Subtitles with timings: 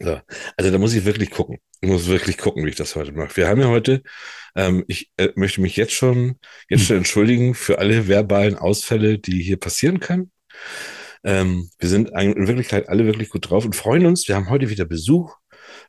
[0.00, 0.20] So.
[0.56, 1.58] Also da muss ich wirklich gucken.
[1.80, 3.36] Ich muss wirklich gucken, wie ich das heute mache.
[3.36, 4.02] Wir haben ja heute,
[4.56, 9.42] ähm, ich äh, möchte mich jetzt schon, jetzt schon entschuldigen für alle verbalen Ausfälle, die
[9.42, 10.30] hier passieren können.
[11.24, 14.28] Ähm, wir sind in Wirklichkeit alle wirklich gut drauf und freuen uns.
[14.28, 15.36] Wir haben heute wieder Besuch.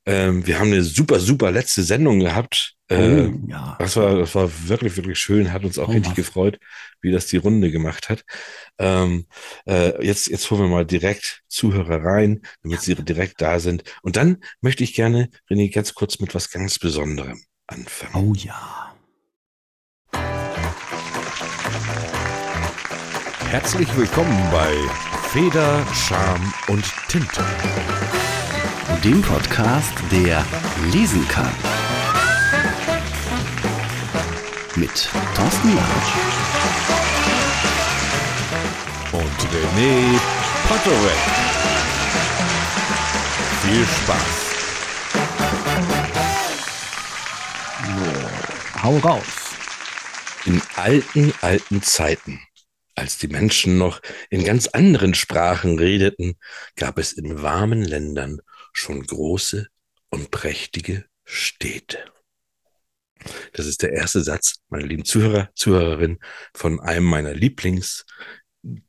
[0.05, 2.75] Ähm, wir haben eine super, super letzte Sendung gehabt.
[2.88, 3.75] Äh, oh, ja.
[3.80, 5.54] das, war, das war wirklich, wirklich schön.
[5.54, 6.16] Hat uns auch oh, richtig was.
[6.16, 6.59] gefreut,
[7.02, 8.23] wie das die Runde gemacht hat.
[8.80, 9.26] Ähm,
[9.68, 12.84] äh, jetzt, jetzt holen wir mal direkt Zuhörer rein, damit ja.
[12.84, 13.84] sie direkt da sind.
[14.02, 18.16] Und dann möchte ich gerne, René, ganz kurz mit was ganz Besonderem anfangen.
[18.16, 18.95] Oh ja.
[23.50, 24.73] Herzlich willkommen bei
[25.30, 27.44] Feder, Charme und Tinte.
[29.03, 30.45] Dem Podcast, der
[30.91, 31.53] lesen kann.
[34.75, 36.13] Mit Thorsten Larsch.
[39.13, 40.20] Und René
[40.67, 41.22] Potterweg.
[43.63, 44.38] Viel Spaß.
[47.86, 49.22] So, hau raus.
[50.45, 52.42] In alten, alten Zeiten
[53.00, 56.36] als die Menschen noch in ganz anderen Sprachen redeten,
[56.75, 58.42] gab es in warmen Ländern
[58.73, 59.67] schon große
[60.09, 62.00] und prächtige Städte.
[63.53, 66.20] Das ist der erste Satz, meine lieben Zuhörer, Zuhörerinnen,
[66.53, 68.06] von einem meiner Lieblings-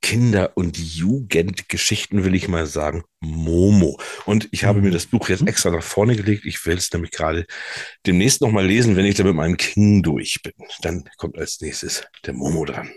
[0.02, 4.00] Kinder- und Jugendgeschichten, will ich mal sagen, Momo.
[4.26, 5.48] Und ich habe mir das Buch jetzt mhm.
[5.48, 6.44] extra nach vorne gelegt.
[6.44, 7.46] Ich will es nämlich gerade
[8.06, 10.54] demnächst nochmal lesen, wenn ich da mit meinem King durch bin.
[10.82, 12.90] Dann kommt als nächstes der Momo dran.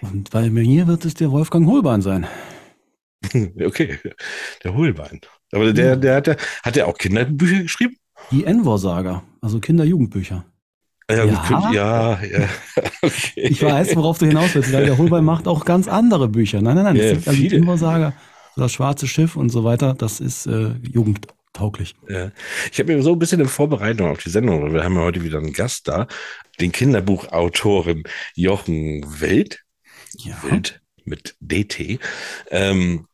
[0.00, 2.26] Und bei mir wird es der Wolfgang Holbein sein.
[3.64, 3.98] okay,
[4.62, 5.20] der Holbein.
[5.54, 6.28] Aber der, der hat,
[6.62, 7.96] hat der auch Kinderbücher geschrieben?
[8.30, 10.44] Die Envor-Saga, also Kinder-Jugendbücher.
[11.10, 11.70] Ja, ja.
[11.72, 12.48] ja, ja.
[13.02, 13.32] Okay.
[13.36, 16.62] Ich weiß, worauf du hinaus willst, weil der Holbein macht auch ganz andere Bücher.
[16.62, 16.96] Nein, nein, nein.
[16.96, 18.14] Ja, das also die Envor-Saga,
[18.56, 21.94] das Schwarze Schiff und so weiter, das ist äh, jugendtauglich.
[22.08, 22.30] Ja.
[22.72, 25.02] Ich habe mir so ein bisschen in Vorbereitung auf die Sendung, weil wir haben ja
[25.02, 26.06] heute wieder einen Gast da,
[26.60, 29.64] den Kinderbuchautoren Jochen Wild
[30.18, 30.36] ja.
[30.42, 31.98] wild mit DT.
[32.50, 33.06] Ähm,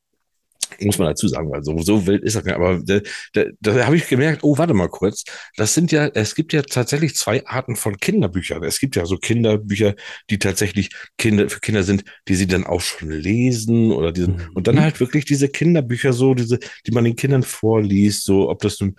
[0.80, 2.54] muss man dazu sagen, weil so, so wild ist das nicht.
[2.54, 3.00] Aber da,
[3.32, 5.24] da, da habe ich gemerkt, oh, warte mal kurz.
[5.56, 8.62] Das sind ja, es gibt ja tatsächlich zwei Arten von Kinderbüchern.
[8.62, 9.94] Es gibt ja so Kinderbücher,
[10.30, 14.50] die tatsächlich Kinder, für Kinder sind, die sie dann auch schon lesen oder diese, mhm.
[14.54, 18.60] und dann halt wirklich diese Kinderbücher so, diese, die man den Kindern vorliest, so, ob
[18.60, 18.96] das nun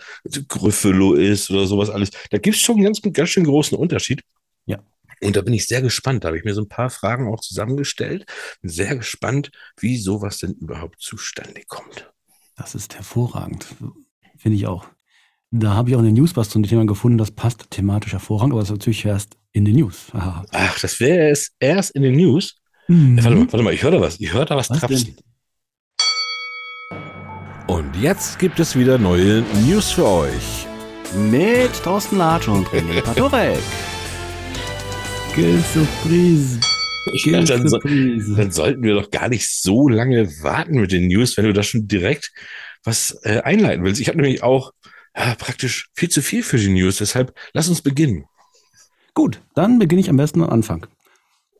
[0.48, 2.10] Gryffalo ist oder sowas alles.
[2.30, 4.22] Da gibt es schon einen ganz, ganz schön großen Unterschied.
[5.22, 6.24] Und da bin ich sehr gespannt.
[6.24, 8.26] Da habe ich mir so ein paar Fragen auch zusammengestellt.
[8.60, 12.12] Bin sehr gespannt, wie sowas denn überhaupt zustande kommt.
[12.56, 13.66] Das ist hervorragend.
[14.36, 14.86] Finde ich auch.
[15.50, 18.62] Da habe ich auch eine News was zum Thema gefunden, das passt thematisch hervorragend, aber
[18.62, 20.06] das ist natürlich erst in den News.
[20.12, 20.46] Aha.
[20.50, 22.56] Ach, das wäre es erst in den News?
[22.88, 23.18] Mhm.
[23.18, 24.18] Ja, warte, mal, warte mal, ich höre da was.
[24.18, 25.16] Ich höre da was, was trapsen.
[27.66, 30.66] Und jetzt gibt es wieder neue News für euch.
[31.30, 33.58] Mit Thorsten Latsch und René Patorek.
[35.34, 36.60] Quelle Surprise.
[37.24, 41.38] Ja, dann, so, dann, sollten wir doch gar nicht so lange warten mit den News,
[41.38, 42.32] wenn du da schon direkt
[42.84, 43.98] was äh, einleiten willst.
[44.00, 44.72] Ich habe nämlich auch
[45.16, 48.26] ja, praktisch viel zu viel für die News, deshalb lass uns beginnen.
[49.14, 50.86] Gut, dann beginne ich am besten am Anfang.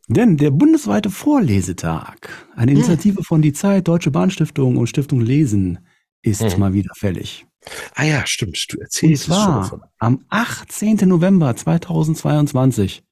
[0.07, 2.77] Denn der bundesweite Vorlesetag, eine hm.
[2.77, 3.25] Initiative hm.
[3.25, 5.79] von Die Zeit, Deutsche Bahnstiftung und Stiftung Lesen,
[6.21, 6.61] ist hm.
[6.61, 7.47] mal wieder fällig.
[7.95, 9.91] Ah ja, stimmt, du erzählst und zwar es schon davon.
[9.99, 11.09] Am 18.
[11.09, 13.03] November 2022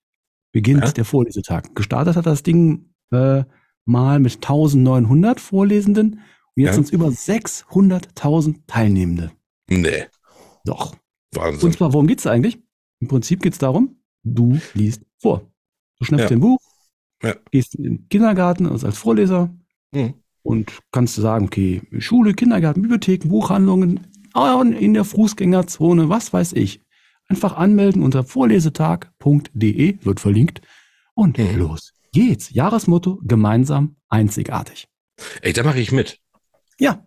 [0.52, 0.90] beginnt ja.
[0.92, 1.74] der Vorlesetag.
[1.74, 3.44] Gestartet hat das Ding äh,
[3.84, 6.20] mal mit 1900 Vorlesenden
[6.56, 6.74] und jetzt ja.
[6.74, 9.32] sind es über 600.000 Teilnehmende.
[9.68, 10.06] Nee.
[10.64, 10.96] Doch.
[11.32, 11.68] Wahnsinn.
[11.68, 12.58] Und zwar, worum geht es eigentlich?
[13.00, 15.50] Im Prinzip geht es darum, du liest vor.
[15.98, 16.36] Du schnappst ja.
[16.36, 16.58] ein Buch,
[17.22, 17.34] ja.
[17.50, 19.54] gehst in den Kindergarten also als Vorleser
[19.92, 20.14] mhm.
[20.42, 24.06] und kannst sagen, okay, Schule, Kindergarten, Bibliotheken, Buchhandlungen,
[24.78, 26.80] in der Fußgängerzone, was weiß ich.
[27.30, 30.60] Einfach anmelden unter vorlesetag.de, wird verlinkt.
[31.14, 31.58] Und mhm.
[31.58, 32.50] los geht's.
[32.52, 34.88] Jahresmotto, gemeinsam, einzigartig.
[35.42, 36.18] Ey, da mache ich mit.
[36.78, 37.04] Ja.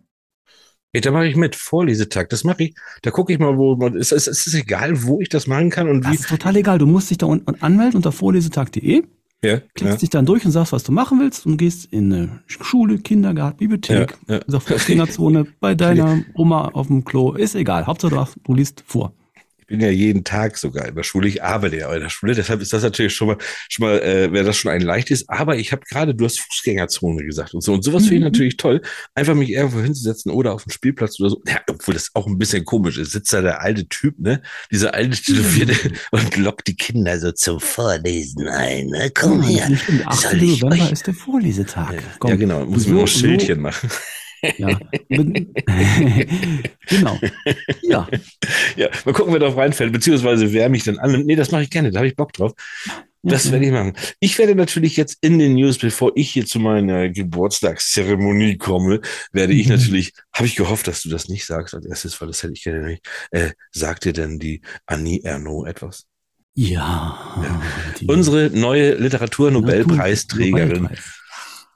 [0.92, 1.56] Ey, da mache ich mit.
[1.56, 2.74] Vorlesetag, das mache ich.
[3.02, 3.96] Da gucke ich mal, wo man.
[3.96, 6.12] Es ist, ist, ist egal, wo ich das machen kann und wie.
[6.12, 6.78] Das ist total egal.
[6.78, 9.04] Du musst dich da unten anmelden unter vorlesetag.de.
[9.42, 9.96] Ja, klickst ja.
[9.96, 13.58] dich dann durch und sagst, was du machen willst und gehst in eine Schule, Kindergarten,
[13.58, 14.58] Bibliothek, ja, ja.
[14.58, 17.86] Fußgängerzone, bei deiner Oma auf dem Klo, ist egal.
[17.86, 19.12] Hauptsache du liest vor.
[19.64, 21.26] Ich bin ja jeden Tag sogar in der Schule.
[21.26, 22.34] Ich arbeite ja in der Schule.
[22.34, 23.38] Deshalb ist das natürlich schon mal,
[23.70, 25.26] schon mal, äh, wäre das schon ein leichtes.
[25.30, 27.72] Aber ich habe gerade, du hast Fußgängerzone gesagt und so.
[27.72, 28.08] Und sowas mhm.
[28.08, 28.32] finde ich mhm.
[28.32, 28.82] natürlich toll.
[29.14, 31.42] Einfach mich irgendwo hinzusetzen oder auf dem Spielplatz oder so.
[31.48, 33.12] Ja, obwohl das auch ein bisschen komisch ist.
[33.12, 34.42] Sitzt da der alte Typ, ne?
[34.70, 35.94] Dieser alte Tätowierte mhm.
[36.10, 38.88] und lockt die Kinder so zum Vorlesen ein.
[38.88, 39.10] Ne?
[39.14, 39.66] Komm her.
[39.88, 40.34] Am 8.
[40.42, 42.02] November ist der Vorlesetag.
[42.18, 42.66] Komm, ja, genau.
[42.66, 43.88] Muss so, mir noch ein Schildchen so, machen.
[44.58, 44.78] Ja.
[46.88, 47.18] genau.
[47.82, 48.08] Ja.
[48.76, 51.24] Ja, mal gucken, wer darauf reinfällt, beziehungsweise wer mich dann an.
[51.24, 52.52] Nee, das mache ich gerne, da habe ich Bock drauf.
[53.26, 53.94] Das werde ich machen.
[54.20, 59.00] Ich werde natürlich jetzt in den News, bevor ich hier zu meiner Geburtstagszeremonie komme,
[59.32, 59.76] werde ich mhm.
[59.76, 62.62] natürlich, habe ich gehofft, dass du das nicht sagst als erstes, weil das hätte ich
[62.62, 63.06] gerne nicht.
[63.30, 66.04] Äh, sagt dir denn die Annie Ernaux etwas?
[66.54, 67.18] Ja.
[67.42, 67.62] ja.
[68.06, 70.90] Unsere neue Literaturnobelpreisträgerin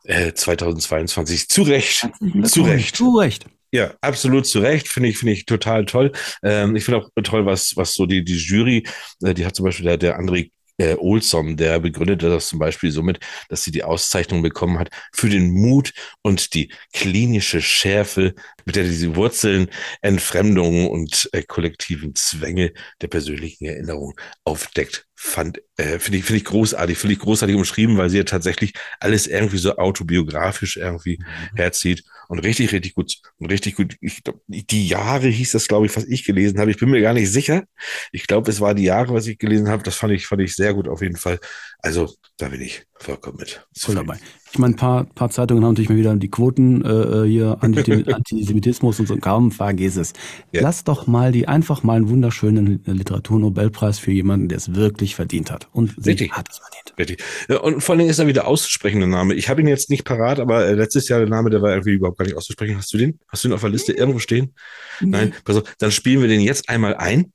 [0.08, 1.48] äh, 2022.
[1.48, 2.08] Zu Recht.
[2.44, 2.96] Zu Recht.
[2.96, 3.44] Zu Recht.
[3.70, 4.88] Ja, absolut zu Recht.
[4.88, 6.12] Finde ich, finde ich total toll.
[6.42, 8.84] Ähm, ich finde auch toll, was, was so die, die Jury,
[9.22, 12.90] äh, die hat zum Beispiel der, der André äh, Olson, der begründete das zum Beispiel
[12.90, 15.92] somit, dass sie die Auszeichnung bekommen hat für den Mut
[16.22, 18.34] und die klinische Schärfe,
[18.64, 19.68] mit der diese Wurzeln,
[20.00, 22.72] Entfremdungen und äh, kollektiven Zwänge
[23.02, 25.06] der persönlichen Erinnerung aufdeckt.
[25.14, 28.74] Fand, äh, finde ich, finde ich großartig, finde ich großartig umschrieben, weil sie ja tatsächlich
[29.00, 31.56] alles irgendwie so autobiografisch irgendwie mhm.
[31.56, 33.96] herzieht und richtig, richtig gut und richtig gut.
[34.00, 36.70] Ich, die Jahre hieß das, glaube ich, was ich gelesen habe.
[36.70, 37.64] Ich bin mir gar nicht sicher.
[38.12, 39.82] Ich glaube, es war die Jahre, was ich gelesen habe.
[39.82, 41.40] Das fand ich, fand ich sehr gut auf jeden Fall.
[41.80, 43.64] Also da bin ich vollkommen mit.
[43.76, 44.18] Voll dabei.
[44.50, 47.58] Ich meine, ein paar, paar Zeitungen haben natürlich mal wieder die Quoten äh, äh hier,
[47.60, 49.16] Antisemitismus und so.
[49.16, 50.12] Kaum vergiss es.
[50.50, 50.62] Ja.
[50.62, 55.52] Lass doch mal die einfach mal einen wunderschönen Literaturnobelpreis für jemanden, der es wirklich verdient
[55.52, 55.68] hat.
[55.72, 56.32] Und sie Richtig.
[56.32, 56.94] hat es verdient.
[56.98, 57.22] Richtig.
[57.48, 59.34] Ja, und vor allem ist er wieder auszusprechender Name.
[59.34, 61.92] Ich habe ihn jetzt nicht parat, aber äh, letztes Jahr der Name, der war irgendwie
[61.92, 62.76] überhaupt gar nicht auszusprechen.
[62.76, 63.20] Hast du den?
[63.28, 64.54] Hast du ihn auf der Liste irgendwo stehen?
[65.00, 65.10] Nee.
[65.10, 65.34] Nein.
[65.44, 67.32] Pass auf, dann spielen wir den jetzt einmal ein.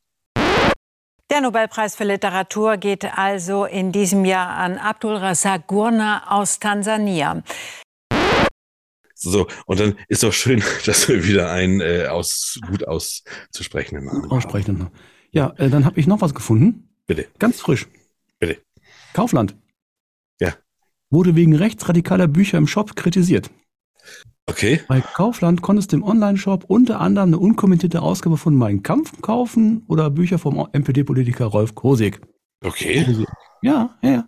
[1.34, 7.42] Der Nobelpreis für Literatur geht also in diesem Jahr an Abdul Razak Gurna aus Tansania.
[9.16, 14.30] So, und dann ist doch schön, dass wir wieder einen äh, aus, gut auszusprechenden Namen
[14.30, 14.92] Aussprechenden.
[15.32, 16.96] Ja, äh, dann habe ich noch was gefunden.
[17.08, 17.26] Bitte.
[17.40, 17.88] Ganz frisch.
[18.38, 18.62] Bitte.
[19.14, 19.56] Kaufland.
[20.40, 20.54] Ja.
[21.10, 23.50] Wurde wegen rechtsradikaler Bücher im Shop kritisiert.
[24.46, 24.82] Okay.
[24.88, 29.84] Bei Kaufland konntest du im Online-Shop unter anderem eine unkommentierte Ausgabe von Mein Kampf kaufen
[29.88, 32.20] oder Bücher vom MPD-Politiker Rolf Kosig.
[32.64, 33.06] Okay.
[33.62, 34.28] Ja, ja, ja.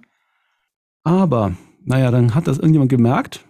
[1.03, 3.45] Aber, naja, dann hat das irgendjemand gemerkt.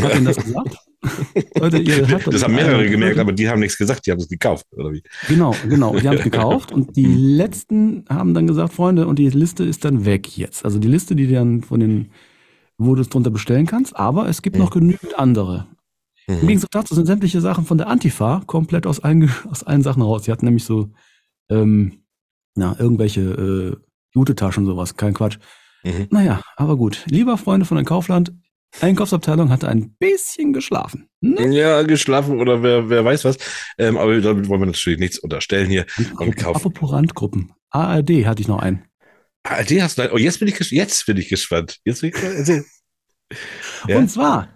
[0.00, 0.76] Hat ihnen das gesagt?
[1.60, 1.82] Leute,
[2.30, 5.02] das haben mehrere gemerkt, aber die haben nichts gesagt, die haben es gekauft, oder wie?
[5.28, 5.96] Genau, genau.
[5.96, 9.84] Die haben es gekauft und die letzten haben dann gesagt, Freunde, und die Liste ist
[9.84, 10.64] dann weg jetzt.
[10.64, 12.10] Also die Liste, die dann von den,
[12.78, 14.62] wo du es drunter bestellen kannst, aber es gibt mhm.
[14.62, 15.68] noch genügend andere.
[16.28, 16.40] Mhm.
[16.40, 20.02] Im Gegensatz dazu sind sämtliche Sachen von der Antifa komplett aus allen, aus allen Sachen
[20.02, 20.24] raus.
[20.24, 20.90] Sie hatten nämlich so,
[21.50, 22.04] ähm,
[22.54, 23.76] na, irgendwelche äh,
[24.14, 25.38] Jute-Taschen und sowas, kein Quatsch.
[25.84, 26.08] Mhm.
[26.10, 27.04] Naja, aber gut.
[27.06, 28.32] Lieber Freunde von der Kaufland,
[28.80, 31.08] Einkaufsabteilung hatte ein bisschen geschlafen.
[31.20, 31.54] Ne?
[31.54, 33.38] Ja, geschlafen oder wer, wer weiß was.
[33.78, 35.86] Ähm, aber damit wollen wir natürlich nichts unterstellen hier.
[36.18, 36.44] Und.
[36.44, 37.52] Apropos Randgruppen.
[37.70, 38.84] ARD hatte ich noch einen.
[39.42, 40.12] ARD hast du einen?
[40.12, 41.78] Oh, jetzt bin ich, jetzt bin ich gespannt.
[41.84, 42.62] Jetzt bin ich,
[43.88, 43.96] ja.
[43.96, 44.48] Und zwar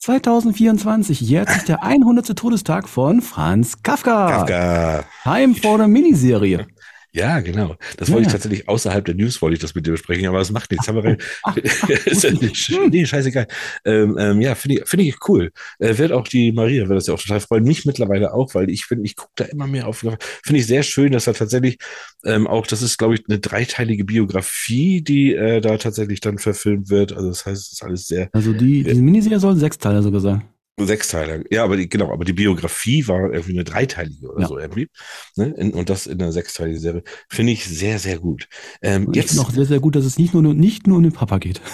[0.00, 2.34] 2024 jährt sich der 100.
[2.34, 4.30] Todestag von Franz Kafka.
[4.30, 5.04] Kafka.
[5.24, 6.66] Time for the Miniserie.
[7.12, 7.76] Ja, genau.
[7.96, 10.38] Das ja, wollte ich tatsächlich außerhalb der News wollte ich das mit dir besprechen, aber
[10.38, 10.86] das macht nichts.
[10.86, 11.16] Haben wir
[12.90, 13.48] nee, scheißegal.
[13.84, 15.50] Ähm, ähm, ja, finde ich, finde ich cool.
[15.78, 17.64] Äh, wird auch die Maria, wird das ja auch total freuen.
[17.64, 19.98] Mich mittlerweile auch, weil ich finde, ich gucke da immer mehr auf.
[19.98, 21.78] Finde ich sehr schön, dass da tatsächlich
[22.24, 26.90] ähm, auch, das ist, glaube ich, eine dreiteilige Biografie, die äh, da tatsächlich dann verfilmt
[26.90, 27.12] wird.
[27.12, 28.28] Also das heißt, es ist alles sehr.
[28.32, 30.44] Also die, diese Miniserie soll sechs Teile sogar sein.
[30.86, 31.44] Sechs Teile.
[31.50, 34.48] Ja, aber die, genau, aber die Biografie war irgendwie eine dreiteilige oder ja.
[34.48, 34.88] so irgendwie.
[35.36, 35.54] Ne?
[35.56, 37.02] In, und das in einer sechsteiligen Serie.
[37.28, 38.48] Finde ich sehr, sehr gut.
[38.82, 41.12] Ähm, und jetzt noch sehr, sehr gut, dass es nicht nur, nicht nur um den
[41.12, 41.60] Papa geht.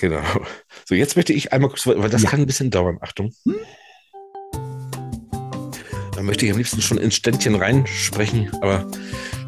[0.00, 0.20] Genau.
[0.86, 2.28] So, jetzt möchte ich einmal kurz, weil das ja.
[2.28, 2.98] kann ein bisschen dauern.
[3.00, 3.32] Achtung.
[3.44, 3.54] Hm?
[6.14, 8.90] Da möchte ich am liebsten schon ins Ständchen reinsprechen, aber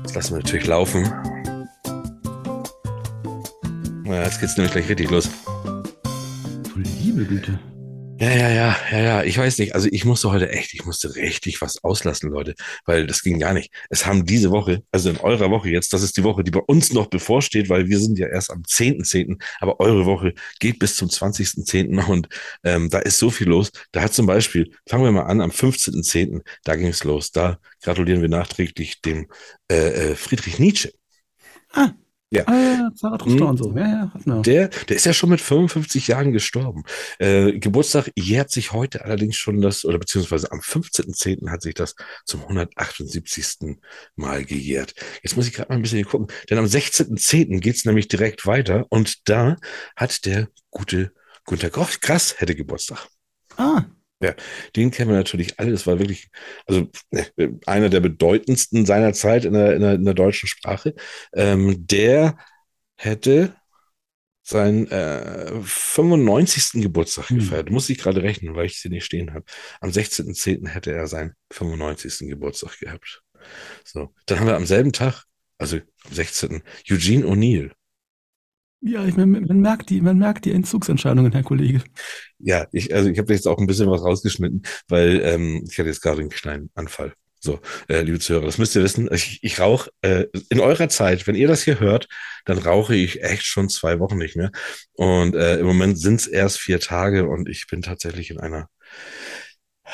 [0.03, 1.03] das lassen wir natürlich laufen.
[4.05, 5.29] Na, jetzt geht's nämlich gleich richtig los.
[6.73, 7.59] Du liebe Güte.
[8.23, 9.23] Ja, ja, ja, ja, ja.
[9.23, 9.75] Ich weiß nicht.
[9.75, 13.55] Also ich musste heute echt, ich musste richtig was auslassen, Leute, weil das ging gar
[13.55, 13.73] nicht.
[13.89, 16.61] Es haben diese Woche, also in eurer Woche jetzt, das ist die Woche, die bei
[16.61, 20.79] uns noch bevorsteht, weil wir sind ja erst am 10.10., .10., aber eure Woche geht
[20.79, 22.05] bis zum 20.10.
[22.05, 22.29] und
[22.63, 23.71] ähm, da ist so viel los.
[23.93, 27.31] Da hat zum Beispiel, fangen wir mal an, am 15.10., da ging es los.
[27.33, 29.29] Da gratulieren wir nachträglich dem
[29.71, 30.93] äh, äh Friedrich Nietzsche.
[31.73, 31.93] Ah,
[32.31, 32.45] ja.
[32.47, 33.51] Ah, Zarathustra hm.
[33.51, 33.77] und so.
[33.77, 34.43] Ja, ja, no.
[34.43, 36.85] der, der ist ja schon mit 55 Jahren gestorben.
[37.19, 41.51] Äh, Geburtstag jährt sich heute allerdings schon das, oder beziehungsweise am 15.10.
[41.51, 43.79] hat sich das zum 178.
[44.15, 44.95] Mal gejährt.
[45.23, 47.59] Jetzt muss ich gerade mal ein bisschen gucken, denn am 16.10.
[47.59, 49.57] geht's nämlich direkt weiter und da
[49.97, 51.13] hat der gute
[51.47, 53.09] Günter Grass hätte Geburtstag.
[53.57, 53.85] Ah,
[54.23, 54.35] ja,
[54.77, 55.73] den kennen wir natürlich alle.
[55.73, 56.29] Das war wirklich,
[56.67, 60.95] also äh, einer der bedeutendsten seiner Zeit in der, in der, in der deutschen Sprache.
[61.33, 62.37] Ähm, der
[62.97, 63.55] hätte
[64.43, 66.83] seinen äh, 95.
[66.83, 67.39] Geburtstag hm.
[67.39, 67.71] gefeiert.
[67.71, 69.45] Muss ich gerade rechnen, weil ich sie nicht stehen habe.
[69.81, 70.69] Am 16.10.
[70.69, 72.29] hätte er seinen 95.
[72.29, 73.23] Geburtstag gehabt.
[73.85, 75.25] So, dann haben wir am selben Tag,
[75.57, 76.63] also am 16.
[76.91, 77.71] Eugene O'Neill.
[78.83, 81.83] Ja, ich, man, man, merkt die, man merkt die Entzugsentscheidungen, Herr Kollege.
[82.39, 85.89] Ja, ich, also ich habe jetzt auch ein bisschen was rausgeschnitten, weil ähm, ich hatte
[85.89, 87.13] jetzt gerade einen kleinen Anfall.
[87.43, 87.59] So,
[87.89, 89.09] äh, liebe Zuhörer, das müsst ihr wissen.
[89.13, 92.07] Ich, ich rauche äh, in eurer Zeit, wenn ihr das hier hört,
[92.45, 94.51] dann rauche ich echt schon zwei Wochen nicht mehr.
[94.93, 98.69] Und äh, im Moment sind es erst vier Tage und ich bin tatsächlich in einer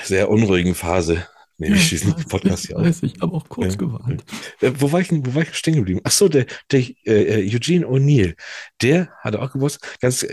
[0.02, 1.26] sehr unruhigen Phase.
[1.58, 3.02] Nee, ich schließe den Podcast hier auf.
[3.02, 3.78] Ich habe auch kurz ja.
[3.78, 4.25] gewartet.
[4.60, 6.00] Äh, wo war ich denn, wo war ich stehen geblieben?
[6.04, 8.36] Ach so, der, der äh, Eugene O'Neill,
[8.82, 10.26] der hatte auch gewusst, ganz,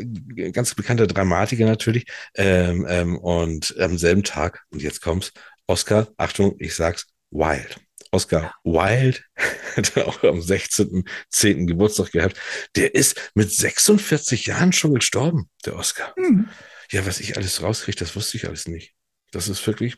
[0.52, 2.06] ganz bekannter Dramatiker natürlich.
[2.36, 5.32] Ähm, ähm, und am selben Tag, und jetzt kommt's,
[5.66, 7.78] Oscar, Achtung, ich sag's, Wild.
[8.12, 9.20] Oscar Wilde
[9.76, 11.66] hat auch am 16.10.
[11.66, 12.38] Geburtstag gehabt.
[12.76, 16.14] Der ist mit 46 Jahren schon gestorben, der Oscar.
[16.18, 16.50] Mhm.
[16.92, 18.94] Ja, was ich alles rauskriege, das wusste ich alles nicht.
[19.34, 19.98] Das ist wirklich,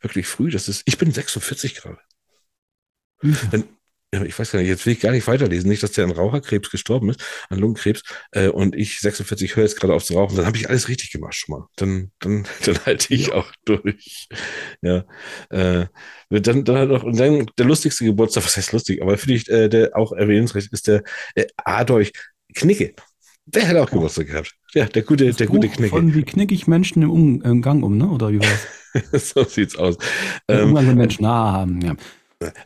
[0.00, 0.50] wirklich früh.
[0.50, 1.98] Das ist, ich bin 46 gerade.
[3.22, 3.78] Mhm
[4.10, 6.70] ich weiß gar nicht, jetzt will ich gar nicht weiterlesen, nicht, dass der an Raucherkrebs
[6.70, 10.46] gestorben ist, an Lungenkrebs, äh, und ich 46 höre jetzt gerade auf zu rauchen, dann
[10.46, 11.66] habe ich alles richtig gemacht schon mal.
[11.76, 14.28] Dann, dann, dann halte ich auch durch.
[14.80, 15.04] Ja.
[15.50, 15.86] Äh,
[16.30, 19.48] dann, dann halt noch, und dann der lustigste Geburtstag, was heißt lustig, aber finde ich,
[19.50, 21.02] äh, der auch erwähnenswert ist der
[21.34, 22.10] äh, Adolf
[22.54, 22.94] Knicke.
[23.54, 24.54] Der hat auch Geburtstag gehabt.
[24.74, 25.88] Ja, der gute, das der Buch gute Knicke.
[25.88, 28.08] Von wie knicke ich Menschen im Umgang um, ne?
[28.08, 28.66] Oder wie war's?
[29.34, 29.96] so sieht's aus.
[30.48, 31.96] Im Umgang mit Menschen, ah, ja.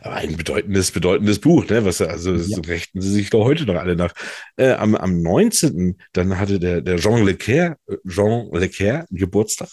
[0.01, 1.85] Aber ein bedeutendes, bedeutendes Buch, ne?
[1.85, 2.59] Was also ja.
[2.59, 4.13] rechten sie sich doch heute noch alle nach.
[4.57, 5.97] Äh, am, am 19.
[6.11, 9.69] dann hatte der, der Jean Lecaire, Jean Lecaire Geburtstag.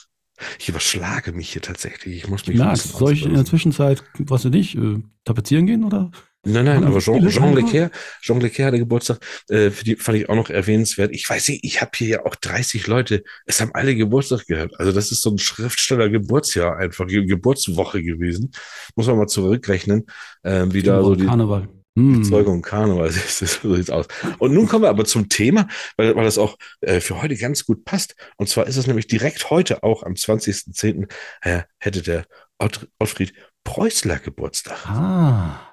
[0.58, 2.16] Ich überschlage mich hier tatsächlich.
[2.16, 2.56] Ich muss mich.
[2.56, 6.10] Na, soll ich in der Zwischenzeit, was du nicht, äh, tapezieren gehen oder?
[6.42, 7.92] Nein, nein, aber Jean, Jean Leclerc,
[8.22, 9.18] Jean Leclerc hatte Geburtstag,
[9.50, 11.10] äh, für die fand ich auch noch erwähnenswert.
[11.12, 14.72] Ich weiß nicht, ich habe hier ja auch 30 Leute, es haben alle Geburtstag gehabt.
[14.78, 18.52] Also das ist so ein Schriftsteller-Geburtsjahr einfach, Geburtswoche gewesen.
[18.96, 20.06] Muss man mal zurückrechnen,
[20.42, 21.68] äh, wie da so die Karneval.
[21.98, 22.24] Hm.
[22.24, 24.06] Zeugung Karneval, so sieht's aus.
[24.38, 25.68] Und nun kommen wir aber zum Thema,
[25.98, 28.14] weil, weil das auch äh, für heute ganz gut passt.
[28.38, 31.10] Und zwar ist es nämlich direkt heute auch am 20.10.
[31.42, 32.24] Äh, hätte der
[32.58, 34.86] Ott, Ottfried Preußler Geburtstag.
[34.86, 35.69] Ah.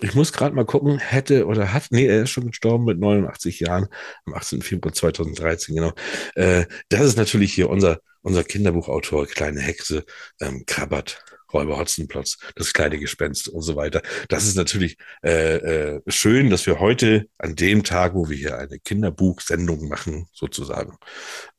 [0.00, 3.60] Ich muss gerade mal gucken, hätte oder hat, nee, er ist schon gestorben mit 89
[3.60, 3.88] Jahren,
[4.26, 4.62] am 18.
[4.62, 5.92] Februar 2013, genau.
[6.34, 10.04] Äh, das ist natürlich hier unser, unser Kinderbuchautor, Kleine Hexe,
[10.40, 14.02] ähm, Krabbert, Räuber Hotzenplotz, das kleine Gespenst und so weiter.
[14.28, 18.58] Das ist natürlich äh, äh, schön, dass wir heute an dem Tag, wo wir hier
[18.58, 20.98] eine Kinderbuchsendung machen, sozusagen,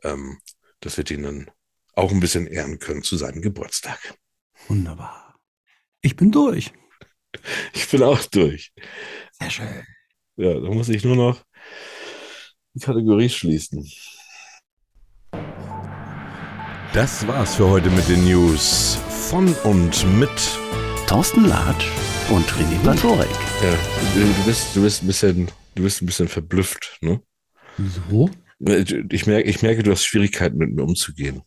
[0.04, 0.38] ähm,
[0.82, 1.52] dass wir den dann
[1.96, 4.00] auch ein bisschen ehren können zu seinem Geburtstag.
[4.68, 5.36] Wunderbar.
[6.02, 6.72] Ich bin durch.
[7.74, 8.72] Ich bin auch durch.
[9.40, 9.84] Sehr schön.
[10.38, 11.44] Ja, da muss ich nur noch
[12.74, 13.86] die Kategorie schließen.
[16.94, 20.30] Das war's für heute mit den News von und mit
[21.08, 21.88] Thorsten Latsch
[22.30, 23.28] und René Platorek.
[23.64, 23.76] Ja,
[24.16, 27.22] du bist, du bist ein bisschen, du bist ein bisschen verblüfft, ne?
[27.78, 28.30] Wieso?
[29.12, 31.42] Ich merke, ich merke, du hast Schwierigkeiten mit mir umzugehen.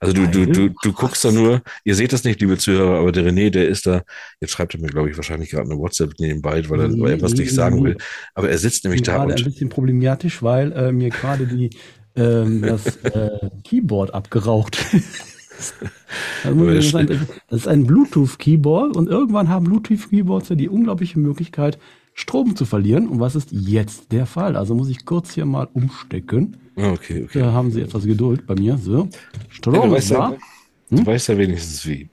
[0.00, 3.12] Also du, du, du, du guckst da nur, ihr seht das nicht, liebe Zuhörer, aber
[3.12, 4.02] der René, der ist da,
[4.40, 7.22] jetzt schreibt er mir, glaube ich, wahrscheinlich gerade eine WhatsApp nebenbei, weil er, weil er
[7.22, 7.96] was nicht sagen will.
[8.34, 9.32] Aber er sitzt nämlich da und.
[9.32, 11.70] ein bisschen problematisch, weil äh, mir gerade die
[12.16, 14.78] ähm, das äh, Keyboard abgeraucht
[16.44, 21.78] Also das ist ein Bluetooth-Keyboard und irgendwann haben Bluetooth-Keyboards ja die unglaubliche Möglichkeit,
[22.14, 23.08] Strom zu verlieren.
[23.08, 24.56] Und was ist jetzt der Fall?
[24.56, 26.56] Also muss ich kurz hier mal umstecken.
[26.78, 27.40] Ah, okay, okay.
[27.40, 28.78] Da haben Sie etwas Geduld bei mir.
[28.78, 29.08] So.
[29.50, 30.38] Strom ja, du, weißt ja, hm?
[30.90, 32.08] du weißt ja wenigstens wie.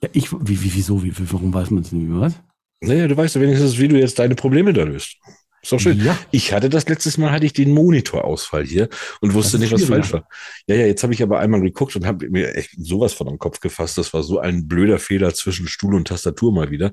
[0.00, 2.34] Ja, ich, wie, wie, wieso, wie, warum weiß man es nicht, was?
[2.80, 5.16] Naja, du weißt ja wenigstens, wie du jetzt deine Probleme da löst.
[5.62, 6.04] Ist doch schön.
[6.04, 6.18] Ja.
[6.32, 8.88] Ich hatte das letztes Mal, hatte ich den Monitorausfall hier
[9.20, 10.26] und wusste nicht, was falsch war.
[10.66, 13.38] Ja, ja, jetzt habe ich aber einmal geguckt und habe mir echt sowas von am
[13.38, 13.96] Kopf gefasst.
[13.96, 16.92] Das war so ein blöder Fehler zwischen Stuhl und Tastatur mal wieder.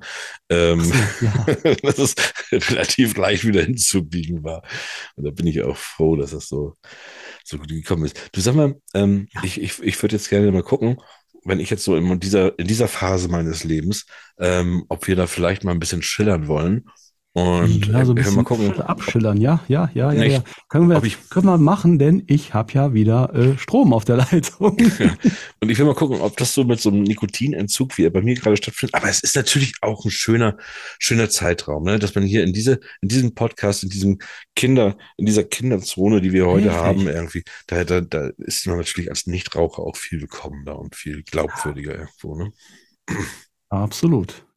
[0.50, 1.74] Ähm, ja.
[1.82, 2.14] dass es
[2.52, 4.62] relativ leicht wieder hinzubiegen war.
[5.16, 6.76] Und da bin ich auch froh, dass das so,
[7.44, 8.30] so gut gekommen ist.
[8.34, 9.42] Du sag mal, ähm, ja.
[9.44, 11.02] ich, ich, ich würde jetzt gerne mal gucken,
[11.44, 14.06] wenn ich jetzt so in dieser, in dieser Phase meines Lebens,
[14.38, 16.86] ähm, ob wir da vielleicht mal ein bisschen schillern wollen
[17.34, 18.82] und ja, so ein bisschen mal gucken.
[18.82, 20.44] abschillern, ja, ja, ja, ja, ja.
[20.68, 24.18] Können wir, ich, können wir machen, denn ich habe ja wieder äh, Strom auf der
[24.18, 24.76] Leitung.
[25.62, 28.24] Und ich will mal gucken, ob das so mit so einem Nikotinentzug, wie er bei
[28.24, 28.96] mir gerade stattfindet.
[28.96, 30.58] Aber es ist natürlich auch ein schöner,
[30.98, 32.00] schöner Zeitraum, ne?
[32.00, 34.18] dass man hier in diese, in diesem Podcast, in diesem
[34.56, 36.84] Kinder, in dieser Kinderzone, die wir heute Richtig.
[36.84, 41.22] haben, irgendwie, da, da, da ist man natürlich als Nichtraucher auch viel willkommener und viel
[41.22, 42.00] glaubwürdiger ja.
[42.00, 42.52] irgendwo, ne?
[43.70, 44.49] Absolut.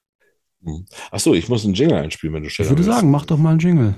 [0.64, 0.86] Hm.
[1.10, 3.50] Achso, ich muss einen Jingle einspielen, wenn du schneller Ich würde sagen, mach doch mal
[3.50, 3.94] einen Jingle.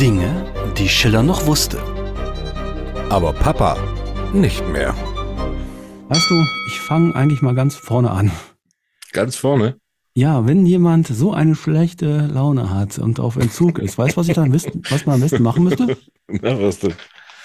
[0.00, 0.46] Dinge,
[0.78, 1.80] die Schiller noch wusste.
[3.10, 3.76] Aber Papa
[4.32, 4.94] nicht mehr.
[6.08, 6.34] Weißt du,
[6.68, 8.30] ich fange eigentlich mal ganz vorne an.
[9.12, 9.78] Ganz vorne?
[10.14, 14.28] Ja, wenn jemand so eine schlechte Laune hat und auf Entzug ist, weißt du, was
[14.28, 15.96] ich dann wissen, was man am besten machen müsste?
[16.26, 16.94] Na, was denn?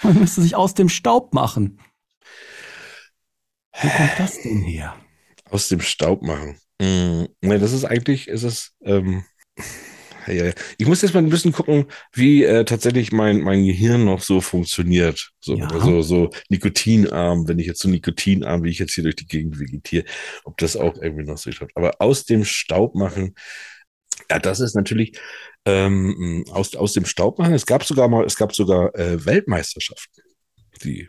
[0.04, 1.80] Man müsste sich aus dem Staub machen.
[3.74, 4.96] Wo kommt das denn her?
[5.50, 6.60] Aus dem Staub machen.
[6.82, 9.24] Hm, ne, das ist eigentlich, ist es, ähm,
[10.28, 14.22] ja, ich muss jetzt mal ein bisschen gucken, wie äh, tatsächlich mein, mein Gehirn noch
[14.22, 15.32] so funktioniert.
[15.40, 15.68] So, ja.
[15.68, 19.60] also, so nikotinarm, wenn ich jetzt so nikotinarm, wie ich jetzt hier durch die Gegend
[19.60, 20.06] vegetiere,
[20.44, 21.76] ob das auch irgendwie noch so klappt.
[21.76, 23.36] Aber aus dem Staub machen,
[24.30, 25.18] ja, das ist natürlich
[25.66, 27.54] ähm, aus, aus dem Staub machen.
[27.54, 30.24] Es gab sogar mal, es gab sogar äh, Weltmeisterschaften,
[30.84, 31.08] die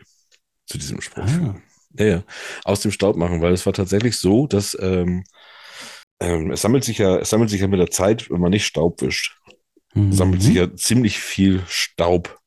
[0.65, 1.61] zu diesem Spruch ah.
[1.97, 2.23] Ja, ja,
[2.63, 5.23] aus dem Staub machen, weil es war tatsächlich so, dass ähm,
[6.19, 8.65] ähm, es sammelt sich ja, es sammelt sich ja mit der Zeit, wenn man nicht
[8.65, 9.37] Staub wischt,
[9.93, 10.11] mhm.
[10.11, 12.39] sammelt sich ja ziemlich viel Staub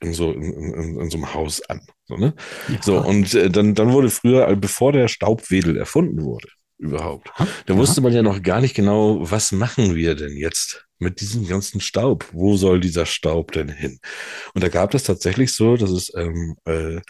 [0.00, 1.80] in so, in, in, in so einem Haus an.
[2.04, 2.34] So, ne?
[2.68, 2.82] Ja.
[2.82, 7.30] so und äh, dann, dann wurde früher, äh, bevor der Staubwedel erfunden wurde, überhaupt,
[7.66, 11.46] da wusste man ja noch gar nicht genau, was machen wir denn jetzt mit diesem
[11.46, 12.26] ganzen Staub?
[12.32, 14.00] Wo soll dieser Staub denn hin?
[14.54, 17.00] Und da gab es tatsächlich so, dass es ähm, äh,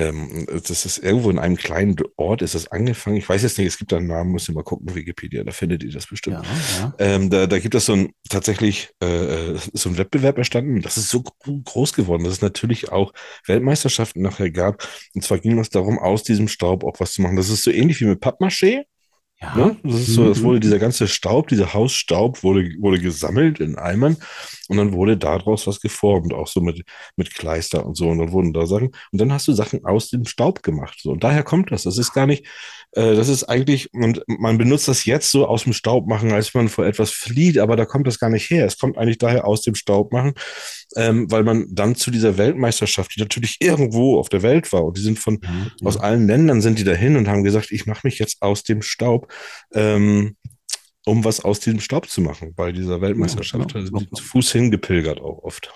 [0.00, 3.16] ähm, das ist irgendwo in einem kleinen Ort, ist das angefangen.
[3.16, 5.52] Ich weiß jetzt nicht, es gibt da einen Namen, müsst ihr mal gucken, Wikipedia, da
[5.52, 6.38] findet ihr das bestimmt.
[6.42, 6.44] Ja,
[6.80, 6.94] ja.
[6.98, 10.80] Ähm, da, da gibt es so ein tatsächlich äh, so ein Wettbewerb erstanden.
[10.80, 13.12] Das ist so groß geworden, dass es natürlich auch
[13.46, 14.88] Weltmeisterschaften nachher gab.
[15.14, 17.36] Und zwar ging es darum, aus diesem Staub auch was zu machen.
[17.36, 18.84] Das ist so ähnlich wie mit Pappmaché.
[19.42, 19.54] Ja.
[19.54, 19.76] Ne?
[19.82, 20.60] Das ist so, es wurde mhm.
[20.60, 24.18] dieser ganze Staub, dieser Hausstaub wurde, wurde gesammelt in Eimern
[24.68, 26.84] und dann wurde daraus was geformt, auch so mit,
[27.16, 28.08] mit Kleister und so.
[28.08, 30.98] Und dann wurden da Sachen, und dann hast du Sachen aus dem Staub gemacht.
[31.00, 31.12] So.
[31.12, 31.84] Und daher kommt das.
[31.84, 32.46] Das ist gar nicht,
[32.92, 36.52] äh, das ist eigentlich, und man benutzt das jetzt so aus dem Staub machen, als
[36.54, 38.66] man vor etwas flieht, aber da kommt das gar nicht her.
[38.66, 40.34] Es kommt eigentlich daher aus dem Staub machen,
[40.96, 44.96] ähm, weil man dann zu dieser Weltmeisterschaft, die natürlich irgendwo auf der Welt war, und
[44.96, 45.86] die sind von mhm.
[45.86, 48.82] aus allen Ländern sind die dahin und haben gesagt, ich mache mich jetzt aus dem
[48.82, 49.32] Staub.
[49.72, 50.36] Ähm,
[51.06, 53.72] um was aus diesem Staub zu machen, bei dieser Weltmeisterschaft.
[53.74, 53.98] Ja, genau.
[53.98, 55.72] Also zu Fuß hingepilgert auch oft.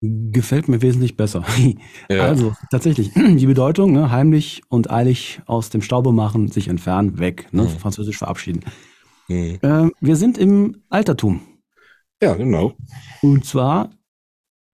[0.00, 1.44] Gefällt mir wesentlich besser.
[2.10, 2.24] Ja.
[2.24, 7.46] Also tatsächlich, die Bedeutung, ne, heimlich und eilig aus dem Staube machen, sich entfernen, weg,
[7.52, 7.68] ne, mhm.
[7.68, 8.60] französisch verabschieden.
[9.28, 9.58] Mhm.
[9.62, 11.40] Äh, wir sind im Altertum.
[12.22, 12.74] Ja, genau.
[13.22, 13.90] Und zwar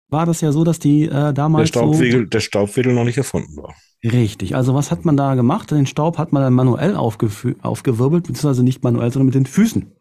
[0.09, 1.71] war das ja so, dass die äh, damals.
[1.71, 3.75] Der Staubwedel, so, der Staubwedel noch nicht erfunden war.
[4.03, 4.55] Richtig.
[4.55, 5.71] Also was hat man da gemacht?
[5.71, 9.91] Den Staub hat man dann manuell aufgewirbelt, beziehungsweise nicht manuell, sondern mit den Füßen.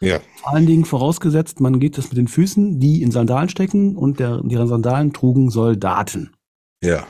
[0.00, 0.20] Ja.
[0.36, 4.20] Vor allen Dingen vorausgesetzt, man geht das mit den Füßen, die in Sandalen stecken und
[4.20, 6.32] der, deren Sandalen trugen Soldaten.
[6.82, 7.06] Ja.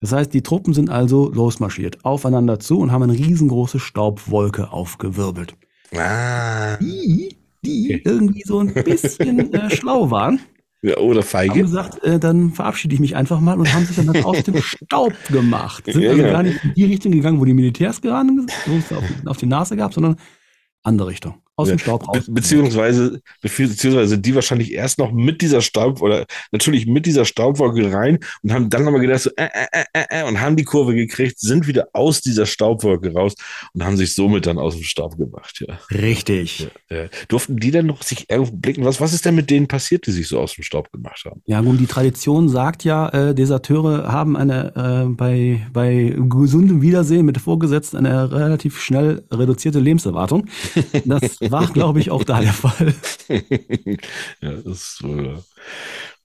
[0.00, 5.56] Das heißt, die Truppen sind also losmarschiert, aufeinander zu und haben eine riesengroße Staubwolke aufgewirbelt.
[5.94, 6.76] Ah.
[6.76, 10.40] Die, die irgendwie so ein bisschen äh, schlau waren.
[10.82, 11.54] Ja, oder feige.
[11.54, 14.60] Haben gesagt, äh, dann verabschiede ich mich einfach mal und haben sich dann aus dem
[14.60, 15.84] Staub gemacht.
[15.86, 16.34] Sind ja, also genau.
[16.34, 19.94] gar nicht in die Richtung gegangen, wo die Militärs gerade auf, auf die Nase gab,
[19.94, 20.16] sondern
[20.82, 22.24] andere Richtung aus dem Staub raus.
[22.28, 28.18] beziehungsweise, beziehungsweise die wahrscheinlich erst noch mit dieser Staub oder natürlich mit dieser Staubwolke rein
[28.42, 31.38] und haben dann nochmal gedacht, so, äh, äh, äh, äh, und haben die Kurve gekriegt,
[31.38, 33.34] sind wieder aus dieser Staubwolke raus
[33.72, 35.64] und haben sich somit dann aus dem Staub gemacht.
[35.66, 35.78] Ja.
[35.90, 36.68] Richtig.
[36.90, 37.08] Ja, ja.
[37.28, 38.84] Durften die denn noch sich irgendwo blicken?
[38.84, 41.40] Was, was ist denn mit denen passiert, die sich so aus dem Staub gemacht haben?
[41.46, 47.26] Ja, nun, die Tradition sagt ja, äh, Deserteure haben eine äh, bei, bei gesundem Wiedersehen
[47.26, 50.46] mit Vorgesetzten eine relativ schnell reduzierte Lebenserwartung.
[51.06, 52.94] Das war, glaube ich, auch da der Fall.
[54.40, 55.36] ja, das ist äh,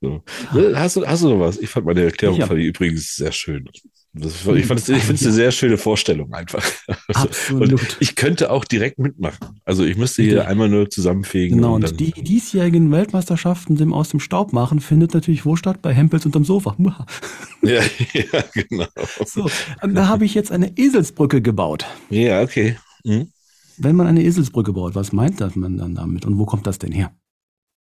[0.02, 0.24] so.
[0.54, 1.58] Ne, hast, du, hast du noch was?
[1.58, 2.48] Ich fand meine Erklärung ja.
[2.48, 3.68] fand ich übrigens sehr schön.
[4.14, 4.90] Das, ich ich finde es
[5.24, 6.66] eine sehr schöne Vorstellung einfach.
[7.14, 7.74] Absolut.
[7.74, 9.62] Und ich könnte auch direkt mitmachen.
[9.66, 11.58] Also ich müsste hier einmal nur zusammenfegen.
[11.58, 15.84] Genau, und, und die diesjährigen Weltmeisterschaften aus dem Staub machen, findet natürlich wo statt?
[15.84, 16.76] Bei Hempels unterm Sofa.
[17.62, 17.82] ja,
[18.14, 18.88] ja, genau.
[19.26, 19.48] So,
[19.88, 21.86] da habe ich jetzt eine Eselsbrücke gebaut.
[22.10, 22.78] Ja, okay.
[23.04, 23.32] Mhm.
[23.80, 26.80] Wenn man eine Eselsbrücke baut, was meint das man dann damit und wo kommt das
[26.80, 27.16] denn her?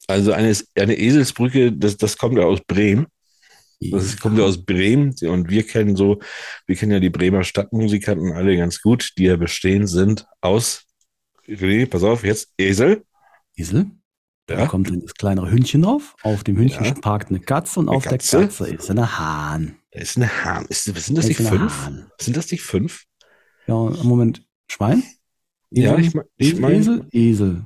[0.07, 3.07] Also eine, eine Eselsbrücke, das, das kommt ja aus Bremen.
[3.81, 4.21] Das ja.
[4.21, 6.19] kommt ja aus Bremen und wir kennen so,
[6.67, 10.85] wir kennen ja die Bremer Stadtmusikanten alle ganz gut, die ja bestehen sind aus,
[11.91, 13.05] pass auf, jetzt Esel.
[13.55, 13.91] Esel?
[14.51, 14.57] Ja.
[14.57, 16.17] Da kommt das kleinere Hündchen drauf.
[16.23, 16.95] Auf dem Hündchen ja.
[16.95, 18.39] parkt eine Katze und eine auf Katze.
[18.39, 19.77] der Katze ist eine Hahn.
[19.93, 20.65] Da ist eine Hahn.
[20.69, 21.85] Ist, sind das nicht fünf?
[21.85, 22.11] Hahn.
[22.19, 23.05] Sind das nicht fünf?
[23.67, 24.43] Ja, Moment.
[24.71, 25.03] Schwein?
[25.71, 26.77] Esel, ja, ich, ich meine.
[26.77, 27.65] Esel, Esel.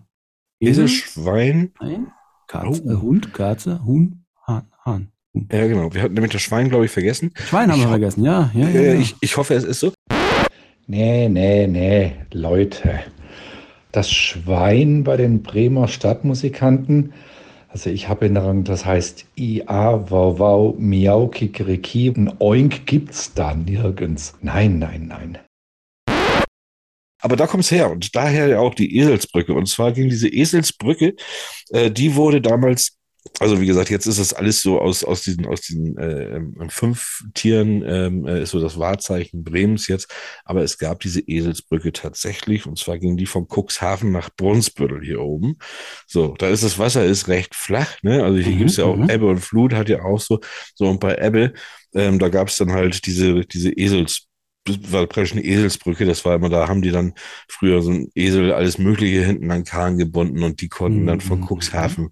[0.61, 1.73] Esel, Schwein.
[1.81, 2.13] Nein.
[2.47, 2.91] Katze, oh.
[2.91, 5.13] äh, Hund, Katze, Huhn, Hahn, Hahn.
[5.35, 5.93] Ja, genau.
[5.95, 7.31] Wir hatten nämlich das Schwein, glaube ich, vergessen.
[7.35, 8.51] Schwein haben ich wir vergessen, ja.
[8.55, 8.95] ja, ja, ja.
[8.95, 9.93] Ich, ich hoffe, es ist so.
[10.87, 13.01] Nee, nee, nee, Leute.
[13.93, 17.13] Das Schwein bei den Bremer Stadtmusikanten
[17.69, 22.09] Also ich habe Erinnerung, das heißt IA, Wow, Wow, Miau, Kikeriki.
[22.09, 24.35] Ein Oink gibt's da nirgends.
[24.43, 25.39] Nein, nein, nein.
[27.23, 29.55] Aber da kommt es her und daher ja auch die Eselsbrücke.
[29.55, 31.15] Und zwar ging diese Eselsbrücke,
[31.71, 32.99] äh, die wurde damals
[33.39, 36.57] also wie gesagt, jetzt ist das alles so aus, aus diesen, aus diesen äh, ähm,
[36.69, 40.13] fünf Tieren, ähm, äh, ist so das Wahrzeichen Bremens jetzt.
[40.45, 45.21] Aber es gab diese Eselsbrücke tatsächlich, und zwar ging die von Cuxhaven nach Brunsbüttel hier
[45.21, 45.57] oben.
[46.07, 48.25] So, da ist das Wasser ist recht flach, ne?
[48.25, 49.09] Also hier mhm, gibt's ja auch mhm.
[49.09, 50.41] Ebbe und Flut, hat ja auch so.
[50.75, 51.53] So, und bei Ebbe,
[51.95, 54.32] ähm, da gab's dann halt diese, diese Eselsbrücke
[54.67, 57.15] war praktisch eine Eselsbrücke, das war immer, da haben die dann
[57.49, 61.41] früher so ein Esel, alles Mögliche hinten an Kahn gebunden und die konnten dann von
[61.41, 61.47] mhm.
[61.47, 62.11] Cuxhaven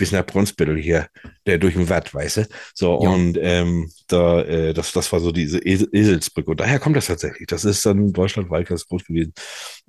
[0.00, 1.08] bis nach Brunsbüttel hier,
[1.44, 2.48] der durch den Watt, weißt du?
[2.74, 3.10] So, ja.
[3.10, 6.50] und ähm, da, äh, das, das war so diese Eselsbrücke.
[6.50, 7.46] Und daher kommt das tatsächlich.
[7.46, 9.34] Das ist dann deutschlandweit ganz groß gewesen.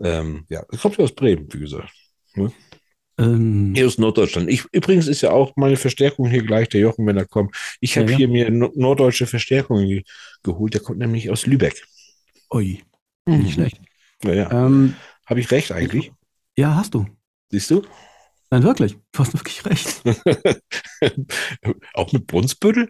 [0.03, 1.93] Ähm, ja, das kommt ja aus Bremen, wie gesagt.
[2.35, 2.51] Ne?
[3.17, 4.49] Ähm, hier aus Norddeutschland.
[4.49, 7.55] Ich, übrigens ist ja auch meine Verstärkung hier gleich, der Jochen, wenn er kommt.
[7.79, 8.17] Ich habe ja, ja.
[8.17, 10.03] hier mir norddeutsche Verstärkung ge
[10.43, 10.73] geholt.
[10.73, 11.85] Der kommt nämlich aus Lübeck.
[12.53, 12.83] Ui,
[13.25, 13.49] nicht mhm.
[13.49, 13.81] schlecht.
[14.23, 14.51] Ja, ja.
[14.51, 16.11] Ähm, habe ich recht eigentlich?
[16.57, 17.05] Ja, hast du.
[17.49, 17.81] Siehst du?
[18.49, 18.97] Nein, wirklich.
[19.13, 20.03] Du hast wirklich recht.
[21.93, 22.89] Auch mit Brunsbüttel?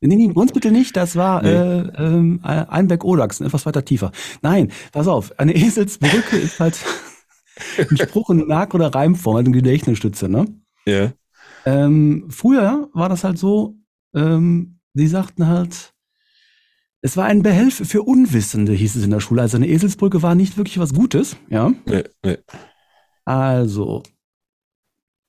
[0.00, 0.96] nee, nee, Brunsbüttel nicht.
[0.96, 1.50] Das war nee.
[1.50, 4.12] äh, ähm, Einbeck-Odachsen, etwas weiter tiefer.
[4.40, 5.38] Nein, pass auf.
[5.38, 6.78] Eine Eselsbrücke ist halt
[7.78, 10.46] ein Spruch in Merk- oder Reimform, halt eine Gedächtnisstütze, ne?
[10.86, 11.12] Ja.
[11.66, 13.76] Ähm, früher war das halt so,
[14.14, 15.92] ähm, die sagten halt,
[17.02, 19.42] es war ein Behelf für Unwissende, hieß es in der Schule.
[19.42, 21.72] Also eine Eselsbrücke war nicht wirklich was Gutes, ja.
[21.86, 22.38] Nee, nee.
[23.24, 24.02] Also,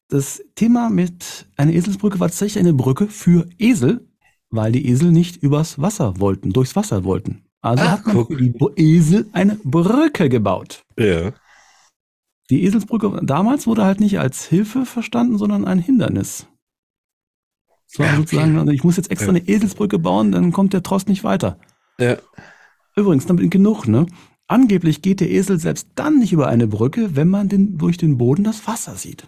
[0.09, 4.07] das Thema mit einer Eselsbrücke war tatsächlich eine Brücke für Esel,
[4.49, 7.43] weil die Esel nicht übers Wasser wollten, durchs Wasser wollten.
[7.61, 8.27] Also Ach, hat man guck.
[8.27, 10.83] für die Esel eine Brücke gebaut.
[10.97, 11.33] Ja.
[12.49, 16.47] Die Eselsbrücke damals wurde halt nicht als Hilfe verstanden, sondern ein Hindernis.
[17.95, 19.37] War ja, sozusagen, also ich muss jetzt extra ja.
[19.37, 21.57] eine Eselsbrücke bauen, dann kommt der Trost nicht weiter.
[21.99, 22.17] Ja.
[22.95, 24.05] Übrigens, damit genug, ne?
[24.47, 28.17] Angeblich geht der Esel selbst dann nicht über eine Brücke, wenn man den, durch den
[28.17, 29.27] Boden das Wasser sieht.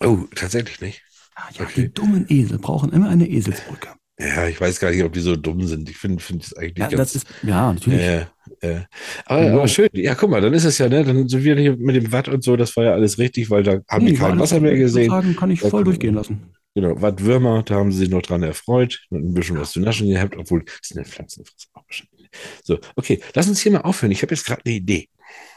[0.00, 1.02] Oh, tatsächlich nicht.
[1.34, 1.82] Ah, ja, okay.
[1.82, 3.88] die dummen Esel brauchen immer eine Eselsbrücke.
[4.20, 5.88] Ja, ich weiß gar nicht, ob die so dumm sind.
[5.88, 7.14] Ich finde finde es eigentlich ja, ganz...
[7.14, 8.00] Ist, ja, natürlich.
[8.00, 8.26] Äh,
[8.60, 8.80] äh.
[9.24, 9.58] Aber, genau.
[9.58, 9.88] aber, schön.
[9.94, 12.28] Ja, guck mal, dann ist es ja, ne, dann sind wir hier mit dem Watt
[12.28, 14.76] und so, das war ja alles richtig, weil da haben nee, die kein Wasser mehr
[14.76, 15.10] gesehen.
[15.10, 16.52] Sagen, kann ich voll durchgehen lassen.
[16.74, 20.08] Genau, Wattwürmer, da haben sie sich noch dran erfreut und ein bisschen was zu naschen
[20.08, 22.30] gehabt, obwohl das sind ja Pflanzenfresser auch wahrscheinlich.
[22.62, 24.12] So, okay, lass uns hier mal aufhören.
[24.12, 25.08] Ich habe jetzt gerade eine Idee.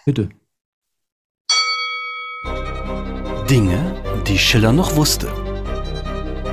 [0.05, 0.29] Bitte.
[3.47, 5.31] Dinge, die Schiller noch wusste.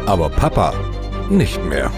[0.05, 0.75] Aber Papa
[1.31, 1.91] nicht mehr.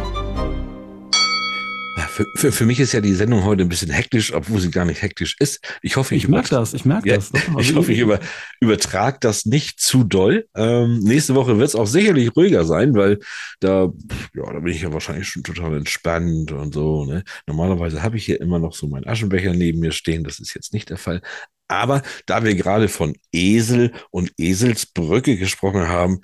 [2.13, 4.85] Für, für, für mich ist ja die Sendung heute ein bisschen hektisch, obwohl sie gar
[4.85, 5.65] nicht hektisch ist.
[5.81, 6.75] Ich hoffe, ich, ich merke das.
[6.75, 7.33] Ich merke ja, das.
[7.59, 8.21] Ich hoffe, ich über,
[8.61, 10.47] übertrage das nicht zu doll.
[10.55, 13.19] Ähm, nächste Woche wird es auch sicherlich ruhiger sein, weil
[13.61, 13.91] da,
[14.35, 17.07] ja, da bin ich ja wahrscheinlich schon total entspannt und so.
[17.07, 17.25] Ne?
[17.47, 20.23] Normalerweise habe ich hier immer noch so meinen Aschenbecher neben mir stehen.
[20.23, 21.23] Das ist jetzt nicht der Fall.
[21.69, 26.21] Aber da wir gerade von Esel und Eselsbrücke gesprochen haben,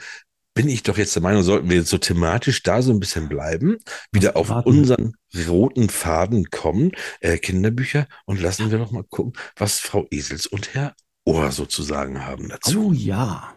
[0.59, 3.29] bin ich doch jetzt der Meinung, sollten wir jetzt so thematisch da so ein bisschen
[3.29, 3.79] bleiben,
[4.11, 5.15] wieder auf unseren
[5.47, 6.91] roten Faden kommen,
[7.21, 12.27] äh, Kinderbücher, und lassen wir noch mal gucken, was Frau Esels und Herr Ohr sozusagen
[12.27, 12.89] haben dazu.
[12.89, 13.55] Oh ja.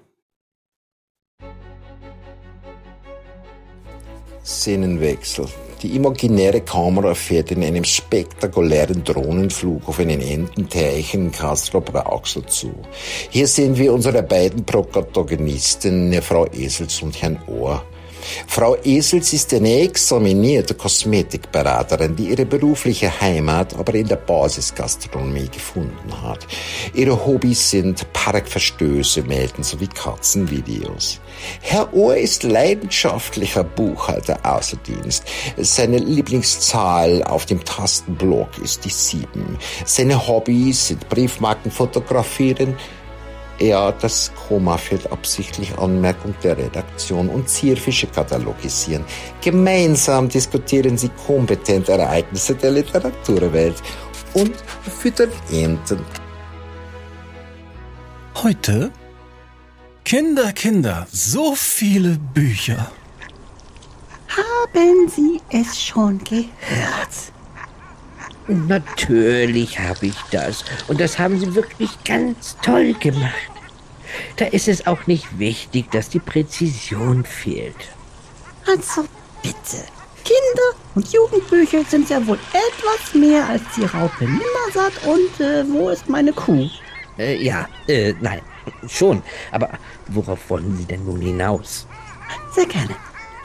[4.45, 5.47] Szenenwechsel.
[5.81, 12.71] Die imaginäre Kamera fährt in einem spektakulären Drohnenflug auf einen Ententeich in Castro-Brauxel zu.
[13.31, 17.83] Hier sehen wir unsere beiden Protagonisten, Frau Esels und Herrn Ohr.
[18.47, 26.21] Frau Esels ist eine examinierte Kosmetikberaterin, die ihre berufliche Heimat aber in der Basisgastronomie gefunden
[26.21, 26.45] hat.
[26.93, 31.19] Ihre Hobbys sind Parkverstöße melden sowie Katzenvideos.
[31.61, 35.23] Herr Ohr ist leidenschaftlicher Buchhalter außer Dienst.
[35.57, 39.57] Seine Lieblingszahl auf dem Tastenblock ist die sieben.
[39.85, 42.75] Seine Hobbys sind Briefmarken fotografieren,
[43.61, 49.05] ja, das Koma fehlt absichtlich Anmerkung der Redaktion und Zierfische katalogisieren.
[49.41, 53.75] Gemeinsam diskutieren sie kompetent Ereignisse der Literaturwelt
[54.33, 54.53] und
[55.01, 55.99] füttern Enten.
[58.43, 58.91] Heute?
[60.03, 62.91] Kinder, Kinder, so viele Bücher.
[64.27, 67.31] Haben Sie es schon gehört?
[68.47, 70.65] Natürlich habe ich das.
[70.87, 73.50] Und das haben Sie wirklich ganz toll gemacht.
[74.37, 77.75] Da ist es auch nicht wichtig, dass die Präzision fehlt.
[78.67, 79.05] Also
[79.41, 79.85] bitte.
[80.23, 85.89] Kinder- und Jugendbücher sind ja wohl etwas mehr als die Raupe Nimmersatt und äh, wo
[85.89, 86.69] ist meine Kuh?
[87.17, 88.41] Äh, ja, äh, nein.
[88.87, 89.69] Schon, aber
[90.07, 91.87] worauf wollen Sie denn nun hinaus?
[92.53, 92.95] Sehr gerne.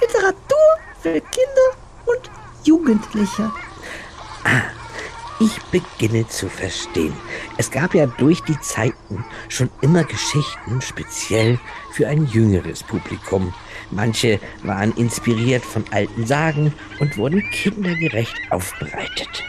[0.01, 0.59] Literatur
[1.01, 1.71] für Kinder
[2.05, 2.31] und
[2.65, 3.51] Jugendliche.
[4.45, 4.63] Ah,
[5.41, 7.15] ich beginne zu verstehen.
[7.57, 11.59] Es gab ja durch die Zeiten schon immer Geschichten speziell
[11.93, 13.53] für ein jüngeres Publikum.
[13.91, 19.45] Manche waren inspiriert von alten Sagen und wurden kindergerecht aufbereitet.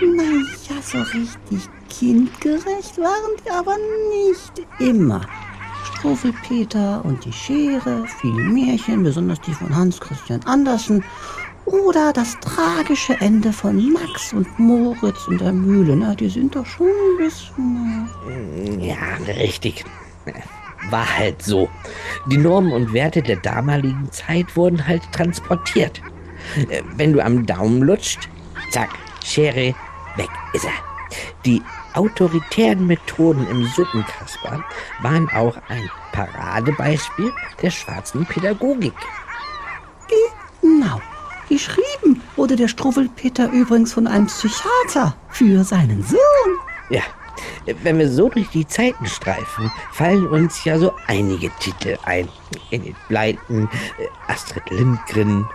[0.00, 3.76] Naja, so richtig kindgerecht waren die aber
[4.10, 5.20] nicht immer.
[5.84, 11.04] Struffelpeter und die Schere, viele Märchen, besonders die von Hans Christian Andersen
[11.72, 15.96] oder das tragische Ende von Max und Moritz in der Mühle.
[15.96, 18.08] Na, die sind doch schon ein bisschen.
[18.28, 19.84] Äh, ja, richtig.
[20.90, 21.68] War halt so.
[22.26, 26.02] Die Normen und Werte der damaligen Zeit wurden halt transportiert.
[26.68, 28.28] Äh, wenn du am Daumen lutscht,
[28.70, 28.90] zack,
[29.24, 29.74] Schere,
[30.16, 30.72] weg ist er.
[31.46, 31.62] Die
[31.94, 34.64] autoritären Methoden im Suppenkasper
[35.02, 38.94] waren auch ein Paradebeispiel der schwarzen Pädagogik.
[40.60, 41.00] Genau.
[41.48, 46.18] Geschrieben wurde der Struffelpeter übrigens von einem Psychiater für seinen Sohn.
[46.90, 47.02] Ja,
[47.82, 52.28] wenn wir so durch die Zeiten streifen, fallen uns ja so einige Titel ein.
[52.70, 55.46] Enid Blyton, äh, Astrid Lindgren.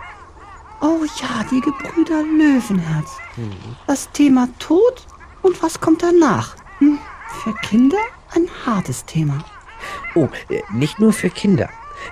[0.82, 3.18] Oh ja, die Gebrüder Löwenherz.
[3.36, 3.52] Hm.
[3.88, 5.08] Das Thema Tod
[5.42, 6.56] und was kommt danach?
[6.80, 7.00] Hm,
[7.44, 7.98] für Kinder
[8.36, 9.44] ein hartes Thema.
[10.16, 11.70] Oh, äh, nicht nur für Kinder.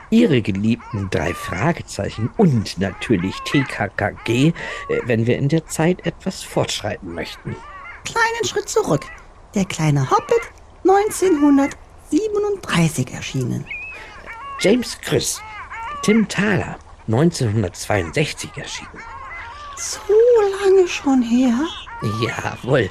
[0.09, 4.53] Ihre geliebten drei Fragezeichen und natürlich TKKG, äh,
[5.05, 7.55] wenn wir in der Zeit etwas fortschreiten möchten.
[8.03, 9.05] Kleinen Schritt zurück.
[9.53, 10.41] Der kleine Hobbit
[10.83, 13.65] 1937 erschienen.
[14.59, 15.41] James Chris,
[16.03, 16.77] Tim Thaler
[17.07, 18.89] 1962 erschienen.
[19.77, 19.99] So
[20.61, 21.53] lange schon her?
[22.21, 22.89] Jawohl,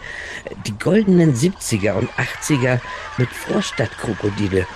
[0.67, 2.81] die goldenen 70er und 80er
[3.17, 4.67] mit Vorstadtkrokodile,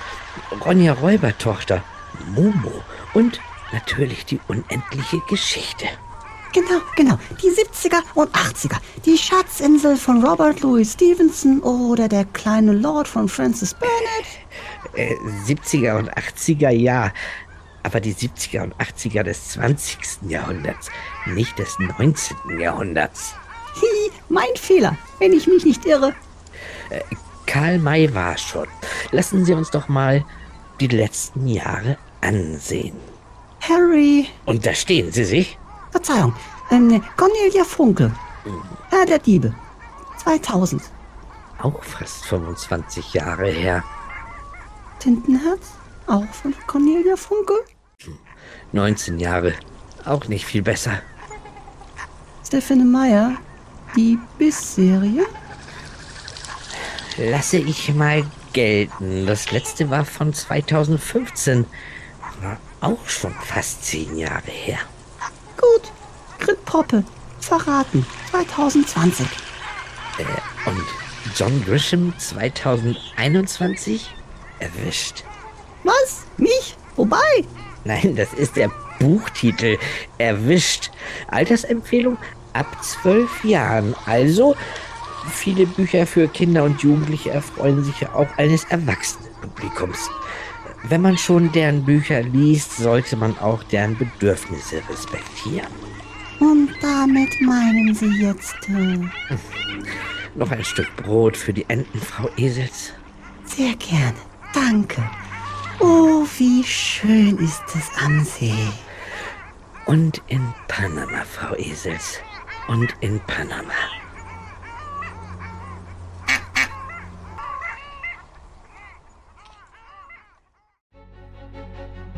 [0.65, 1.83] Ronja Räubertochter
[2.35, 2.73] Momo
[3.15, 3.41] und
[3.73, 5.87] natürlich die unendliche Geschichte.
[6.53, 7.19] Genau, genau.
[7.43, 8.79] Die 70er und 80er.
[9.05, 14.27] Die Schatzinsel von Robert Louis Stevenson oder der kleine Lord von Francis Burnett.
[14.95, 15.15] Äh,
[15.47, 17.13] 70er und 80er, ja.
[17.83, 19.99] Aber die 70er und 80er des 20.
[20.29, 20.91] Jahrhunderts,
[21.27, 22.59] nicht des 19.
[22.59, 23.35] Jahrhunderts.
[23.77, 26.15] Hi, mein Fehler, wenn ich mich nicht irre.
[26.91, 27.01] Äh,
[27.47, 28.67] Karl May war schon.
[29.11, 30.25] Lassen Sie uns doch mal
[30.81, 32.97] die letzten Jahre ansehen.
[33.61, 34.29] Harry.
[34.47, 35.59] Und da stehen Sie sich?
[35.91, 36.35] Verzeihung,
[36.71, 38.13] ähm, Cornelia Funke.
[38.45, 38.63] Mhm.
[38.91, 39.55] Herr der Diebe.
[40.19, 40.83] 2000.
[41.61, 43.83] Auch fast 25 Jahre her.
[44.99, 45.73] Tintenherz?
[46.07, 47.55] Auch von Cornelia Funke?
[48.73, 49.55] 19 Jahre.
[50.05, 51.03] Auch nicht viel besser.
[52.47, 53.33] Stephanie Meyer,
[53.97, 55.27] die Biss-Serie?
[57.19, 58.25] Lasse ich mal
[58.59, 59.25] gelten.
[59.25, 61.65] Das letzte war von 2015.
[62.43, 64.81] War auch schon fast zehn Jahre her.
[65.57, 65.93] Gut.
[66.41, 67.05] Grit Poppe.
[67.39, 68.05] Verraten.
[68.33, 69.29] 2020.
[70.19, 70.83] Äh, und
[71.37, 74.13] John Grisham 2021?
[74.59, 75.23] Erwischt.
[75.85, 76.25] Was?
[76.37, 76.77] Mich?
[76.97, 77.45] Wobei?
[77.85, 79.79] Nein, das ist der Buchtitel.
[80.19, 80.91] Erwischt.
[81.29, 82.19] Altersempfehlung
[82.55, 83.95] ab zwölf Jahren.
[84.05, 84.57] Also
[85.29, 90.11] viele Bücher für Kinder und Jugendliche erfreuen sich ja auch eines Erwachsenenpublikums.
[90.85, 95.69] Wenn man schon deren Bücher liest, sollte man auch deren Bedürfnisse respektieren.
[96.41, 98.57] Und damit meinen Sie jetzt...
[98.69, 98.99] Äh...
[100.35, 102.93] Noch ein Stück Brot für die Enten, Frau Esels?
[103.45, 104.15] Sehr gerne,
[104.55, 105.03] danke.
[105.81, 108.55] Oh, wie schön ist es am See.
[109.87, 112.21] Und in Panama, Frau Esels.
[112.69, 113.73] Und in Panama.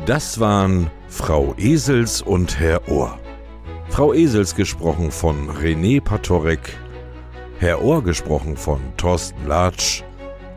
[0.07, 3.19] Das waren Frau Esels und Herr Ohr.
[3.89, 6.75] Frau Esels gesprochen von René Patorek,
[7.59, 10.01] Herr Ohr gesprochen von Thorsten Latsch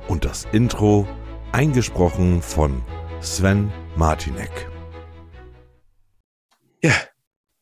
[0.09, 1.07] und das Intro
[1.52, 2.83] eingesprochen von
[3.20, 4.50] Sven Martinek.
[6.83, 6.94] Ja,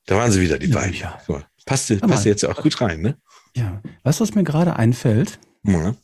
[0.07, 0.95] da waren sie wieder, die ja, beiden.
[0.95, 1.19] Ja.
[1.67, 3.19] Passte, passte jetzt auch gut rein, ne?
[3.57, 3.83] Ja.
[4.05, 5.41] Weißt du, was mir gerade einfällt?
[5.65, 5.97] Ja.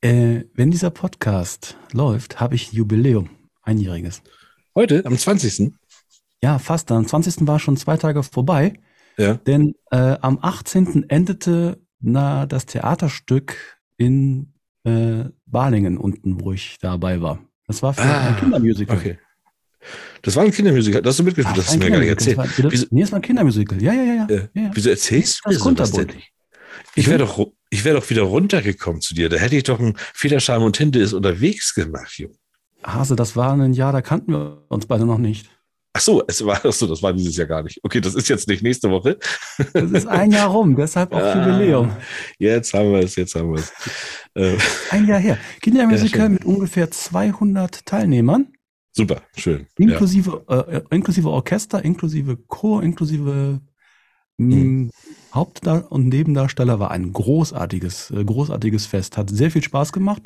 [0.00, 3.28] Äh, wenn dieser Podcast läuft, habe ich Jubiläum,
[3.60, 4.22] einjähriges.
[4.74, 5.72] Heute, am 20.
[6.42, 6.90] Ja, fast.
[6.90, 7.46] Am 20.
[7.46, 8.74] war schon zwei Tage vorbei.
[9.16, 9.34] Ja.
[9.34, 11.08] Denn äh, am 18.
[11.08, 17.38] endete na, das Theaterstück in äh, Balingen unten, wo ich dabei war.
[17.66, 18.96] Das war für ah, ein Kindermusical.
[18.96, 19.18] Okay.
[20.22, 21.02] Das war ein Kindermusical.
[21.02, 22.36] Das hast du mitgespielt, das hast du mir gar nicht erzählt.
[22.36, 22.86] War, Wieso?
[22.90, 23.80] Nee, es war ein Kindermusical.
[23.80, 24.26] Ja, ja, ja.
[24.28, 24.48] ja.
[24.54, 24.70] Ja.
[24.74, 26.08] Wieso erzählst du das, das denn?
[26.96, 29.28] Ich wäre doch, ich wäre doch wieder runtergekommen zu dir.
[29.28, 32.34] Da hätte ich doch ein Federscham und Tinte ist unterwegs gemacht, Junge.
[32.84, 35.48] Hase, das war ein Jahr, da kannten wir uns beide noch nicht.
[35.96, 37.78] Ach so, es war, ach so, das war dieses Jahr gar nicht.
[37.84, 39.18] Okay, das ist jetzt nicht nächste Woche.
[39.72, 41.92] Das ist ein Jahr rum, deshalb auch ah, Jubiläum.
[42.38, 43.72] Jetzt haben wir es, jetzt haben wir es.
[44.34, 44.58] Äh,
[44.90, 45.38] ein Jahr her.
[45.60, 48.48] Kindermusical ja, mit ungefähr 200 Teilnehmern.
[48.90, 49.66] Super, schön.
[49.78, 50.60] Inklusive, ja.
[50.62, 53.60] äh, inklusive Orchester, inklusive Chor, inklusive
[54.38, 54.90] hm.
[55.32, 59.16] Haupt- und Nebendarsteller war ein großartiges, äh, großartiges Fest.
[59.16, 60.24] Hat sehr viel Spaß gemacht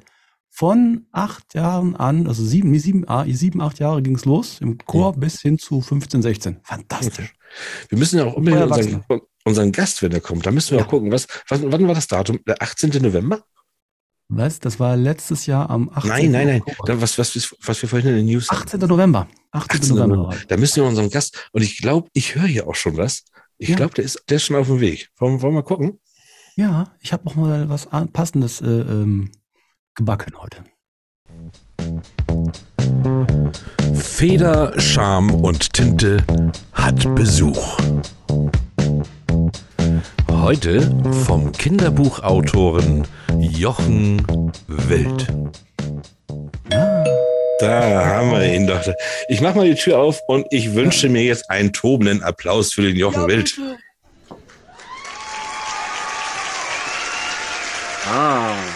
[0.50, 4.78] von acht Jahren an, also sieben, sieben, ah, sieben acht Jahre ging es los im
[4.78, 5.18] Chor ja.
[5.18, 6.60] bis hin zu 15, 16.
[6.62, 7.32] Fantastisch.
[7.88, 9.04] Wir müssen ja auch unbedingt unseren,
[9.44, 10.84] unseren, Gast, wenn er kommt, da müssen wir ja.
[10.84, 12.40] auch gucken, was, was, wann war das Datum?
[12.46, 12.90] Der 18.
[13.02, 13.42] November?
[14.28, 14.58] Was?
[14.58, 16.10] Das war letztes Jahr am 18.
[16.10, 16.62] Nein, nein, nein.
[16.84, 18.80] Da, was, was, was wir vorhin in den News 18.
[18.80, 18.88] Haben.
[18.88, 19.28] November.
[19.52, 19.80] 18.
[19.80, 19.96] 18.
[19.96, 20.36] November.
[20.48, 23.24] Da müssen wir unseren Gast, und ich glaube, ich höre hier auch schon was.
[23.56, 23.76] Ich ja.
[23.76, 25.08] glaube, der ist, der ist schon auf dem Weg.
[25.16, 25.98] Wollen, wollen wir mal gucken?
[26.56, 29.30] Ja, ich habe auch mal was Passendes äh, ähm,
[29.98, 30.58] gebacken heute.
[33.94, 36.24] Feder, Scham und Tinte
[36.72, 37.78] hat Besuch.
[40.30, 40.94] Heute
[41.26, 43.08] vom Kinderbuchautoren
[43.40, 44.24] Jochen
[44.68, 45.26] Wild.
[47.58, 48.80] Da haben wir ihn doch.
[49.28, 52.82] Ich mache mal die Tür auf und ich wünsche mir jetzt einen tobenden Applaus für
[52.82, 53.58] den Jochen Wild.
[58.06, 58.67] Ah.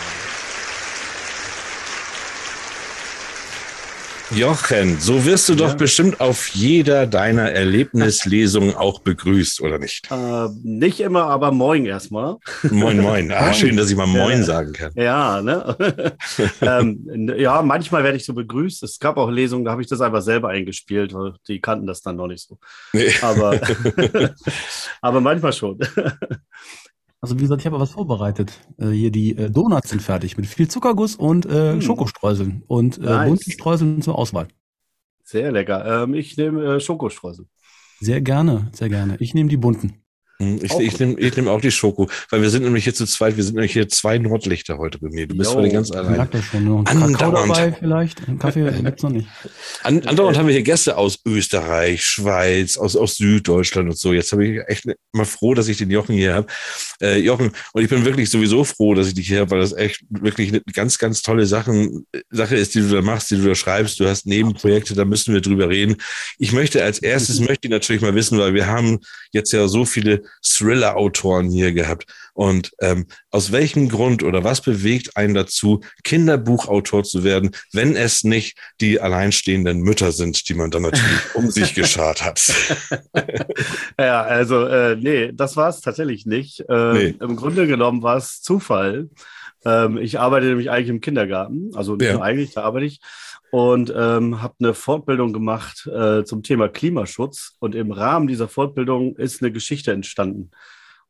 [4.35, 5.59] Jochen, so wirst du ja.
[5.59, 10.11] doch bestimmt auf jeder deiner Erlebnislesungen auch begrüßt, oder nicht?
[10.11, 12.37] Äh, nicht immer, aber moin erstmal.
[12.71, 13.31] Moin, moin.
[13.31, 14.43] Ah, schön, dass ich mal moin ja.
[14.45, 14.93] sagen kann.
[14.95, 15.77] Ja, ne?
[16.63, 18.83] ähm, ja, manchmal werde ich so begrüßt.
[18.83, 22.01] Es gab auch Lesungen, da habe ich das einfach selber eingespielt, weil die kannten das
[22.01, 22.59] dann noch nicht so.
[22.93, 23.13] Nee.
[23.21, 23.61] Aber,
[25.03, 25.79] aber manchmal schon.
[27.23, 28.53] Also wie gesagt, ich habe was vorbereitet.
[28.79, 31.81] Äh, hier die äh, Donuts sind fertig mit viel Zuckerguss und äh, hm.
[31.81, 33.29] Schokostreuseln und äh, nice.
[33.29, 34.49] bunten Streuseln zur Auswahl.
[35.23, 36.03] Sehr lecker.
[36.03, 37.47] Ähm, ich nehme äh, Schokostreusel.
[38.01, 39.17] Sehr gerne, sehr gerne.
[39.21, 40.02] Ich nehme die bunten.
[40.43, 43.07] Hm, ich, ich nehme ich nehm auch die Schoko, weil wir sind nämlich hier zu
[43.07, 45.29] zweit, wir sind nämlich hier zwei Nordlichter heute bei mir.
[45.29, 46.21] Du bist heute ganz allein.
[46.21, 46.65] Ich das schon.
[46.65, 49.29] Noch ein Kakao dabei vielleicht, ein Kaffee gibt's noch nicht.
[49.85, 54.13] An, andauernd haben wir hier Gäste aus Österreich, Schweiz, aus, aus Süddeutschland und so.
[54.13, 56.47] Jetzt habe ich echt mal froh, dass ich den Jochen hier habe.
[57.01, 59.73] Äh, Jochen, und ich bin wirklich sowieso froh, dass ich dich hier habe, weil das
[59.73, 63.47] echt wirklich eine ganz, ganz tolle Sachen, Sache ist, die du da machst, die du
[63.47, 64.01] da schreibst.
[64.01, 65.97] Du hast Nebenprojekte, da müssen wir drüber reden.
[66.39, 68.99] Ich möchte als erstes, möchte ich natürlich mal wissen, weil wir haben
[69.33, 72.07] jetzt ja so viele Thriller-Autoren hier gehabt.
[72.35, 78.25] Und ähm, aus welchem Grund oder was bewegt einen dazu, Kinderbuchautor zu werden, wenn es
[78.25, 82.41] nicht die alleinstehenden Mütter sind, die man dann natürlich um sich geschart hat?
[83.99, 86.61] ja, also äh, nee, das war es tatsächlich nicht.
[86.69, 87.15] Äh, nee.
[87.21, 89.09] Im Grunde genommen war es Zufall.
[89.65, 92.21] Ähm, ich arbeite nämlich eigentlich im Kindergarten, also nicht ja.
[92.21, 93.01] eigentlich, da arbeite ich
[93.53, 97.57] und ähm, habe eine Fortbildung gemacht äh, zum Thema Klimaschutz.
[97.59, 100.53] Und im Rahmen dieser Fortbildung ist eine Geschichte entstanden.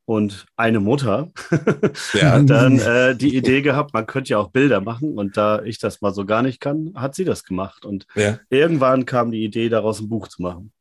[0.06, 1.30] Und eine Mutter
[2.14, 2.32] ja.
[2.32, 5.16] hat dann äh, die Idee gehabt, man könnte ja auch Bilder machen.
[5.16, 7.84] Und da ich das mal so gar nicht kann, hat sie das gemacht.
[7.84, 8.40] Und ja.
[8.50, 10.72] irgendwann kam die Idee, daraus ein Buch zu machen.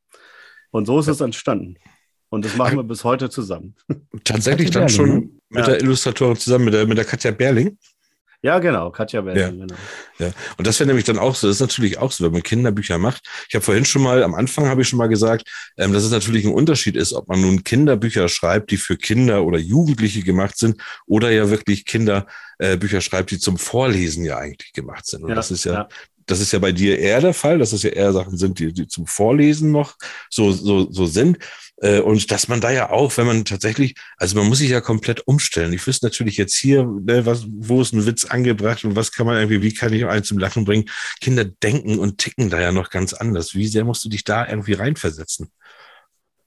[0.72, 1.76] Und so ist es entstanden.
[2.30, 3.76] Und das machen wir bis heute zusammen.
[4.24, 5.30] Tatsächlich dann schon ne?
[5.50, 7.78] mit der Illustratorin zusammen, mit der, mit der Katja Berling?
[8.44, 9.66] Ja, genau, Katja Berling, ja.
[9.66, 9.80] genau.
[10.18, 10.32] Ja.
[10.58, 12.98] Und das wäre nämlich dann auch so, das ist natürlich auch so, wenn man Kinderbücher
[12.98, 13.24] macht.
[13.48, 16.12] Ich habe vorhin schon mal, am Anfang habe ich schon mal gesagt, ähm, dass es
[16.12, 20.58] natürlich ein Unterschied ist, ob man nun Kinderbücher schreibt, die für Kinder oder Jugendliche gemacht
[20.58, 25.24] sind, oder ja wirklich Kinderbücher äh, schreibt, die zum Vorlesen ja eigentlich gemacht sind.
[25.24, 25.90] Und ja, das ist ja, ja,
[26.26, 28.74] das ist ja bei dir eher der Fall, dass es ja eher Sachen sind, die,
[28.74, 29.96] die zum Vorlesen noch
[30.30, 31.38] so, so, so sind.
[31.82, 34.82] Äh, und dass man da ja auch, wenn man tatsächlich, also man muss sich ja
[34.82, 35.74] komplett umstellen.
[35.74, 39.26] Ich wüsste natürlich jetzt hier, ne, was, wo ist ein Witz angebracht und was kann
[39.26, 40.86] man irgendwie, wie kann ich einen zum Lachen bringen?
[41.20, 43.56] Kinder denken und ticken da ja noch ganz anders.
[43.56, 45.52] Wie sehr musst du dich da irgendwie reinversetzen?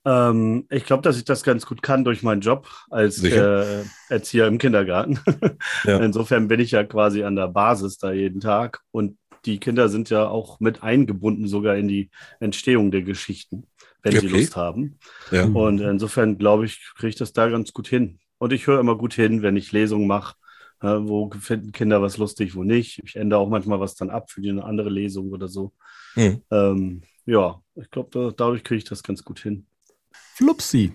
[0.05, 4.47] Ähm, ich glaube, dass ich das ganz gut kann durch meinen Job als äh, Erzieher
[4.47, 5.19] im Kindergarten.
[5.85, 5.99] ja.
[5.99, 10.11] Insofern bin ich ja quasi an der Basis da jeden Tag und die Kinder sind
[10.11, 13.67] ja auch mit eingebunden sogar in die Entstehung der Geschichten
[14.05, 14.29] wenn okay.
[14.29, 14.99] sie Lust haben.
[15.33, 15.47] Ja.
[15.47, 18.21] Und insofern glaube ich, kriege ich das da ganz gut hin.
[18.39, 20.37] Und ich höre immer gut hin, wenn ich Lesungen mache.
[20.81, 23.01] wo finden Kinder was lustig, wo nicht.
[23.05, 25.73] Ich ändere auch manchmal was dann ab für die eine andere Lesung oder so.
[26.15, 26.43] Hm.
[26.51, 29.67] Ähm, ja, ich glaube, da, dadurch kriege ich das ganz gut hin.
[30.13, 30.93] Flupsi.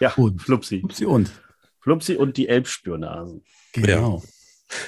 [0.00, 0.42] Ja, und.
[0.42, 0.80] Flupsi.
[0.80, 1.30] Flupsi und.
[1.80, 3.42] Flupsi und die Elbspürnasen.
[3.72, 4.22] Genau.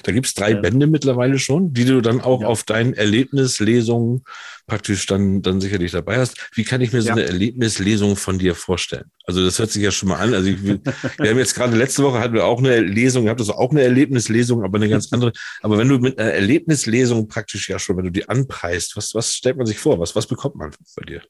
[0.03, 0.61] Da gibt es drei ja.
[0.61, 2.49] Bände mittlerweile schon, die du dann auch ja.
[2.49, 4.25] auf deinen Erlebnislesungen
[4.67, 6.37] praktisch dann, dann sicherlich dabei hast.
[6.55, 7.15] Wie kann ich mir so ja.
[7.15, 9.11] eine Erlebnislesung von dir vorstellen?
[9.25, 10.35] Also das hört sich ja schon mal an.
[10.35, 13.51] Also ich, wir haben jetzt gerade letzte Woche hatten wir auch eine Lesung, gehabt, das
[13.51, 15.33] auch eine Erlebnislesung, aber eine ganz andere.
[15.63, 19.33] Aber wenn du mit einer Erlebnislesung praktisch ja schon, wenn du die anpreist, was, was
[19.33, 19.99] stellt man sich vor?
[19.99, 21.23] Was, was bekommt man bei dir?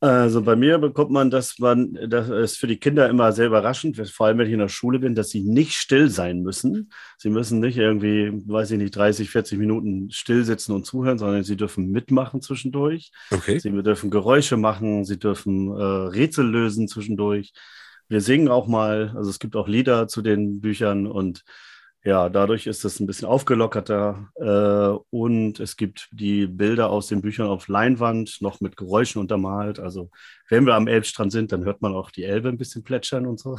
[0.00, 3.96] Also bei mir bekommt man, dass man, das ist für die Kinder immer sehr überraschend,
[4.10, 6.92] vor allem wenn ich in der Schule bin, dass sie nicht still sein müssen.
[7.16, 11.44] Sie müssen nicht irgendwie, weiß ich nicht, 30, 40 Minuten still sitzen und zuhören, sondern
[11.44, 13.10] sie dürfen mitmachen zwischendurch.
[13.30, 13.58] Okay.
[13.58, 17.54] Sie dürfen Geräusche machen, sie dürfen äh, Rätsel lösen zwischendurch.
[18.08, 21.42] Wir singen auch mal, also es gibt auch Lieder zu den Büchern und
[22.06, 27.20] ja, dadurch ist es ein bisschen aufgelockerter äh, und es gibt die Bilder aus den
[27.20, 29.80] Büchern auf Leinwand, noch mit Geräuschen untermalt.
[29.80, 30.10] Also
[30.48, 33.40] wenn wir am Elbstrand sind, dann hört man auch die Elbe ein bisschen plätschern und
[33.40, 33.58] so.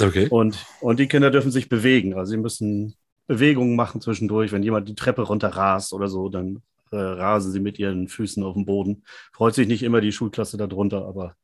[0.00, 0.26] Okay.
[0.30, 2.14] Und, und die Kinder dürfen sich bewegen.
[2.14, 2.94] Also sie müssen
[3.26, 4.52] Bewegungen machen zwischendurch.
[4.52, 6.62] Wenn jemand die Treppe runter rast oder so, dann
[6.92, 9.04] äh, rasen sie mit ihren Füßen auf dem Boden.
[9.34, 11.34] Freut sich nicht immer die Schulklasse darunter, aber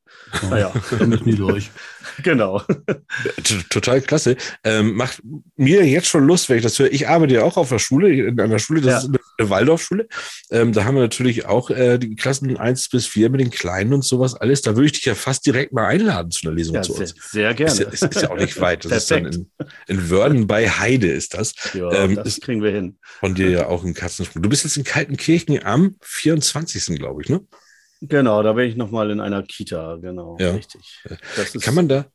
[0.51, 0.73] naja.
[0.99, 1.71] Da müssen die durch.
[2.23, 2.63] genau.
[3.71, 4.37] Total klasse.
[4.65, 5.23] Ähm, macht
[5.57, 6.93] mir jetzt schon Lust, wenn ich das höre.
[6.93, 9.11] Ich arbeite ja auch auf der Schule, in einer Schule, das ja.
[9.11, 10.09] ist eine Waldorfschule.
[10.51, 13.93] Ähm, da haben wir natürlich auch äh, die Klassen 1 bis 4 mit den Kleinen
[13.93, 14.63] und sowas alles.
[14.63, 17.15] Da würde ich dich ja fast direkt mal einladen zu einer Lesung ja, zu uns.
[17.31, 17.73] Sehr, gerne.
[17.73, 18.85] Ist, ist, ist, ja auch nicht weit.
[18.85, 19.51] Das ist dann in,
[19.87, 21.55] in Wörden bei Heide ist das.
[21.75, 22.99] Ja, ähm, das kriegen wir hin.
[23.21, 24.43] Von dir ja auch in Katzensprung.
[24.43, 26.97] Du bist jetzt in Kaltenkirchen am 24.
[26.99, 27.41] glaube ich, ne?
[28.03, 30.51] Genau, da bin ich nochmal in einer Kita, genau, ja.
[30.51, 31.03] richtig.
[31.63, 32.07] Kann man da,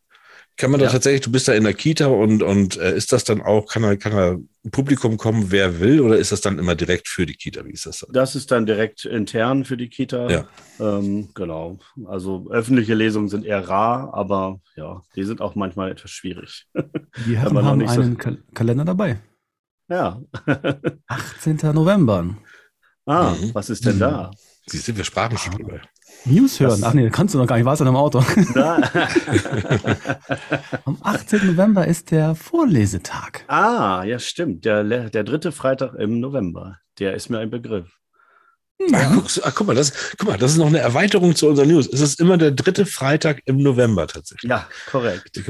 [0.57, 3.23] kann man da tatsächlich, du bist da in der Kita und, und äh, ist das
[3.23, 6.57] dann auch, kann da, kann da ein Publikum kommen, wer will, oder ist das dann
[6.57, 7.63] immer direkt für die Kita?
[7.63, 8.11] Wie ist das dann?
[8.11, 10.29] Das ist dann direkt intern für die Kita.
[10.29, 10.47] Ja.
[10.79, 11.77] Ähm, genau.
[12.05, 16.65] Also öffentliche Lesungen sind eher rar, aber ja, die sind auch manchmal etwas schwierig.
[17.27, 19.21] Die haben, haben einen so Kal Kalender dabei.
[19.89, 20.21] Ja.
[21.07, 21.59] 18.
[21.73, 22.35] November.
[23.05, 23.53] Ah, mhm.
[23.53, 23.99] was ist denn mhm.
[23.99, 24.31] da?
[24.69, 25.79] Siehst du, wir sprachen schon drüber.
[26.25, 26.81] News hören.
[26.83, 28.19] Ach nee, kannst du noch gar nicht, warst du in einem Auto.
[30.85, 31.47] Am 18.
[31.47, 33.45] November ist der Vorlesetag.
[33.47, 34.65] Ah, ja, stimmt.
[34.65, 36.79] Der, der dritte Freitag im November.
[36.99, 37.97] Der ist mir ein Begriff.
[38.79, 38.99] Ja.
[38.99, 41.67] Ach, guck, ach, guck, mal, das, guck mal, das ist noch eine Erweiterung zu unseren
[41.69, 41.89] News.
[41.91, 44.49] Es ist immer der dritte Freitag im November tatsächlich.
[44.49, 45.41] Ja, korrekt.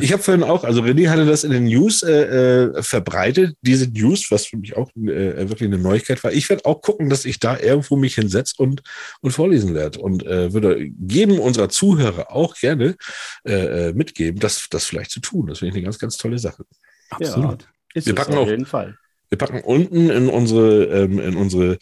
[0.00, 3.86] Ich habe vorhin auch, also René hatte das in den News äh, äh, verbreitet, diese
[3.86, 6.32] News, was für mich auch äh, wirklich eine Neuigkeit war.
[6.32, 8.82] Ich werde auch gucken, dass ich da irgendwo mich hinsetze und,
[9.20, 12.96] und vorlesen werde und äh, würde jedem unserer Zuhörer auch gerne
[13.44, 15.48] äh, äh, mitgeben, das, das vielleicht zu tun.
[15.48, 16.64] Das finde ich eine ganz, ganz tolle Sache.
[17.10, 17.68] Absolut.
[17.94, 18.96] Ja, wir packen auf jeden Fall.
[19.28, 21.78] Wir packen unten in unsere, ähm, in unsere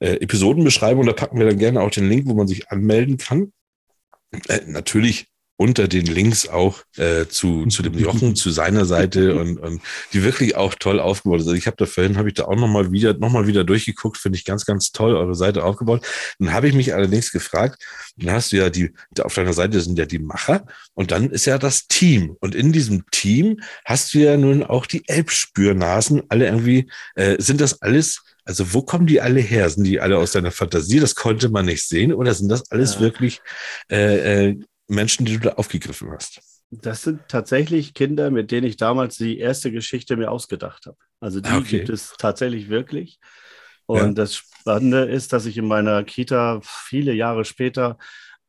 [0.00, 1.06] äh, Episodenbeschreibung.
[1.06, 3.52] Da packen wir dann gerne auch den Link, wo man sich anmelden kann.
[4.48, 5.26] Äh, natürlich
[5.58, 9.80] unter den Links auch äh, zu, zu dem Jochen, zu seiner Seite und, und
[10.12, 11.46] die wirklich auch toll aufgebaut ist.
[11.46, 14.18] Also ich habe da vorhin, habe ich da auch nochmal wieder, noch mal wieder durchgeguckt,
[14.18, 16.06] finde ich ganz, ganz toll, eure Seite aufgebaut.
[16.38, 17.82] Dann habe ich mich allerdings gefragt,
[18.16, 21.46] dann hast du ja die, auf deiner Seite sind ja die Macher und dann ist
[21.46, 22.36] ja das Team.
[22.40, 27.60] Und in diesem Team hast du ja nun auch die Elbspürnasen, alle irgendwie, äh, sind
[27.62, 29.68] das alles also wo kommen die alle her?
[29.68, 31.00] Sind die alle aus deiner Fantasie?
[31.00, 32.14] Das konnte man nicht sehen.
[32.14, 33.00] Oder sind das alles ja.
[33.00, 33.40] wirklich
[33.90, 36.40] äh, äh, Menschen, die du da aufgegriffen hast?
[36.70, 40.96] Das sind tatsächlich Kinder, mit denen ich damals die erste Geschichte mir ausgedacht habe.
[41.20, 41.78] Also die okay.
[41.78, 43.18] gibt es tatsächlich wirklich.
[43.86, 44.12] Und ja.
[44.12, 47.98] das Spannende ist, dass ich in meiner Kita viele Jahre später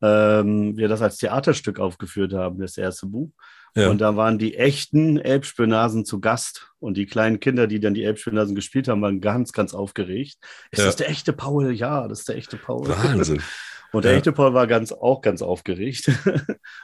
[0.00, 3.32] ähm, wir das als Theaterstück aufgeführt haben, das erste Buch.
[3.78, 3.90] Ja.
[3.90, 6.72] Und da waren die echten Elbspürnasen zu Gast.
[6.80, 10.36] Und die kleinen Kinder, die dann die Elbspürnasen gespielt haben, waren ganz, ganz aufgeregt.
[10.70, 10.86] Ist ja.
[10.86, 11.72] das der echte Paul?
[11.72, 12.88] Ja, das ist der echte Paul.
[12.88, 13.42] Wahnsinn.
[13.90, 14.18] Und der ja.
[14.18, 16.10] echte Paul war ganz, auch ganz aufgeregt.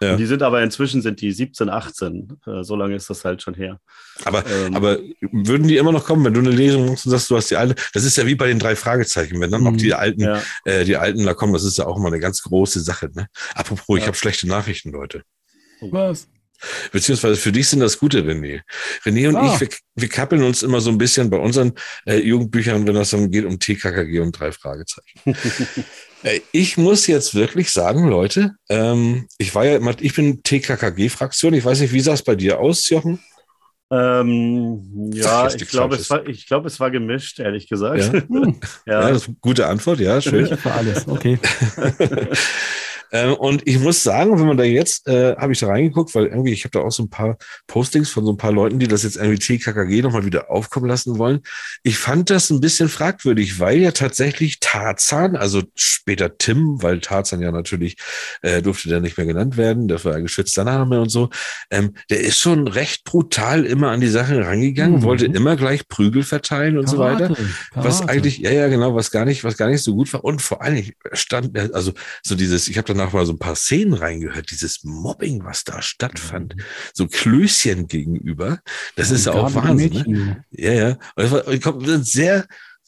[0.00, 0.12] Ja.
[0.12, 2.40] Und die sind aber inzwischen sind die 17, 18.
[2.46, 3.78] Äh, so lange ist das halt schon her.
[4.24, 7.30] Aber, ähm, aber würden die immer noch kommen, wenn du eine Lesung machst und sagst,
[7.30, 9.66] du hast die alte, das ist ja wie bei den drei Fragezeichen, wenn dann mhm.
[9.68, 10.42] auch die alten, ja.
[10.64, 13.10] äh, die alten da kommen, das ist ja auch immer eine ganz große Sache.
[13.14, 13.28] Ne?
[13.54, 15.22] Apropos, ich habe schlechte Nachrichten, Leute.
[15.80, 16.26] Was?
[16.92, 18.62] Beziehungsweise für dich sind das gute, René.
[19.04, 19.52] René und ah.
[19.54, 21.72] ich, wir, wir, kappeln uns immer so ein bisschen bei unseren
[22.06, 25.20] äh, Jugendbüchern, wenn das dann geht um TKKG und drei Fragezeichen.
[26.22, 31.54] äh, ich muss jetzt wirklich sagen, Leute, ähm, ich war ja immer, ich bin TKKG-Fraktion.
[31.54, 33.20] Ich weiß nicht, wie sah es bei dir aus, Jochen?
[33.90, 38.00] Ähm, ja, ich glaube, es war, ich glaube, es war gemischt, ehrlich gesagt.
[38.00, 38.12] Ja,
[38.86, 39.00] ja.
[39.02, 40.46] ja das ist eine gute Antwort, ja, schön.
[40.56, 41.38] Für alles, okay.
[43.14, 46.26] Ähm, und ich muss sagen, wenn man da jetzt, äh, habe ich da reingeguckt, weil
[46.26, 47.38] irgendwie, ich habe da auch so ein paar
[47.68, 51.16] Postings von so ein paar Leuten, die das jetzt irgendwie TKKG nochmal wieder aufkommen lassen
[51.16, 51.40] wollen.
[51.84, 57.40] Ich fand das ein bisschen fragwürdig, weil ja tatsächlich Tarzan, also später Tim, weil Tarzan
[57.40, 57.96] ja natürlich
[58.42, 61.30] äh, durfte der nicht mehr genannt werden, das war ja geschützter Name und so,
[61.70, 65.02] ähm, der ist schon recht brutal immer an die Sache rangegangen, mhm.
[65.04, 67.34] wollte immer gleich Prügel verteilen und Karate, so weiter.
[67.34, 67.88] Karate.
[67.88, 70.24] Was eigentlich, ja, ja, genau, was gar nicht, was gar nicht so gut war.
[70.24, 71.92] Und vor allem stand, also
[72.24, 75.82] so dieses, ich habe danach mal so ein paar Szenen reingehört, dieses Mobbing, was da
[75.82, 76.62] stattfand, mhm.
[76.92, 78.60] so Klößchen gegenüber,
[78.96, 80.04] das ja, ist ja auch Wahnsinn.
[80.06, 80.44] Ne?
[80.50, 80.88] Ja, ja.
[81.16, 82.46] Und das war, sehr,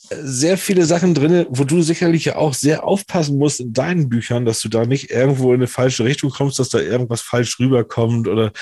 [0.09, 4.45] sehr viele Sachen drin, wo du sicherlich ja auch sehr aufpassen musst in deinen Büchern,
[4.45, 8.29] dass du da nicht irgendwo in eine falsche Richtung kommst, dass da irgendwas falsch rüberkommt
[8.29, 8.53] oder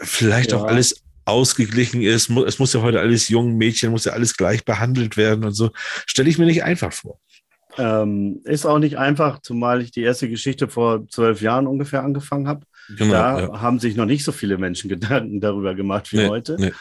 [0.00, 0.58] vielleicht ja.
[0.58, 2.30] auch alles ausgeglichen ist.
[2.30, 5.70] Es muss ja heute alles jungen Mädchen, muss ja alles gleich behandelt werden und so.
[6.06, 7.20] Stelle ich mir nicht einfach vor.
[7.78, 12.48] Ähm, ist auch nicht einfach, zumal ich die erste Geschichte vor zwölf Jahren ungefähr angefangen
[12.48, 12.66] habe.
[12.88, 13.60] Genau, da ja.
[13.60, 16.56] haben sich noch nicht so viele Menschen Gedanken darüber gemacht wie nee, heute.
[16.58, 16.72] Nee.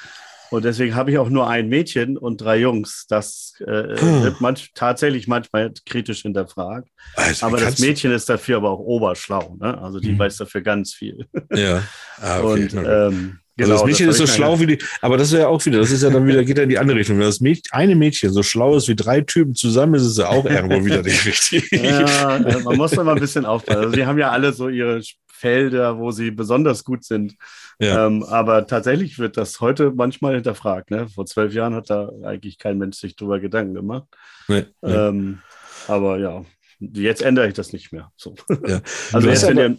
[0.50, 3.06] Und deswegen habe ich auch nur ein Mädchen und drei Jungs.
[3.10, 4.24] Das äh, hm.
[4.24, 6.88] wird manch, tatsächlich manchmal kritisch hinterfragt.
[7.16, 9.58] Also, aber das Mädchen ist dafür aber auch oberschlau.
[9.60, 9.78] Ne?
[9.78, 10.20] Also die hm.
[10.20, 11.28] weiß dafür ganz viel.
[11.52, 11.84] Ja.
[12.22, 12.64] Ah, okay.
[12.64, 15.40] Und ähm, Genau, also das Mädchen das ist so schlau wie die, aber das ist
[15.40, 17.18] ja auch wieder, das ist ja dann wieder, geht ja in die andere Richtung.
[17.18, 20.30] Wenn das Mädchen, eine Mädchen so schlau ist wie drei Typen zusammen, ist es ja
[20.30, 21.72] auch irgendwo wieder nicht richtig.
[21.88, 23.80] Ja, man muss immer ein bisschen aufpassen.
[23.80, 27.36] Also die haben ja alle so ihre Felder, wo sie besonders gut sind.
[27.80, 28.08] Ja.
[28.08, 30.92] Ähm, aber tatsächlich wird das heute manchmal hinterfragt.
[30.92, 31.08] Ne?
[31.08, 34.08] Vor zwölf Jahren hat da eigentlich kein Mensch sich drüber Gedanken gemacht.
[34.48, 34.92] Nee, nee.
[34.92, 35.40] Ähm,
[35.88, 36.44] aber ja,
[36.80, 38.12] jetzt ändere ich das nicht mehr.
[38.18, 38.36] So.
[38.68, 38.82] Ja.
[39.14, 39.78] Also jetzt, wenn ihr,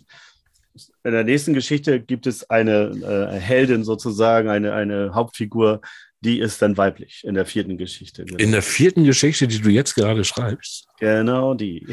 [1.04, 5.80] in der nächsten Geschichte gibt es eine äh, Heldin sozusagen, eine, eine Hauptfigur,
[6.20, 8.24] die ist dann weiblich in der vierten Geschichte.
[8.24, 8.38] Genau.
[8.38, 10.88] In der vierten Geschichte, die du jetzt gerade schreibst?
[10.98, 11.86] Genau, die.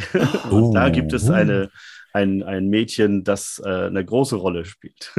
[0.49, 0.71] Oh.
[0.73, 1.69] da gibt es eine,
[2.13, 5.13] ein, ein Mädchen, das äh, eine große Rolle spielt.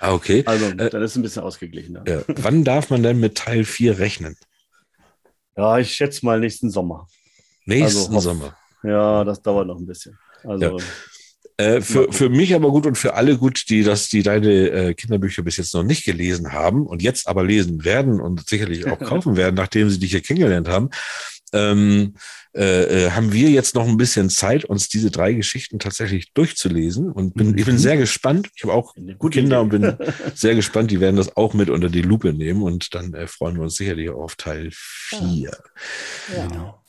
[0.00, 0.42] ah, okay.
[0.46, 2.04] Also äh, dann ist es ein bisschen ausgeglichener.
[2.06, 2.22] Ja.
[2.26, 4.36] Wann darf man denn mit Teil 4 rechnen?
[5.56, 7.06] Ja, ich schätze mal nächsten Sommer.
[7.64, 8.56] Nächsten also, Sommer.
[8.82, 10.18] Ja, das dauert noch ein bisschen.
[10.42, 10.84] Also ja.
[11.56, 14.94] Äh, für, für mich aber gut und für alle gut, die das, die deine äh,
[14.94, 18.98] Kinderbücher bis jetzt noch nicht gelesen haben und jetzt aber lesen werden und sicherlich auch
[19.00, 20.90] kaufen werden, nachdem sie dich hier kennengelernt haben.
[21.52, 22.14] Ähm,
[22.54, 27.10] äh, äh, haben wir jetzt noch ein bisschen Zeit, uns diese drei Geschichten tatsächlich durchzulesen.
[27.10, 27.80] Und bin, ich bin mhm.
[27.80, 28.50] sehr gespannt.
[28.54, 28.94] Ich habe auch
[29.30, 29.96] Kinder und bin
[30.34, 30.90] sehr gespannt.
[30.90, 33.76] Die werden das auch mit unter die Lupe nehmen und dann äh, freuen wir uns
[33.76, 35.20] sicherlich auf Teil 4.
[35.20, 35.50] Ja.
[36.36, 36.46] Ja.
[36.46, 36.81] Genau.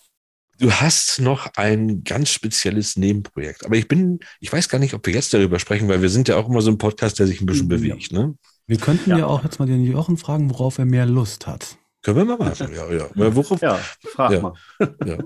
[0.64, 3.66] Du hast noch ein ganz spezielles Nebenprojekt.
[3.66, 6.30] Aber ich bin, ich weiß gar nicht, ob wir jetzt darüber sprechen, weil wir sind
[6.30, 7.76] ja auch immer so ein Podcast, der sich ein bisschen ja.
[7.76, 8.14] bewegt.
[8.14, 8.36] Ne?
[8.66, 9.18] Wir könnten ja.
[9.18, 11.78] ja auch jetzt mal den Jochen fragen, worauf er mehr Lust hat.
[12.02, 13.36] Können wir mal machen, ja, ja.
[13.36, 13.78] Worauf, ja,
[14.14, 14.54] frag ja, mal.
[15.06, 15.18] ja.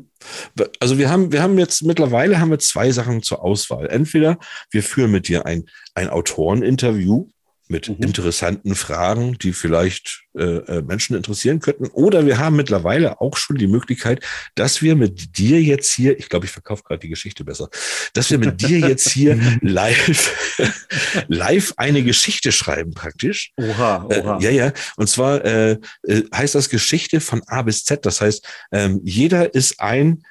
[0.79, 3.85] Also wir haben, wir haben jetzt mittlerweile haben wir zwei Sachen zur Auswahl.
[3.89, 4.39] Entweder
[4.71, 7.27] wir führen mit dir ein, ein Autoreninterview,
[7.69, 7.95] mit mhm.
[7.99, 11.87] interessanten Fragen, die vielleicht äh, äh, Menschen interessieren könnten.
[11.87, 14.23] Oder wir haben mittlerweile auch schon die Möglichkeit,
[14.55, 17.69] dass wir mit dir jetzt hier, ich glaube, ich verkaufe gerade die Geschichte besser,
[18.13, 20.57] dass wir mit dir jetzt hier live,
[21.27, 23.51] live eine Geschichte schreiben praktisch.
[23.57, 24.37] Oha, oha.
[24.37, 24.73] Äh, ja, ja.
[24.95, 28.05] Und zwar äh, äh, heißt das Geschichte von A bis Z.
[28.05, 30.23] Das heißt, ähm, jeder ist ein,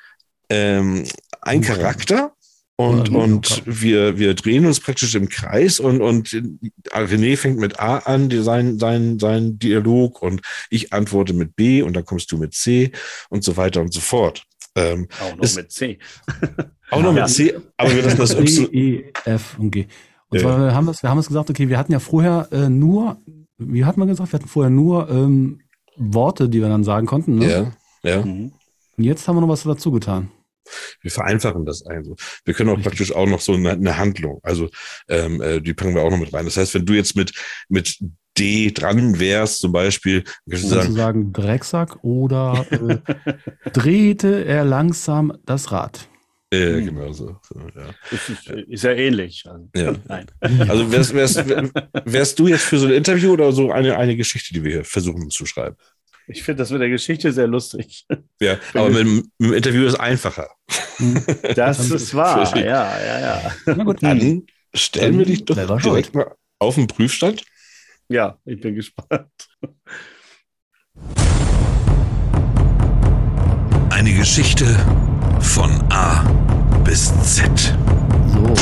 [0.49, 1.05] ähm,
[1.41, 2.36] ein Charakter
[2.79, 6.29] und, ja, und wir, wir drehen uns praktisch im Kreis und, und
[6.93, 11.97] René fängt mit A an, sein, sein, sein Dialog und ich antworte mit B und
[11.97, 12.93] dann kommst du mit C
[13.31, 14.45] und so weiter und so fort.
[14.75, 15.99] Ähm, auch noch ist, mit C.
[16.91, 17.23] auch noch ja.
[17.23, 18.69] mit C, aber wir lassen das Y.
[18.75, 19.87] E, F und G.
[20.29, 22.69] Und zwar wir haben wir, wir haben es gesagt, okay, wir hatten ja vorher äh,
[22.69, 23.17] nur,
[23.57, 25.61] wie hat man gesagt, wir hatten vorher nur ähm,
[25.97, 27.37] Worte, die wir dann sagen konnten.
[27.37, 27.73] Ne?
[28.03, 28.21] Ja, ja.
[28.21, 28.53] Und
[28.99, 30.31] jetzt haben wir noch was dazu getan.
[31.01, 32.17] Wir vereinfachen das also.
[32.45, 34.69] Wir können auch praktisch auch noch so eine, eine Handlung, also
[35.09, 36.45] ähm, äh, die packen wir auch noch mit rein.
[36.45, 37.33] Das heißt, wenn du jetzt mit,
[37.69, 37.99] mit
[38.39, 45.33] D dran wärst, zum Beispiel, kannst du sagen, sagen Drecksack oder äh, drehte er langsam
[45.45, 46.09] das Rad.
[46.53, 46.85] Ja, hm.
[46.87, 47.37] genau so.
[47.43, 47.91] so ja.
[48.11, 48.29] Ist,
[48.69, 49.45] ist, ja ähnlich.
[49.75, 49.95] Ja.
[50.07, 50.27] Nein.
[50.69, 51.45] Also wärst, wärst,
[52.05, 54.85] wärst du jetzt für so ein Interview oder so eine, eine Geschichte, die wir hier
[54.85, 55.77] versuchen zu schreiben?
[56.29, 58.05] Ich finde das mit der Geschichte sehr lustig.
[58.41, 60.51] Ja, aber mit, mit, dem Interview ist einfacher.
[61.55, 63.53] Das ist wahr, ja, ja, ja.
[63.67, 67.45] Na gut, dann stellen wir dich doch direkt mal auf den Prüfstand.
[68.09, 69.31] Ja, ich bin gespannt.
[73.91, 74.65] Eine Geschichte
[75.41, 76.23] von A
[76.83, 77.77] bis Z.
[78.33, 78.55] So.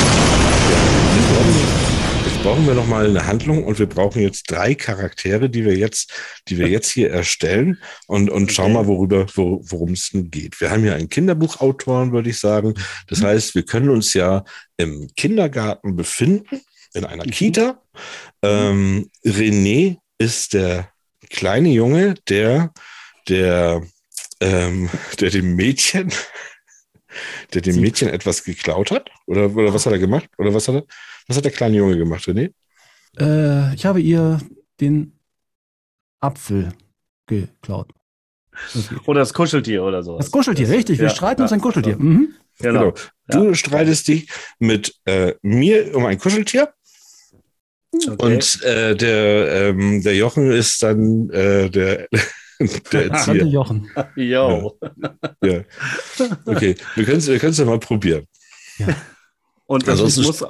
[2.45, 6.12] Brauchen wir noch mal eine Handlung und wir brauchen jetzt drei Charaktere, die wir jetzt,
[6.47, 10.61] die wir jetzt hier erstellen und, und schauen mal, worüber, worum es geht.
[10.61, 12.74] Wir haben hier einen Kinderbuchautoren, würde ich sagen.
[13.09, 13.26] Das mhm.
[13.28, 14.45] heißt, wir können uns ja
[14.76, 16.61] im Kindergarten befinden,
[16.92, 17.30] in einer mhm.
[17.30, 17.82] Kita.
[18.42, 20.90] Ähm, René ist der
[21.30, 22.74] kleine Junge, der,
[23.26, 23.80] der,
[24.42, 26.12] ähm, der dem Mädchen,
[27.55, 29.09] der dem Mädchen etwas geklaut hat?
[29.24, 30.28] Oder, oder was hat er gemacht?
[30.36, 30.84] Oder was hat er?
[31.26, 32.52] Was hat der kleine Junge gemacht, René?
[33.18, 34.40] Äh, ich habe ihr
[34.80, 35.18] den
[36.20, 36.72] Apfel
[37.26, 37.92] geklaut.
[39.06, 40.16] Oder das Kuscheltier oder so.
[40.16, 40.98] Das Kuscheltier, das, richtig.
[40.98, 41.96] Wir ja, streiten ja, uns ein Kuscheltier.
[41.96, 42.34] Mhm.
[42.60, 42.92] Genau.
[42.92, 42.94] genau.
[43.28, 43.54] Du ja.
[43.54, 44.28] streitest dich
[44.60, 46.72] mit äh, mir um ein Kuscheltier.
[47.92, 48.16] Okay.
[48.18, 52.08] Und äh, der, ähm, der Jochen ist dann äh, der,
[52.92, 53.44] der Erzieher.
[53.44, 53.90] Jochen.
[54.16, 54.78] Jo.
[55.42, 55.62] Ja.
[56.44, 58.26] Okay, wir können es wir ja mal probieren.
[58.78, 58.88] Ja.
[59.66, 60.44] Und das also muss,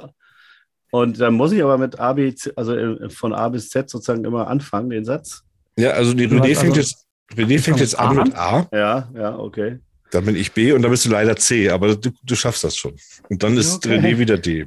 [0.91, 3.89] und dann muss ich aber mit A, B, C, also äh, von A bis Z
[3.89, 5.43] sozusagen immer anfangen, den Satz.
[5.77, 8.67] Ja, also die René also, fängt jetzt, René fängt jetzt an mit A.
[8.71, 9.79] Ja, ja, okay.
[10.11, 12.77] Dann bin ich B und dann bist du leider C, aber du, du schaffst das
[12.77, 12.95] schon.
[13.29, 13.97] Und dann ist okay.
[13.97, 14.65] René wieder D.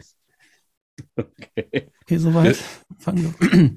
[1.17, 1.89] Okay.
[2.03, 2.57] Okay, soweit.
[2.57, 2.63] Ja.
[2.99, 3.71] Fangen wir.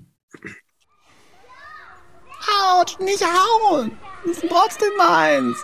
[2.74, 3.92] Autsch, nicht hauen!
[4.26, 5.58] Das ist trotzdem meins.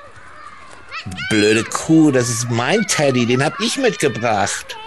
[1.30, 4.78] Blöde Kuh, das ist mein Teddy, den hab ich mitgebracht.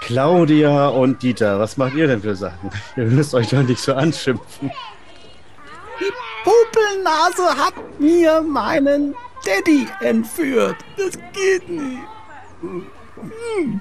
[0.00, 2.70] Claudia und Dieter, was macht ihr denn für Sachen?
[2.96, 4.70] Ihr müsst euch doch nicht so anschimpfen.
[6.00, 6.12] Die
[6.44, 10.76] Popelnase hat mir meinen Daddy entführt.
[10.96, 12.02] Das geht nicht.
[12.60, 13.80] Hm.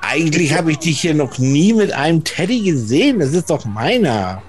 [0.00, 3.20] Eigentlich habe ich dich hier noch nie mit einem Teddy gesehen.
[3.20, 4.42] Das ist doch meiner.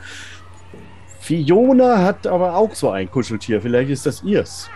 [1.20, 3.62] Fiona hat aber auch so ein Kuscheltier.
[3.62, 4.70] Vielleicht ist das ihrs.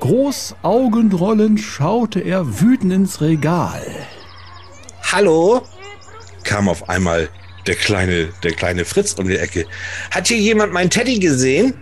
[0.00, 3.84] Groß Augenrollend schaute er wütend ins Regal.
[5.12, 5.60] Hallo?
[6.42, 7.28] kam auf einmal
[7.66, 9.66] der kleine, der kleine Fritz um die Ecke.
[10.10, 11.74] Hat hier jemand meinen Teddy gesehen?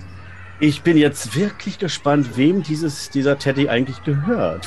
[0.58, 4.66] Ich bin jetzt wirklich gespannt, wem dieses, dieser Teddy eigentlich gehört.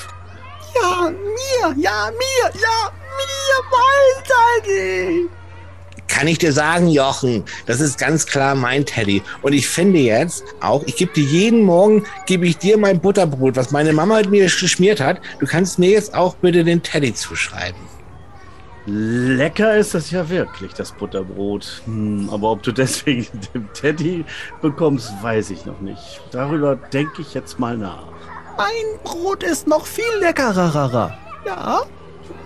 [0.81, 5.29] Ja, mir, ja, mir, ja, mir, mein Teddy.
[6.07, 9.21] Kann ich dir sagen, Jochen, das ist ganz klar mein Teddy.
[9.41, 13.57] Und ich finde jetzt auch, ich gebe dir jeden Morgen, gebe ich dir mein Butterbrot,
[13.57, 15.19] was meine Mama mit mir geschmiert hat.
[15.39, 17.92] Du kannst mir jetzt auch bitte den Teddy zuschreiben.
[18.85, 21.83] Lecker ist das ja wirklich, das Butterbrot.
[21.85, 24.25] Hm, aber ob du deswegen den Teddy
[24.61, 26.21] bekommst, weiß ich noch nicht.
[26.31, 28.07] Darüber denke ich jetzt mal nach.
[28.57, 31.17] Mein Brot ist noch viel leckerer.
[31.45, 31.81] Ja?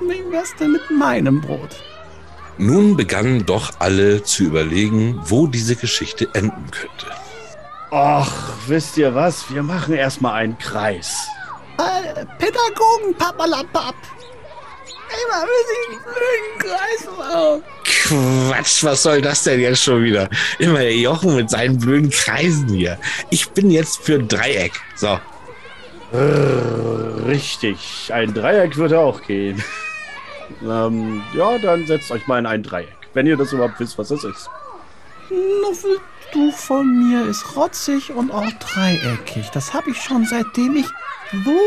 [0.02, 1.76] Wie wär's denn mit meinem Brot?
[2.58, 7.08] Nun begannen doch alle zu überlegen, wo diese Geschichte enden könnte.
[7.92, 9.54] Ach, wisst ihr was?
[9.54, 11.28] Wir machen erstmal einen Kreis.
[11.78, 13.96] Äh, Pädagogen, Papalapap.
[15.08, 17.64] Immer will ich einen Kreis machen.
[17.84, 20.30] Quatsch, was soll das denn jetzt schon wieder?
[20.60, 22.98] Immer der Jochen mit seinen blöden Kreisen hier.
[23.30, 24.74] Ich bin jetzt für ein Dreieck.
[24.96, 25.20] So.
[27.26, 28.10] Richtig.
[28.14, 29.64] Ein Dreieck würde auch gehen.
[30.64, 32.96] ähm, ja, dann setzt euch mal in ein Dreieck.
[33.14, 34.50] Wenn ihr das überhaupt wisst, was das ist.
[35.62, 39.50] Nuffeltuch von mir ist rotzig und auch dreieckig.
[39.52, 40.88] Das habe ich schon seitdem ich
[41.44, 41.60] so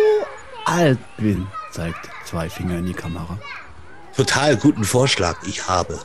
[0.64, 3.38] alt bin zeigt zwei Finger in die Kamera.
[4.16, 6.00] Total guten Vorschlag, ich habe.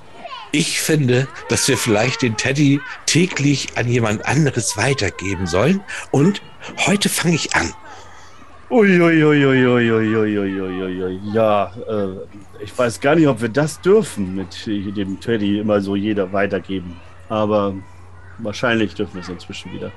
[0.52, 5.82] Ich finde, dass wir vielleicht den Teddy täglich an jemand anderes weitergeben sollen.
[6.12, 6.42] Und
[6.86, 7.74] heute fange ich an.
[8.70, 11.20] Uiuiuiuiuiuiuiuiui.
[11.34, 12.10] Ja, äh,
[12.64, 17.00] ich weiß gar nicht, ob wir das dürfen, mit dem Teddy immer so jeder weitergeben.
[17.30, 17.74] Aber
[18.40, 19.92] Wahrscheinlich dürfen wir es inzwischen wieder.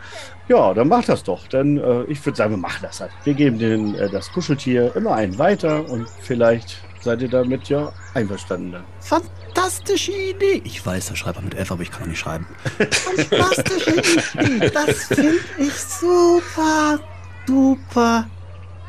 [0.49, 1.47] Ja, dann mach das doch.
[1.49, 3.11] Denn äh, ich würde sagen, wir machen das halt.
[3.25, 7.93] Wir geben den, äh, das Kuscheltier immer einen weiter und vielleicht seid ihr damit ja
[8.15, 8.77] einverstanden.
[9.01, 10.63] Fantastische Idee.
[10.65, 12.47] Ich weiß, da schreibt man mit F, aber ich kann auch nicht schreiben.
[12.91, 14.71] Fantastische Idee.
[14.71, 16.99] Das finde ich super,
[17.47, 18.27] super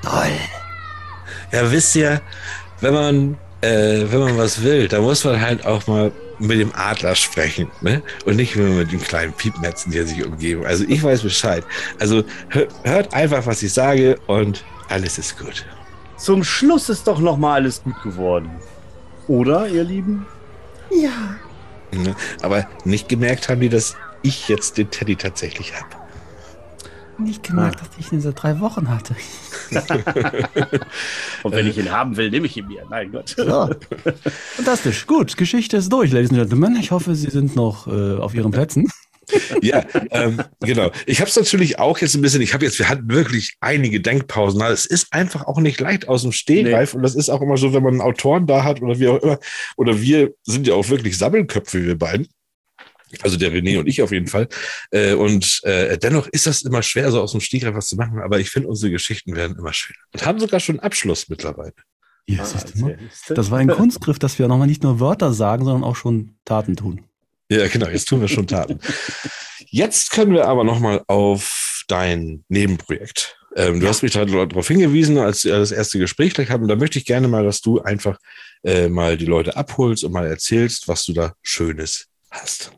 [0.01, 0.31] toll.
[1.51, 2.21] Ja, wisst ihr,
[2.81, 6.71] wenn man, äh, wenn man was will, dann muss man halt auch mal mit dem
[6.73, 8.01] Adler sprechen ne?
[8.25, 10.65] und nicht nur mit den kleinen Piepmetzen, die sich umgeben.
[10.65, 11.63] Also ich weiß Bescheid.
[11.99, 12.23] Also
[12.83, 15.65] hört einfach, was ich sage und alles ist gut.
[16.17, 18.49] Zum Schluss ist doch noch mal alles gut geworden.
[19.27, 20.25] Oder, ihr Lieben?
[20.89, 21.37] Ja.
[21.91, 22.15] Ne?
[22.41, 25.98] Aber nicht gemerkt haben die, dass ich jetzt den Teddy tatsächlich habe
[27.19, 27.85] nicht gemerkt, ah.
[27.85, 29.15] dass ich ihn seit drei Wochen hatte.
[31.43, 32.83] Und wenn ich ihn haben will, nehme ich ihn mir.
[32.89, 33.35] Mein Gott.
[33.37, 33.69] So.
[34.55, 35.05] Fantastisch.
[35.05, 36.77] Gut, Geschichte ist durch, Ladies and Gentlemen.
[36.79, 38.87] Ich hoffe, Sie sind noch äh, auf Ihren Plätzen.
[39.61, 40.91] ja, ähm, genau.
[41.05, 44.01] Ich habe es natürlich auch jetzt ein bisschen, ich habe jetzt, wir hatten wirklich einige
[44.01, 44.61] Denkpausen.
[44.61, 46.97] Es ist einfach auch nicht leicht aus dem Stehgreif nee.
[46.97, 49.21] und das ist auch immer so, wenn man einen Autoren da hat oder wie auch
[49.21, 49.39] immer,
[49.77, 52.27] oder wir sind ja auch wirklich Sammelköpfe, wir beiden.
[53.21, 54.47] Also der René und ich auf jeden Fall.
[54.91, 58.19] Äh, und äh, dennoch ist das immer schwer, so aus dem Stegreif was zu machen,
[58.19, 59.99] aber ich finde, unsere Geschichten werden immer schöner.
[60.13, 61.73] Und haben sogar schon Abschluss mittlerweile.
[62.27, 62.91] Ja, ah,
[63.29, 66.75] das war ein Kunstgriff, dass wir nochmal nicht nur Wörter sagen, sondern auch schon Taten
[66.75, 67.01] tun.
[67.49, 68.79] Ja, genau, jetzt tun wir schon Taten.
[69.65, 73.39] Jetzt können wir aber nochmal auf dein Nebenprojekt.
[73.55, 73.89] Ähm, du ja.
[73.89, 76.67] hast mich darauf hingewiesen, als wir das erste Gespräch gleich hatten.
[76.67, 78.19] Da möchte ich gerne mal, dass du einfach
[78.63, 82.71] äh, mal die Leute abholst und mal erzählst, was du da Schönes hast.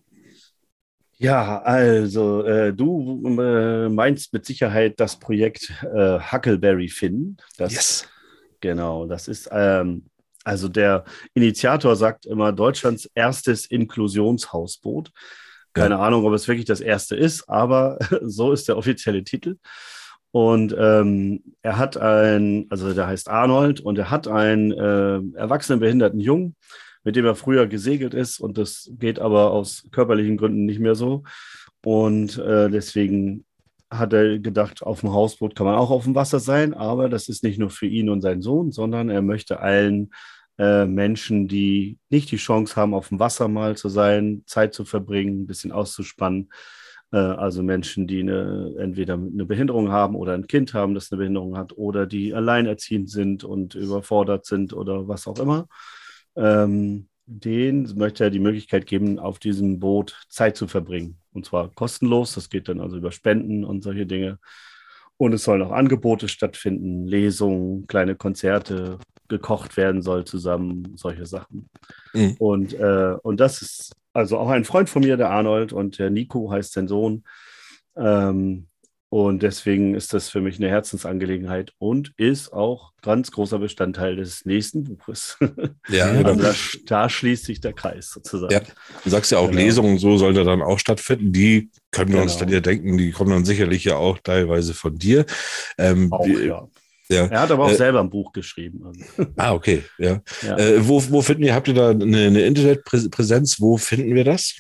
[1.22, 7.38] Ja, also äh, du äh, meinst mit Sicherheit das Projekt äh, Huckleberry Finn.
[7.58, 8.08] Das, yes.
[8.60, 10.06] Genau, das ist ähm,
[10.44, 11.04] also der
[11.36, 15.12] Initiator sagt immer Deutschlands erstes Inklusionshausboot.
[15.74, 16.02] Keine ja.
[16.02, 19.58] Ahnung, ob es wirklich das erste ist, aber so ist der offizielle Titel.
[20.32, 25.82] Und ähm, er hat ein, also der heißt Arnold und er hat einen äh, erwachsenen
[25.82, 26.56] behinderten Jungen,
[27.04, 30.96] mit dem er früher gesegelt ist und das geht aber aus körperlichen Gründen nicht mehr
[30.96, 31.24] so.
[31.84, 33.46] Und äh, deswegen
[33.90, 37.28] hat er gedacht, auf dem Hausboot kann man auch auf dem Wasser sein, aber das
[37.28, 40.12] ist nicht nur für ihn und seinen Sohn, sondern er möchte allen
[40.58, 44.86] äh, Menschen, die nicht die Chance haben, auf dem Wasser mal zu sein, Zeit zu
[44.86, 46.50] verbringen, ein bisschen auszuspannen.
[47.12, 51.20] Äh, also Menschen, die eine, entweder eine Behinderung haben oder ein Kind haben, das eine
[51.20, 55.68] Behinderung hat, oder die alleinerziehend sind und überfordert sind oder was auch immer.
[56.36, 61.18] Ähm, denen möchte er die Möglichkeit geben, auf diesem Boot Zeit zu verbringen.
[61.34, 62.36] Und zwar kostenlos.
[62.36, 64.40] Das geht dann also über Spenden und solche Dinge.
[65.18, 71.70] Und es sollen auch Angebote stattfinden, Lesungen, kleine Konzerte, gekocht werden soll zusammen, solche Sachen.
[72.14, 72.36] Mhm.
[72.38, 76.10] Und, äh, und das ist also auch ein Freund von mir, der Arnold, und der
[76.10, 77.24] Nico heißt sein Sohn.
[77.96, 78.68] Ähm,
[79.14, 84.46] und deswegen ist das für mich eine Herzensangelegenheit und ist auch ganz großer Bestandteil des
[84.46, 85.38] nächsten Buches.
[85.90, 86.36] Ja, also genau.
[86.36, 86.54] da,
[86.86, 88.54] da, schließt sich der Kreis sozusagen.
[88.54, 88.62] Ja.
[89.04, 89.64] Du sagst ja auch, genau.
[89.64, 91.34] Lesungen so sollen da dann auch stattfinden.
[91.34, 92.24] Die können wir genau.
[92.24, 95.26] uns dann ja denken, die kommen dann sicherlich ja auch teilweise von dir.
[95.78, 96.66] Ähm, auch, wie, ja.
[97.10, 97.26] Ja.
[97.26, 98.86] Er hat aber auch äh, selber ein Buch geschrieben.
[98.86, 99.30] Also.
[99.36, 100.22] Ah, okay, ja.
[100.42, 100.58] ja.
[100.58, 103.60] Äh, wo, wo finden wir, habt ihr da eine, eine Internetpräsenz?
[103.60, 104.56] Wo finden wir das?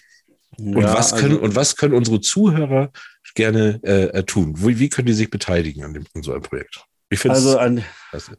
[0.57, 2.91] Und, ja, was können, also, und was können unsere Zuhörer
[3.35, 4.53] gerne äh, äh tun?
[4.57, 6.85] Wie, wie können die sich beteiligen an, dem, an so einem Projekt?
[7.27, 7.83] also an,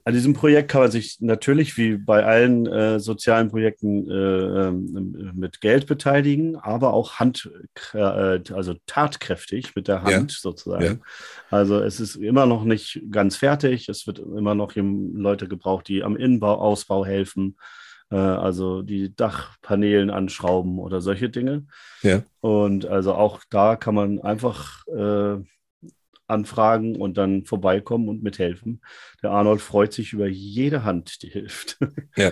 [0.05, 5.33] an, diesem Projekt kann man sich natürlich wie bei allen äh, sozialen Projekten äh, ähm,
[5.35, 7.51] mit Geld beteiligen, aber auch Hand,
[7.93, 10.39] äh, also tatkräftig mit der Hand ja.
[10.41, 10.85] sozusagen.
[10.85, 10.97] Ja.
[11.51, 13.91] Also es ist immer noch nicht ganz fertig.
[13.91, 17.57] Es wird immer noch Leute gebraucht, die am Innenbau, Ausbau helfen
[18.17, 21.67] also die Dachpanelen anschrauben oder solche Dinge.
[22.03, 22.23] Ja.
[22.41, 25.37] Und also auch da kann man einfach äh,
[26.33, 28.81] anfragen und dann vorbeikommen und mithelfen.
[29.23, 31.79] Der Arnold freut sich über jede Hand, die hilft.
[32.15, 32.31] Ja,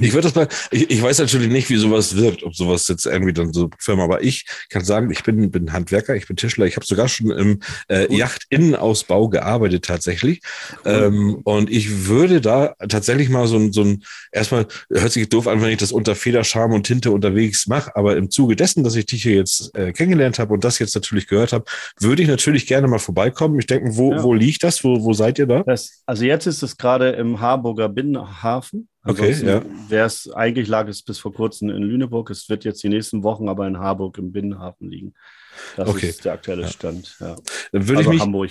[0.00, 3.06] ich würde das mal, ich, ich, weiß natürlich nicht, wie sowas wirkt, ob sowas jetzt
[3.06, 6.66] irgendwie dann so Firma, aber ich kann sagen, ich bin, bin Handwerker, ich bin Tischler,
[6.66, 10.40] ich habe sogar schon im äh, Yachtinnenausbau gearbeitet tatsächlich.
[10.84, 15.46] Ähm, und ich würde da tatsächlich mal so ein, so ein, erstmal hört sich doof
[15.46, 18.96] an, wenn ich das unter Federscham und Tinte unterwegs mache, aber im Zuge dessen, dass
[18.96, 21.66] ich dich hier jetzt äh, kennengelernt habe und das jetzt natürlich gehört habe,
[22.00, 23.58] würde ich natürlich gerne mal vorbeikommen kommen.
[23.58, 24.22] Ich denke, wo, ja.
[24.22, 24.84] wo liegt das?
[24.84, 25.62] Wo, wo seid ihr da?
[25.62, 28.88] Das, also jetzt ist es gerade im Harburger Binnenhafen.
[29.02, 29.62] Okay, ja.
[29.88, 32.28] Wär's, eigentlich lag es bis vor kurzem in Lüneburg.
[32.28, 35.14] Es wird jetzt die nächsten Wochen aber in Harburg im Binnenhafen liegen.
[35.76, 36.10] Das okay.
[36.10, 37.16] ist der aktuelle Stand.
[37.18, 37.34] Ja.
[37.72, 38.50] Dann würde also ich mich, Hamburg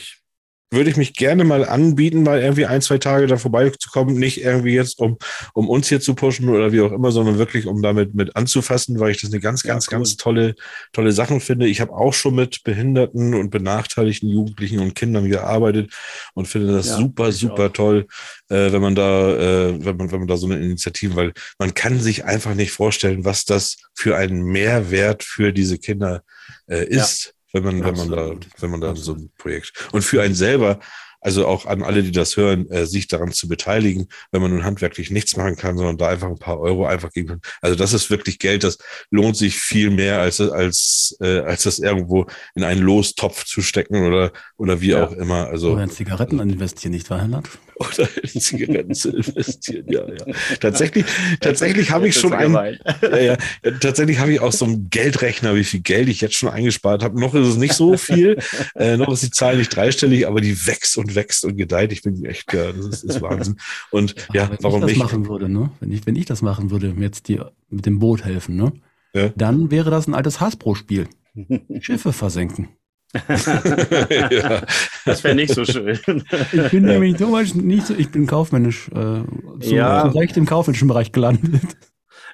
[0.71, 4.15] würde ich mich gerne mal anbieten, mal irgendwie ein, zwei Tage da vorbeizukommen.
[4.15, 5.17] Nicht irgendwie jetzt, um,
[5.53, 8.99] um uns hier zu pushen oder wie auch immer, sondern wirklich, um damit mit anzufassen,
[8.99, 9.99] weil ich das eine ganz, ganz, ja, cool.
[9.99, 10.55] ganz tolle,
[10.93, 11.67] tolle Sachen finde.
[11.67, 15.91] Ich habe auch schon mit behinderten und benachteiligten Jugendlichen und Kindern gearbeitet
[16.33, 17.73] und finde das ja, super, super auch.
[17.73, 18.07] toll,
[18.49, 21.73] äh, wenn man da, äh, wenn man, wenn man da so eine Initiative, weil man
[21.73, 26.21] kann sich einfach nicht vorstellen, was das für einen Mehrwert für diese Kinder
[26.67, 27.25] äh, ist.
[27.25, 29.73] Ja wenn man, wenn man da, wenn man da so ein Projekt.
[29.91, 30.79] Und für einen selber
[31.21, 34.63] also auch an alle, die das hören, äh, sich daran zu beteiligen, wenn man nun
[34.63, 37.41] handwerklich nichts machen kann, sondern da einfach ein paar Euro einfach geben kann.
[37.61, 38.77] Also das ist wirklich Geld, das
[39.11, 44.05] lohnt sich viel mehr, als, als, äh, als das irgendwo in einen Lostopf zu stecken
[44.05, 45.05] oder, oder wie ja.
[45.05, 45.47] auch immer.
[45.47, 47.49] Also, oder in Zigaretten investieren, nicht wahr, Herr Land?
[47.79, 50.33] Oder in Zigaretten zu investieren, ja, ja.
[50.59, 51.05] Tatsächlich,
[51.39, 52.53] tatsächlich habe ich schon einen,
[53.01, 53.37] ja, ja,
[53.79, 57.17] tatsächlich habe ich auch so einen Geldrechner, wie viel Geld ich jetzt schon eingespart habe.
[57.17, 58.37] Noch ist es nicht so viel,
[58.75, 61.91] äh, noch ist die Zahl nicht dreistellig, aber die wächst und und wächst und gedeiht.
[61.91, 63.57] Ich bin echt, ja, das ist, ist Wahnsinn.
[63.91, 64.99] Und ja, wenn warum ich das nicht?
[64.99, 65.71] machen würde, ne?
[65.79, 68.71] Wenn ich, wenn ich das machen würde, jetzt dir mit dem Boot helfen, ne?
[69.13, 69.29] Ja.
[69.35, 71.07] Dann wäre das ein altes Hasbro-Spiel.
[71.81, 72.69] Schiffe versenken.
[73.27, 74.61] ja.
[75.05, 75.97] Das wäre nicht so schön.
[76.51, 79.23] Ich bin nämlich damals nicht so, ich bin kaufmännisch, äh,
[79.61, 80.03] so ja.
[80.09, 81.75] recht im kaufmännischen Bereich gelandet.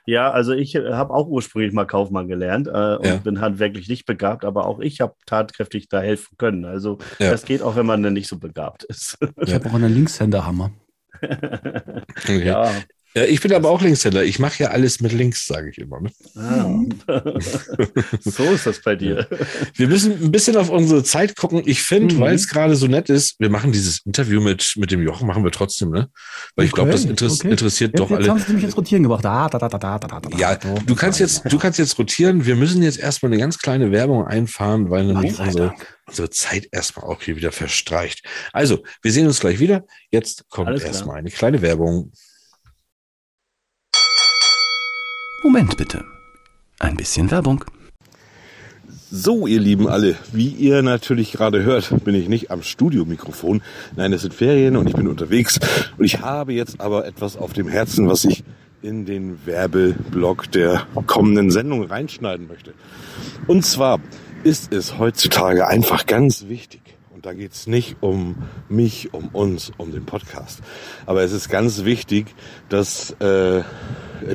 [0.06, 3.18] Ja, also ich äh, habe auch ursprünglich mal Kaufmann gelernt äh, und ja.
[3.18, 6.66] bin handwerklich nicht begabt, aber auch ich habe tatkräftig da helfen können.
[6.66, 7.32] Also ja.
[7.32, 9.18] das geht auch, wenn man dann nicht so begabt ist.
[9.42, 10.72] Ich habe auch einen Linkshänderhammer.
[11.22, 12.46] okay.
[12.46, 12.72] Ja.
[13.16, 14.26] Ja, ich bin aber auch Linkshänder.
[14.26, 16.02] Ich mache ja alles mit links, sage ich immer.
[16.02, 16.12] Ne?
[16.36, 16.70] Ah.
[18.20, 19.26] so ist das bei dir.
[19.74, 21.62] Wir müssen ein bisschen auf unsere Zeit gucken.
[21.66, 22.20] Ich finde, mhm.
[22.20, 25.46] weil es gerade so nett ist, wir machen dieses Interview mit, mit dem Jochen, machen
[25.46, 26.10] wir trotzdem, ne?
[26.56, 27.52] Weil okay, ich glaube, das interess okay.
[27.52, 28.30] interessiert jetzt, doch jetzt alle.
[28.32, 29.24] Haben Sie mich jetzt rotieren gebracht.
[29.24, 32.46] Da, da, da, da, da, da, da, ja, du kannst jetzt, du kannst jetzt rotieren.
[32.46, 35.74] Wir müssen jetzt erstmal eine ganz kleine Werbung einfahren, weil nämlich unsere,
[36.06, 38.26] unsere Zeit erstmal auch hier wieder verstreicht.
[38.52, 39.86] Also, wir sehen uns gleich wieder.
[40.12, 42.12] Jetzt kommt erstmal eine kleine Werbung.
[45.46, 46.04] Moment bitte.
[46.80, 47.64] Ein bisschen Werbung.
[49.12, 53.62] So, ihr Lieben alle, wie ihr natürlich gerade hört, bin ich nicht am Studiomikrofon.
[53.96, 55.60] Nein, es sind Ferien und ich bin unterwegs.
[56.00, 58.44] Und ich habe jetzt aber etwas auf dem Herzen, was ich
[58.82, 62.74] in den Werbeblock der kommenden Sendung reinschneiden möchte.
[63.46, 64.00] Und zwar
[64.44, 66.82] ist es heutzutage einfach ganz wichtig,
[67.14, 68.36] und da geht es nicht um
[68.68, 70.62] mich, um uns, um den Podcast,
[71.06, 72.34] aber es ist ganz wichtig,
[72.68, 73.62] dass äh,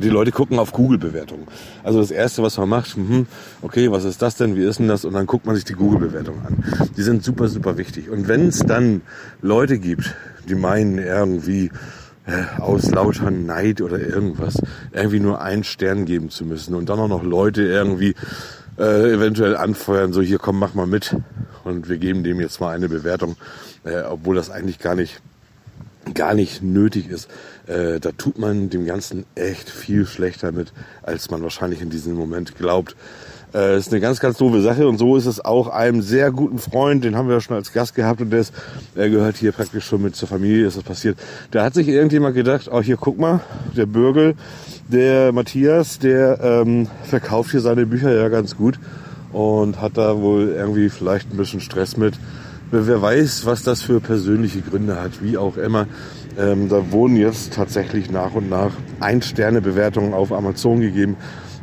[0.02, 1.46] die Leute gucken auf Google-Bewertungen.
[1.82, 3.26] Also das Erste, was man macht, hm,
[3.62, 5.04] okay, was ist das denn, wie ist denn das?
[5.04, 6.90] Und dann guckt man sich die Google-Bewertungen an.
[6.96, 8.10] Die sind super, super wichtig.
[8.10, 9.02] Und wenn es dann
[9.42, 10.14] Leute gibt,
[10.48, 11.70] die meinen irgendwie
[12.26, 14.58] äh, aus lauter Neid oder irgendwas
[14.92, 18.14] irgendwie nur einen Stern geben zu müssen und dann auch noch Leute irgendwie
[18.78, 21.16] äh, eventuell anfeuern, so hier komm, mach mal mit
[21.64, 23.36] und wir geben dem jetzt mal eine Bewertung,
[23.84, 25.20] äh, obwohl das eigentlich gar nicht
[26.14, 27.28] gar nicht nötig ist.
[27.66, 30.72] Äh, da tut man dem Ganzen echt viel schlechter mit,
[31.03, 32.96] als man wahrscheinlich in diesem Moment glaubt.
[33.53, 36.59] Äh, ist eine ganz, ganz doofe Sache und so ist es auch einem sehr guten
[36.59, 38.55] Freund, den haben wir ja schon als Gast gehabt und der ist,
[38.94, 41.18] er gehört hier praktisch schon mit zur Familie, ist das passiert.
[41.51, 43.40] Da hat sich irgendjemand gedacht, oh hier guck mal,
[43.76, 44.34] der Bürgel,
[44.88, 48.78] der Matthias, der ähm, verkauft hier seine Bücher ja ganz gut
[49.32, 52.14] und hat da wohl irgendwie vielleicht ein bisschen Stress mit
[52.70, 55.86] wer weiß, was das für persönliche Gründe hat, wie auch immer.
[56.38, 61.16] Ähm, da wurden jetzt tatsächlich nach und nach Ein-Sterne-Bewertungen auf Amazon gegeben.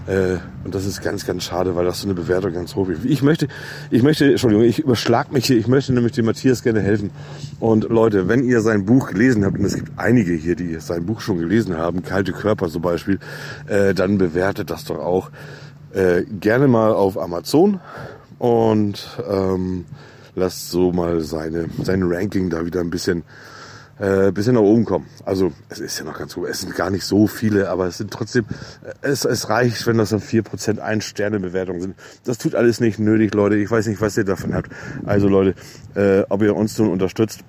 [0.08, 3.06] Äh, und das ist ganz, ganz schade, weil das so eine Bewertung ganz hoch ist.
[3.06, 3.48] Ich möchte,
[3.92, 7.12] ich möchte, Entschuldigung, ich überschlag mich hier, ich möchte nämlich dem Matthias gerne helfen.
[7.60, 11.06] Und Leute, wenn ihr sein Buch gelesen habt, und es gibt einige hier, die sein
[11.06, 13.20] Buch schon gelesen haben, Kalte Körper zum Beispiel,
[13.68, 15.30] äh, dann bewertet das doch auch
[15.94, 17.80] äh, gerne mal auf Amazon.
[18.40, 19.86] Und ähm,
[20.38, 23.24] lasst so mal seine, sein Ranking da wieder ein bisschen,
[24.00, 25.08] äh, bisschen nach oben kommen.
[25.26, 27.98] Also es ist ja noch ganz gut, es sind gar nicht so viele, aber es
[27.98, 28.46] sind trotzdem,
[28.84, 31.96] äh, es, es reicht, wenn das dann vier Prozent Ein-Sterne-Bewertungen sind.
[32.24, 33.56] Das tut alles nicht nötig, Leute.
[33.58, 34.72] Ich weiß nicht, was ihr davon habt.
[35.06, 35.56] Also Leute,
[35.96, 37.40] äh, ob ihr uns nun unterstützt,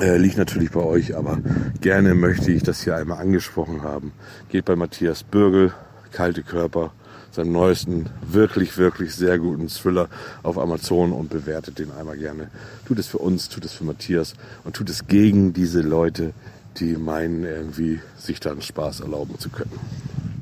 [0.00, 1.38] äh, liegt natürlich bei euch, aber
[1.80, 4.12] gerne möchte ich das hier einmal angesprochen haben.
[4.48, 5.72] Geht bei Matthias Bürgel,
[6.12, 6.92] Kalte Körper,
[7.36, 10.08] seinem neuesten, wirklich, wirklich sehr guten Thriller
[10.42, 12.50] auf Amazon und bewertet den einmal gerne.
[12.86, 14.34] Tut es für uns, tut es für Matthias
[14.64, 16.32] und tut es gegen diese Leute,
[16.78, 19.78] die meinen, irgendwie sich dann Spaß erlauben zu können.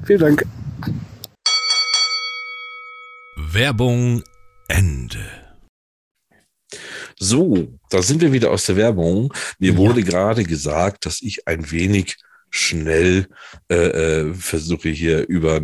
[0.04, 0.46] Vielen Dank.
[3.36, 4.22] Werbung
[4.68, 5.24] Ende.
[7.18, 9.32] So, da sind wir wieder aus der Werbung.
[9.58, 9.76] Mir ja.
[9.76, 12.16] wurde gerade gesagt, dass ich ein wenig
[12.50, 13.26] schnell
[13.68, 15.60] äh, äh, versuche hier über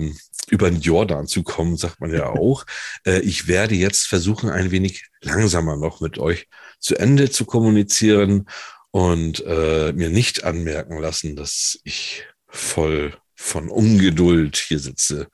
[0.51, 2.64] über den Jordan zu kommen, sagt man ja auch.
[3.07, 6.48] äh, ich werde jetzt versuchen, ein wenig langsamer noch mit euch
[6.78, 8.46] zu Ende zu kommunizieren
[8.90, 15.28] und äh, mir nicht anmerken lassen, dass ich voll von Ungeduld hier sitze.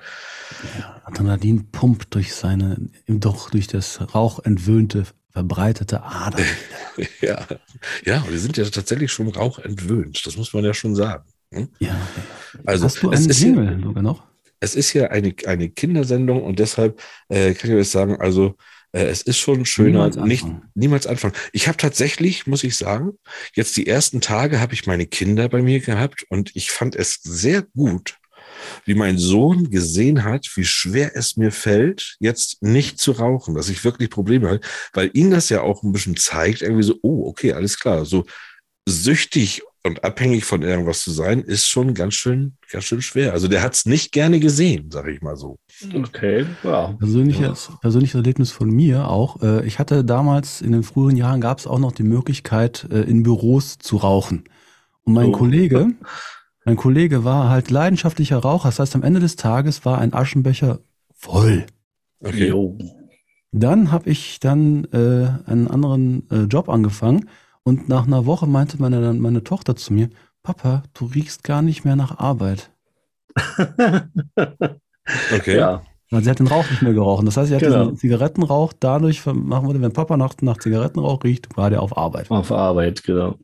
[0.79, 2.77] Ja, Adrenalin pumpt durch seine,
[3.09, 6.45] doch durch das Rauch entwöhnte, verbreitete Ader.
[7.21, 7.47] ja,
[8.05, 11.25] ja, wir sind ja tatsächlich schon rauchentwöhnt, das muss man ja schon sagen.
[11.53, 11.69] Hm?
[11.79, 11.97] Ja.
[12.65, 14.23] Also, Hast du einen Jingle sogar noch?
[14.61, 18.57] Es ist ja eine, eine Kindersendung und deshalb äh, kann ich euch sagen, also
[18.93, 21.35] äh, es ist schon schöner, niemals nicht niemals anfangen.
[21.53, 23.13] Ich habe tatsächlich, muss ich sagen,
[23.55, 27.21] jetzt die ersten Tage habe ich meine Kinder bei mir gehabt und ich fand es
[27.23, 28.17] sehr gut,
[28.85, 33.69] wie mein Sohn gesehen hat, wie schwer es mir fällt, jetzt nicht zu rauchen, dass
[33.69, 34.61] ich wirklich Probleme habe,
[34.93, 38.25] weil ihn das ja auch ein bisschen zeigt, irgendwie so, oh, okay, alles klar, so
[38.89, 43.33] süchtig und abhängig von irgendwas zu sein, ist schon ganz schön, ganz schön schwer.
[43.33, 45.59] Also der hat es nicht gerne gesehen, sage ich mal so.
[45.95, 46.93] Okay, ja.
[46.99, 49.43] Persönliches, persönliches Erlebnis von mir auch.
[49.43, 53.01] Äh, ich hatte damals in den früheren Jahren gab es auch noch die Möglichkeit, äh,
[53.03, 54.45] in Büros zu rauchen.
[55.05, 55.33] Und mein oh.
[55.33, 55.93] Kollege,
[56.65, 58.69] mein Kollege war halt leidenschaftlicher Raucher.
[58.69, 60.81] Das heißt, am Ende des Tages war ein Aschenbecher
[61.15, 61.67] voll.
[62.21, 62.49] Okay.
[62.49, 62.77] Jo.
[63.53, 67.29] Dann habe ich dann äh, einen anderen äh, Job angefangen
[67.67, 70.09] und nach einer Woche meinte meine, meine Tochter zu mir,
[70.45, 72.71] Papa, du riechst gar nicht mehr nach Arbeit.
[75.35, 75.57] okay.
[75.57, 75.83] Ja.
[76.11, 77.27] Weil sie hat den Rauch nicht mehr geraucht.
[77.27, 77.87] Das heißt, sie hat genau.
[77.87, 82.31] diesen Zigarettenrauch dadurch machen würde, wenn Papa nach, nach Zigarettenrauch riecht, war der auf Arbeit.
[82.31, 83.37] Auf Arbeit, genau.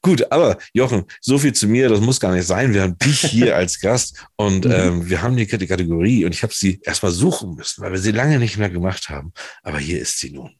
[0.00, 2.72] Gut, aber Jochen, so viel zu mir, das muss gar nicht sein.
[2.72, 4.70] Wir haben dich hier als Gast und mhm.
[4.72, 8.12] ähm, wir haben die Kategorie und ich habe sie erstmal suchen müssen, weil wir sie
[8.12, 9.32] lange nicht mehr gemacht haben.
[9.64, 10.52] Aber hier ist sie nun.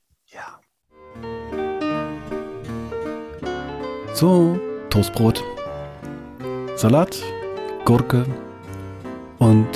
[4.15, 4.61] So,
[4.91, 5.43] Toastbrot,
[6.77, 7.23] Salat,
[7.87, 8.27] Gurke
[9.39, 9.67] und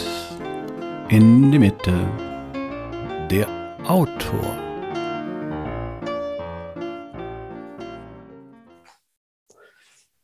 [1.09, 1.93] in die Mitte
[3.30, 3.49] der
[3.87, 4.59] Autor.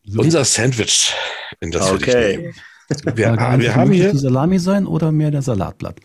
[0.04, 0.20] So.
[0.20, 1.14] Unser Sandwich,
[1.60, 2.52] in das okay.
[2.88, 5.98] wir, wir, wir haben hier die Salami sein oder mehr der Salatblatt?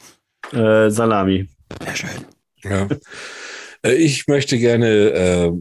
[0.53, 1.49] Äh, Salami.
[1.83, 2.25] Sehr schön.
[2.63, 2.87] Ja.
[3.83, 5.51] Äh, ich möchte gerne äh,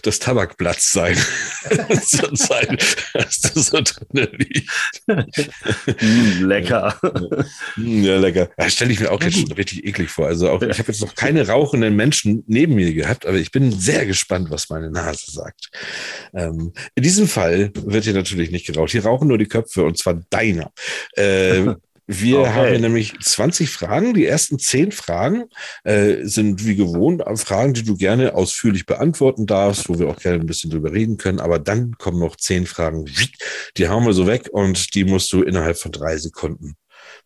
[0.00, 1.16] das Tabakblatt sein.
[1.68, 2.10] Dass
[3.54, 4.70] das so drin liegt.
[5.06, 6.98] mm, lecker.
[7.76, 8.50] Ja, lecker.
[8.58, 10.26] Ja, Stelle ich mir auch jetzt schon richtig eklig vor.
[10.26, 13.72] Also auch, ich habe jetzt noch keine rauchenden Menschen neben mir gehabt, aber ich bin
[13.72, 15.70] sehr gespannt, was meine Nase sagt.
[16.34, 18.90] Ähm, in diesem Fall wird hier natürlich nicht geraucht.
[18.90, 20.72] Hier rauchen nur die Köpfe und zwar deiner.
[21.14, 21.74] Äh,
[22.10, 22.50] wir okay.
[22.50, 24.14] haben nämlich 20 Fragen.
[24.14, 25.44] Die ersten 10 Fragen
[25.84, 30.40] äh, sind wie gewohnt Fragen, die du gerne ausführlich beantworten darfst, wo wir auch gerne
[30.40, 31.38] ein bisschen drüber reden können.
[31.38, 33.04] Aber dann kommen noch 10 Fragen,
[33.76, 36.76] die haben wir so weg und die musst du innerhalb von drei Sekunden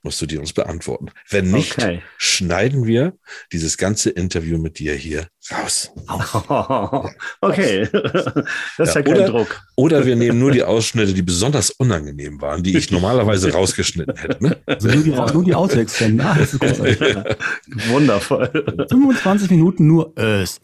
[0.03, 1.07] musst du die uns beantworten.
[1.29, 2.03] Wenn nicht, okay.
[2.19, 3.15] schneiden wir
[3.53, 5.93] dieses ganze Interview mit dir hier raus.
[7.41, 8.37] okay, das
[8.79, 9.63] ist ja, ja kein oder, Druck.
[9.77, 14.43] Oder wir nehmen nur die Ausschnitte, die besonders unangenehm waren, die ich normalerweise rausgeschnitten hätte.
[14.45, 14.57] Ne?
[14.67, 16.03] Also nur die, nur die Outtakes.
[16.03, 17.25] Ah, das ist ja.
[17.89, 18.51] Wundervoll.
[18.89, 20.61] 25 Minuten nur es.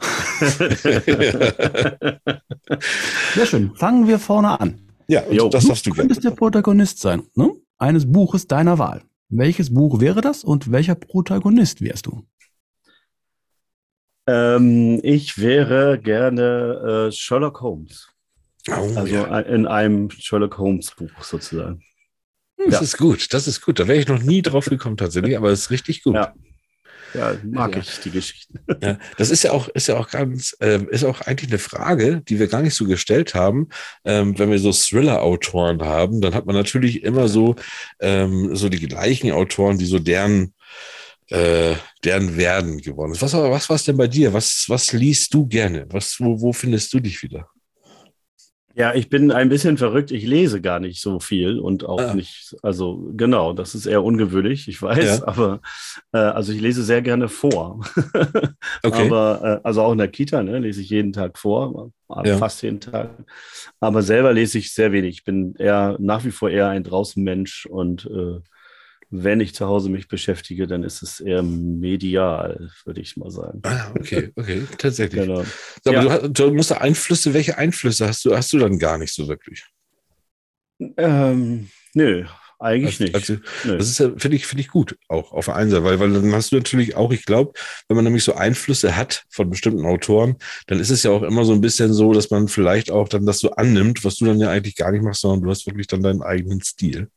[3.34, 3.72] Sehr schön.
[3.76, 4.80] Fangen wir vorne an.
[5.06, 7.52] Ja, jo, das darfst du, du könntest der Protagonist sein, ne?
[7.78, 9.02] Eines Buches deiner Wahl.
[9.28, 12.26] Welches Buch wäre das und welcher Protagonist wärst du?
[14.26, 18.08] Ähm, ich wäre gerne äh, Sherlock Holmes.
[18.68, 19.40] Oh, also ja.
[19.40, 21.82] in einem Sherlock Holmes Buch sozusagen.
[22.58, 22.80] Das ja.
[22.80, 23.78] ist gut, das ist gut.
[23.78, 26.14] Da wäre ich noch nie drauf gekommen tatsächlich, aber es ist richtig gut.
[26.14, 26.34] Ja.
[27.14, 27.80] Ja, mag ja.
[27.80, 28.58] ich die Geschichten.
[28.80, 32.22] Ja, das ist ja auch, ist ja auch ganz, äh, ist auch eigentlich eine Frage,
[32.28, 33.68] die wir gar nicht so gestellt haben.
[34.04, 37.56] Ähm, wenn wir so Thriller-Autoren haben, dann hat man natürlich immer so,
[38.00, 40.54] ähm, so die gleichen Autoren, die so deren,
[41.28, 43.22] äh, deren Werden geworden ist.
[43.22, 44.32] Was, was war es denn bei dir?
[44.32, 45.86] Was, was liest du gerne?
[45.90, 47.48] Was, wo, wo findest du dich wieder?
[48.78, 50.12] Ja, ich bin ein bisschen verrückt.
[50.12, 52.14] Ich lese gar nicht so viel und auch ah.
[52.14, 55.26] nicht, also genau, das ist eher ungewöhnlich, ich weiß, ja.
[55.26, 55.60] aber
[56.12, 57.84] äh, also ich lese sehr gerne vor.
[58.84, 59.06] okay.
[59.06, 61.90] Aber äh, also auch in der Kita ne, lese ich jeden Tag vor,
[62.24, 62.36] ja.
[62.38, 63.10] fast jeden Tag.
[63.80, 65.16] Aber selber lese ich sehr wenig.
[65.16, 68.40] Ich bin eher nach wie vor eher ein Draußenmensch und äh,
[69.10, 73.60] wenn ich zu Hause mich beschäftige, dann ist es eher medial, würde ich mal sagen.
[73.62, 75.22] Ah, okay, okay, tatsächlich.
[75.22, 75.44] Genau.
[75.82, 76.18] So, aber ja.
[76.18, 79.28] du, du, musst da Einflüsse, welche Einflüsse hast du, hast du dann gar nicht so
[79.28, 79.64] wirklich?
[80.96, 82.26] Ähm, nö,
[82.60, 83.14] eigentlich nicht.
[83.14, 86.00] Also, das ist ja, finde ich, finde ich gut, auch auf der einen Seite, weil,
[86.00, 87.52] weil dann hast du natürlich auch, ich glaube,
[87.88, 90.36] wenn man nämlich so Einflüsse hat von bestimmten Autoren,
[90.66, 93.26] dann ist es ja auch immer so ein bisschen so, dass man vielleicht auch dann
[93.26, 95.86] das so annimmt, was du dann ja eigentlich gar nicht machst, sondern du hast wirklich
[95.86, 97.08] dann deinen eigenen Stil.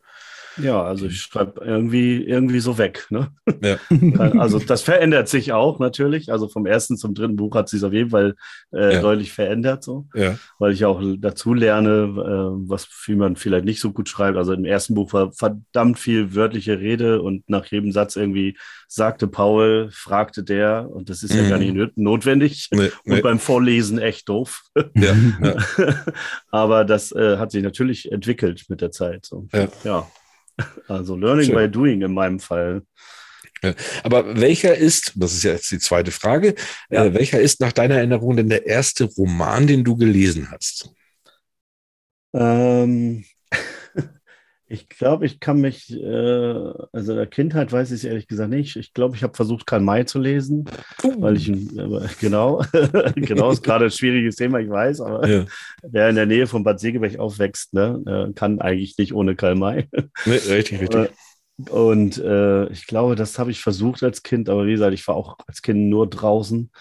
[0.57, 3.07] Ja, also ich schreibe irgendwie, irgendwie so weg.
[3.09, 3.29] Ne?
[3.61, 3.77] Ja.
[4.41, 6.31] Also das verändert sich auch natürlich.
[6.31, 8.35] Also vom ersten zum dritten Buch hat sich auf jeden Fall
[8.73, 9.01] äh, ja.
[9.01, 10.07] deutlich verändert, so.
[10.13, 10.37] Ja.
[10.59, 14.37] Weil ich auch dazu lerne, äh, was wie man vielleicht nicht so gut schreibt.
[14.37, 19.27] Also im ersten Buch war verdammt viel wörtliche Rede und nach jedem Satz irgendwie sagte
[19.27, 21.43] Paul, fragte der, und das ist mhm.
[21.43, 21.91] ja gar nicht mhm.
[21.95, 22.67] notwendig.
[22.71, 23.15] Nee, nee.
[23.15, 24.63] Und beim Vorlesen echt doof.
[24.95, 25.15] Ja,
[26.51, 29.25] Aber das äh, hat sich natürlich entwickelt mit der Zeit.
[29.25, 29.47] So.
[29.83, 30.07] ja.
[30.87, 31.55] Also Learning Schön.
[31.55, 32.83] by Doing in meinem Fall.
[33.63, 33.73] Ja,
[34.03, 36.55] aber welcher ist, das ist ja jetzt die zweite Frage,
[36.89, 37.05] ja.
[37.05, 40.91] äh, welcher ist nach deiner Erinnerung denn der erste Roman, den du gelesen hast?
[42.33, 43.23] Ähm,
[44.71, 48.77] ich glaube, ich kann mich, äh, also der Kindheit weiß ich es ehrlich gesagt nicht.
[48.77, 50.65] Ich glaube, ich habe versucht, Karl May zu lesen,
[51.03, 51.21] uh.
[51.21, 52.63] weil ich, äh, genau,
[53.15, 55.45] genau, ist gerade ein schwieriges Thema, ich weiß, aber ja.
[55.83, 59.89] wer in der Nähe von Bad Segeberg aufwächst, ne, kann eigentlich nicht ohne Karl May.
[60.25, 61.09] Nee, richtig, richtig.
[61.69, 65.15] Und äh, ich glaube, das habe ich versucht als Kind, aber wie gesagt, ich war
[65.15, 66.71] auch als Kind nur draußen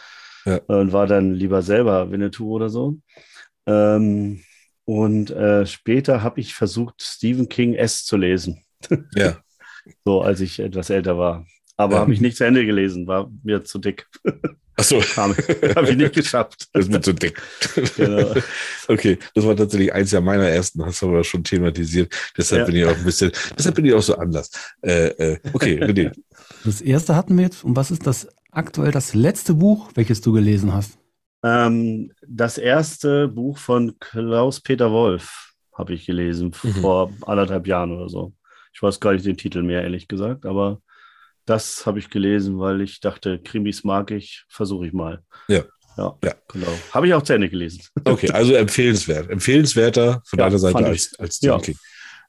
[0.46, 0.60] ja.
[0.68, 2.98] und war dann lieber selber Winnetou oder so.
[3.66, 4.42] Ähm,
[4.90, 8.64] und äh, später habe ich versucht, Stephen King S zu lesen.
[9.14, 9.38] Ja.
[10.04, 11.46] so, als ich etwas älter war.
[11.76, 14.08] Aber ähm, habe ich nicht zu Ende gelesen, war mir zu dick.
[14.74, 15.00] Achso.
[15.16, 16.66] habe ich nicht geschafft.
[16.72, 17.40] Das ist mir zu dick.
[17.96, 18.34] Genau.
[18.88, 22.12] Okay, das war tatsächlich eins der meiner ersten, hast du aber schon thematisiert.
[22.36, 22.66] Deshalb ja.
[22.66, 24.50] bin ich auch ein bisschen, deshalb bin ich auch so anders.
[24.82, 26.10] Äh, äh, okay, René.
[26.64, 27.62] Das erste hatten wir jetzt.
[27.62, 30.99] Und was ist das aktuell das letzte Buch, welches du gelesen hast?
[31.42, 36.72] Ähm, das erste Buch von Klaus-Peter Wolf habe ich gelesen, mhm.
[36.74, 38.34] vor anderthalb Jahren oder so.
[38.72, 40.80] Ich weiß gar nicht den Titel mehr, ehrlich gesagt, aber
[41.46, 45.22] das habe ich gelesen, weil ich dachte, Krimis mag ich, versuche ich mal.
[45.48, 45.64] Ja.
[45.96, 46.34] Ja, ja.
[46.48, 46.72] genau.
[46.92, 47.82] Habe ich auch zu Ende gelesen.
[48.04, 49.28] Okay, also empfehlenswert.
[49.28, 51.60] Empfehlenswerter von ja, deiner Seite als, als Stephen ja.
[51.60, 51.76] King.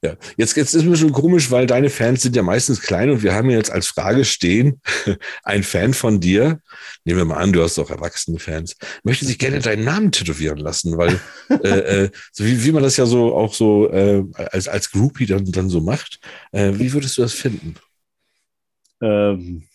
[0.03, 3.21] Ja, jetzt, jetzt ist mir schon komisch, weil deine Fans sind ja meistens klein und
[3.21, 4.81] wir haben jetzt als Frage stehen,
[5.43, 6.59] ein Fan von dir,
[7.05, 10.57] nehmen wir mal an, du hast auch erwachsene Fans, möchte sich gerne deinen Namen tätowieren
[10.57, 14.67] lassen, weil äh, äh, so wie, wie man das ja so auch so äh, als,
[14.67, 16.19] als Groupie dann, dann so macht,
[16.51, 17.75] äh, wie würdest du das finden?
[19.03, 19.67] Ähm,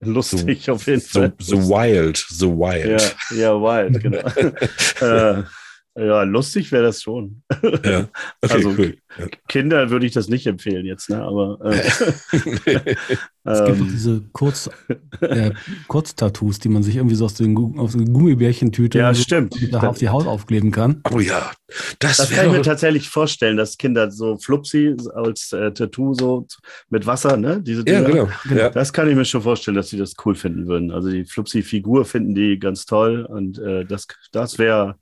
[0.00, 1.34] lustig so, auf jeden Fall.
[1.38, 3.14] So, so wild, so wild.
[3.30, 5.44] Ja, ja wild, genau.
[5.96, 7.42] ja, lustig wäre das schon.
[7.84, 8.08] Ja.
[8.42, 8.96] Okay, also cool.
[9.18, 9.26] ja.
[9.48, 11.22] Kinder würde ich das nicht empfehlen jetzt, ne?
[11.22, 11.80] Aber äh,
[13.44, 14.70] es gibt ähm, diese Kurz,
[15.20, 15.52] äh,
[15.88, 19.56] Kurztattoos, die man sich irgendwie so aus den, aus den Gummibärchentüte ja, stimmt.
[19.74, 21.00] auf die Haut aufkleben kann.
[21.10, 21.50] Oh ja,
[21.98, 26.46] das, das kann ich mir tatsächlich vorstellen, dass Kinder so Flupsi als äh, Tattoo so
[26.90, 27.60] mit Wasser, ne?
[27.62, 28.28] Diese Dinger, ja, genau.
[28.44, 28.70] genau.
[28.70, 30.90] Das kann ich mir schon vorstellen, dass sie das cool finden würden.
[30.90, 34.98] Also die Flupsi-Figur finden die ganz toll und äh, das, das wäre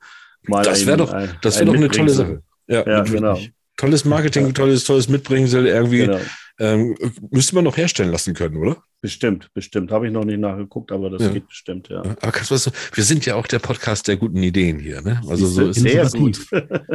[0.48, 2.42] mal Das wäre doch, das wär doch eine tolle Sache.
[2.66, 3.38] Ja, ja genau.
[3.76, 4.52] Tolles Marketing, ja.
[4.52, 6.06] tolles, tolles Mitbringsel irgendwie.
[6.06, 6.20] Genau.
[6.60, 6.96] Ähm,
[7.30, 8.76] müsste man noch herstellen lassen können, oder?
[9.00, 9.90] Bestimmt, bestimmt.
[9.90, 11.28] Habe ich noch nicht nachgeguckt, aber das ja.
[11.30, 12.00] geht bestimmt, ja.
[12.00, 15.20] Aber kannst du, wir sind ja auch der Podcast der guten Ideen hier, ne?
[15.28, 16.46] Also so ist sehr gut.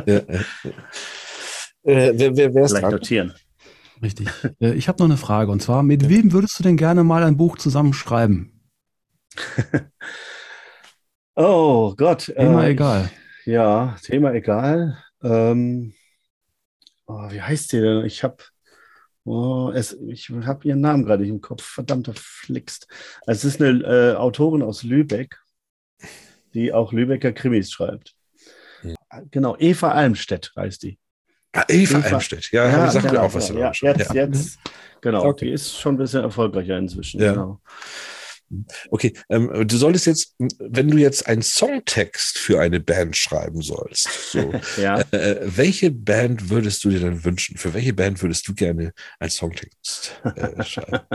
[0.05, 0.39] ja, ja.
[1.83, 3.33] Äh, wer wer wär's Vielleicht notieren.
[4.01, 4.27] Richtig.
[4.61, 7.23] Äh, ich habe noch eine Frage und zwar: Mit wem würdest du denn gerne mal
[7.23, 8.61] ein Buch zusammenschreiben?
[11.35, 12.31] oh Gott.
[12.35, 13.09] Thema äh, egal.
[13.49, 15.03] Ja, Thema egal.
[15.23, 15.93] Ähm,
[17.07, 18.05] oh, wie heißt die denn?
[18.05, 18.37] Ich habe
[19.23, 21.63] oh, ich habe ihren Namen gerade nicht im Kopf.
[21.63, 22.87] Verdammter Flixt.
[23.25, 25.41] Es ist eine äh, Autorin aus Lübeck,
[26.53, 28.13] die auch Lübecker Krimis schreibt.
[28.81, 28.93] Hm.
[29.31, 30.99] Genau, Eva Almstedt heißt die.
[31.53, 33.49] Ah, Eva, Eva Almstedt, ja, ja sagt genau, mir auch was.
[33.49, 34.13] Ja, jetzt, ja.
[34.13, 34.59] jetzt,
[35.01, 35.45] genau, okay.
[35.45, 37.19] die ist schon ein bisschen erfolgreicher inzwischen.
[37.19, 37.31] Ja.
[37.31, 37.59] Genau.
[38.89, 44.31] Okay, ähm, du solltest jetzt, wenn du jetzt einen Songtext für eine Band schreiben sollst,
[44.31, 45.01] so, ja.
[45.11, 47.57] äh, welche Band würdest du dir dann wünschen?
[47.57, 50.99] Für welche Band würdest du gerne einen Songtext äh, schreiben?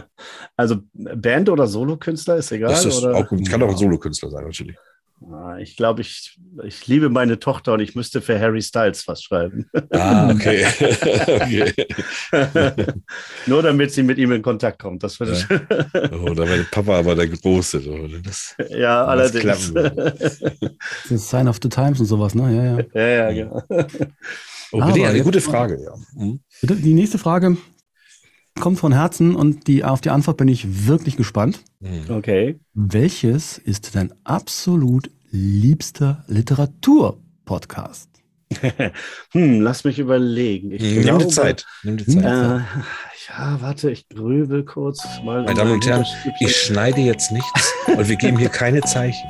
[0.57, 2.71] Also Band oder Solokünstler ist egal.
[2.71, 3.17] Das ist oder?
[3.17, 4.77] Auch, kann auch ein Solokünstler sein, natürlich.
[5.23, 9.23] Ah, ich glaube, ich, ich liebe meine Tochter und ich müsste für Harry Styles was
[9.23, 9.67] schreiben.
[9.91, 10.67] Ah, okay.
[11.27, 11.73] okay.
[13.47, 15.03] Nur damit sie mit ihm in Kontakt kommt.
[15.03, 16.13] Das würde ja.
[16.13, 17.81] Oh, da war Papa aber der Große.
[18.23, 19.73] Das, ja, allerdings.
[19.85, 22.55] Das ist Sign of the Times und sowas, ne?
[22.55, 22.85] Ja, ja.
[22.95, 23.63] Ja, ja, genau.
[24.73, 25.95] Oh, bitte, eine gute Frage, ja.
[26.15, 26.41] Mhm.
[26.63, 27.57] Die nächste Frage
[28.61, 31.61] kommt von Herzen und die, auf die Antwort bin ich wirklich gespannt.
[31.81, 32.15] Mhm.
[32.15, 32.59] Okay.
[32.73, 38.09] Welches ist dein absolut liebster Literaturpodcast?
[39.33, 40.71] hm, lass mich überlegen.
[40.71, 41.67] Ich Nimm glaube, dir Zeit.
[41.83, 42.25] Nimm dir Zeit.
[42.25, 42.59] Äh,
[43.29, 45.03] ja, warte, ich grübel kurz.
[45.25, 46.05] Mal Meine Damen und Herren,
[46.41, 49.29] ich schneide jetzt nichts und wir geben hier keine Zeichen.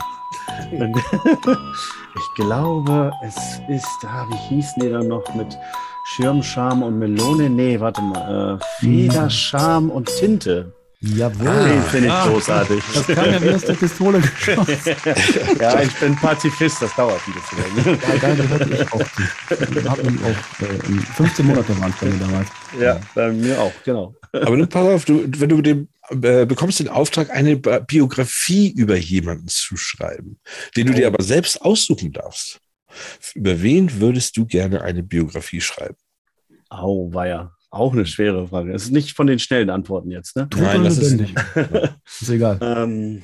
[0.73, 3.37] ich glaube, es
[3.69, 5.57] ist, ah, wie hießen die dann noch mit
[6.05, 7.49] Schirmscham und Melone.
[7.49, 8.61] Nee, warte mal.
[8.61, 10.73] Äh, Federscham und Tinte.
[11.01, 11.49] Jawohl.
[11.49, 12.83] Ah, den finde ich ah, großartig.
[12.95, 14.77] Das kam ja wie aus der Pistole geschossen.
[15.61, 18.01] ja, ich bin Pazifist, das dauert ein bisschen.
[18.01, 19.01] ja, da gehörte ich auch.
[19.01, 22.49] Ich habe auch äh, 15 Monate waren von mir damals.
[22.81, 24.15] Ja, bei mir auch, genau.
[24.33, 28.97] Aber du, pass auf, du, wenn du den, äh, bekommst den Auftrag, eine Biografie über
[28.97, 30.39] jemanden zu schreiben,
[30.77, 32.61] den du dir aber selbst aussuchen darfst.
[33.35, 35.97] Über wen würdest du gerne eine Biografie schreiben?
[36.69, 38.73] Au, war ja auch eine schwere Frage.
[38.73, 40.49] Es ist nicht von den schnellen Antworten jetzt, ne?
[40.57, 41.21] Nein, das ist,
[42.21, 42.59] ist egal.
[42.61, 43.23] Ähm,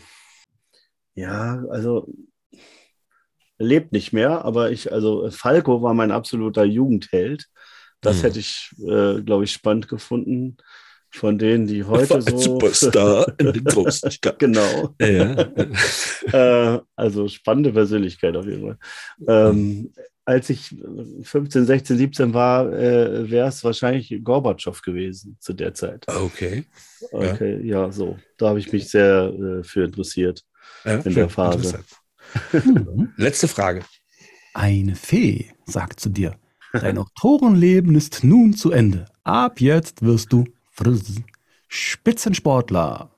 [1.14, 2.12] ja, also
[3.58, 7.46] lebt nicht mehr, aber ich, also Falco war mein absoluter Jugendheld.
[8.00, 8.22] Das hm.
[8.22, 10.56] hätte ich, äh, glaube ich, spannend gefunden
[11.12, 12.36] von denen, die heute so.
[12.36, 14.38] Superstar in den großen Stadt.
[14.38, 14.94] genau.
[15.00, 15.46] Ja.
[16.76, 18.78] äh, also spannende Persönlichkeit auf jeden Fall.
[19.26, 19.92] Ähm,
[20.24, 20.76] als ich
[21.22, 26.06] 15, 16, 17 war, äh, wäre es wahrscheinlich Gorbatschow gewesen zu der Zeit.
[26.08, 26.64] Okay.
[27.10, 28.18] Okay, ja, ja so.
[28.38, 30.44] Da habe ich mich sehr äh, für interessiert
[30.84, 31.80] ja, in der Phase.
[33.16, 33.82] Letzte Frage.
[34.54, 36.36] Eine Fee sagt zu dir,
[36.72, 39.06] dein Autorenleben ist nun zu Ende.
[39.24, 40.44] Ab jetzt wirst du
[41.68, 43.10] Spitzensportler.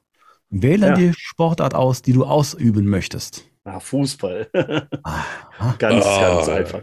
[0.51, 0.95] Wähle ja.
[0.95, 3.45] die Sportart aus, die du ausüben möchtest.
[3.65, 4.49] Ah, Fußball.
[5.05, 6.81] Ah, ganz, oh, ganz einfach.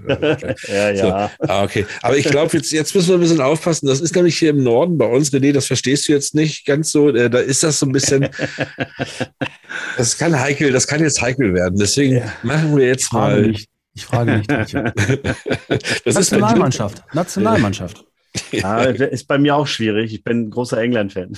[0.69, 1.30] ja, ja.
[1.41, 1.85] So, ah, okay.
[2.01, 3.88] Aber ich glaube, jetzt, jetzt müssen wir ein bisschen aufpassen.
[3.88, 6.91] Das ist nämlich hier im Norden bei uns, René, das verstehst du jetzt nicht ganz
[6.91, 7.10] so.
[7.10, 8.30] Äh, da ist das so ein bisschen.
[9.97, 11.77] das kann heikel, das kann jetzt heikel werden.
[11.77, 12.34] Deswegen ja.
[12.43, 13.41] machen wir jetzt mal.
[13.41, 13.68] Nicht.
[13.93, 14.49] Ich frage nicht.
[14.49, 17.03] das Nationalmannschaft.
[17.14, 18.06] Nationalmannschaft.
[18.51, 20.14] Ja, ist bei mir auch schwierig.
[20.14, 21.38] Ich bin großer England-Fan.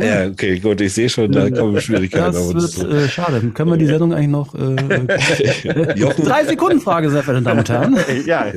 [0.00, 0.80] ja, okay, gut.
[0.80, 2.32] Ich sehe schon, da kommen Schwierigkeiten.
[2.32, 3.40] Das wird äh, schade.
[3.50, 4.74] Können wir die Sendung eigentlich noch äh,
[6.22, 7.98] drei Sekunden Frage, sehr verehrte Damen und Herren.
[8.26, 8.52] ja.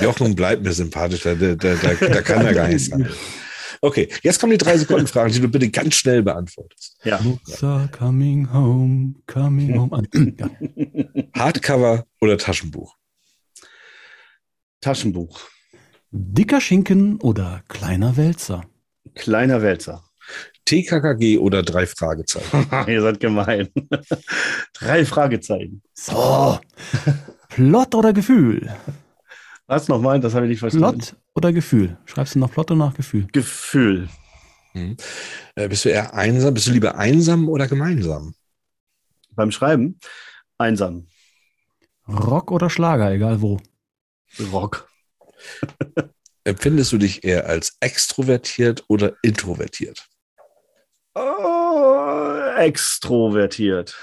[0.00, 1.22] Jochen bleibt mir sympathisch.
[1.22, 3.08] Da, da, da, da kann er gar nichts sagen.
[3.80, 6.98] Okay, jetzt kommen die drei Sekunden Fragen, die du bitte ganz schnell beantwortest.
[7.02, 7.18] Ja.
[7.18, 7.58] Looks
[7.90, 10.02] coming home, coming home.
[10.38, 10.50] ja.
[11.36, 12.94] Hardcover oder Taschenbuch?
[14.80, 15.40] Taschenbuch.
[16.14, 18.66] Dicker Schinken oder kleiner Wälzer?
[19.14, 20.04] Kleiner Wälzer.
[20.66, 22.66] TKKG oder drei Fragezeichen?
[22.86, 23.68] Ihr seid gemein.
[24.74, 25.82] drei Fragezeichen.
[25.94, 26.60] So.
[27.48, 28.74] Plot oder Gefühl?
[29.66, 30.20] Was nochmal?
[30.20, 31.00] Das habe ich nicht verstanden.
[31.00, 31.96] Plot oder Gefühl?
[32.04, 33.26] Schreibst du noch Plot oder nach Gefühl?
[33.32, 34.10] Gefühl.
[34.72, 34.98] Hm.
[35.54, 36.52] Äh, bist du eher einsam?
[36.52, 38.34] Bist du lieber einsam oder gemeinsam?
[39.34, 39.98] Beim Schreiben?
[40.58, 41.06] Einsam.
[42.06, 43.58] Rock oder Schlager, egal wo.
[44.52, 44.91] Rock.
[46.44, 50.06] Empfindest du dich eher als extrovertiert oder introvertiert?
[51.14, 53.96] Oh, extrovertiert.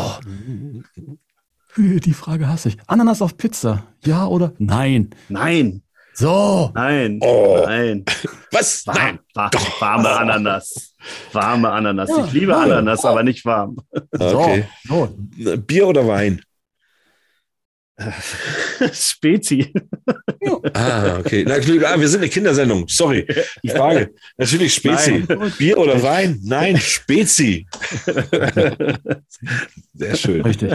[1.77, 2.77] Die Frage hasse ich.
[2.87, 3.85] Ananas auf Pizza.
[4.03, 5.11] Ja oder nein?
[5.29, 5.83] Nein.
[6.15, 6.71] So.
[6.73, 7.19] Nein.
[7.21, 7.63] Oh.
[7.65, 8.05] Nein.
[8.51, 8.85] Was?
[8.85, 9.19] Nein.
[9.33, 10.95] War, warme Ananas.
[11.33, 12.09] Warme Ananas.
[12.09, 13.77] Ja, ich liebe ja, Ananas, aber nicht warm.
[14.17, 14.65] Okay.
[14.87, 15.13] So.
[15.57, 16.41] Bier oder Wein?
[18.93, 19.73] Spezi.
[20.73, 21.45] ah, okay.
[21.45, 22.87] Na, ah, wir sind eine Kindersendung.
[22.87, 23.25] Sorry.
[23.63, 24.13] Die Frage.
[24.37, 25.25] Natürlich Spezi.
[25.27, 25.53] Nein.
[25.57, 26.39] Bier oder Wein?
[26.43, 27.67] Nein, Spezi.
[29.93, 30.41] Sehr schön.
[30.41, 30.73] Richtig.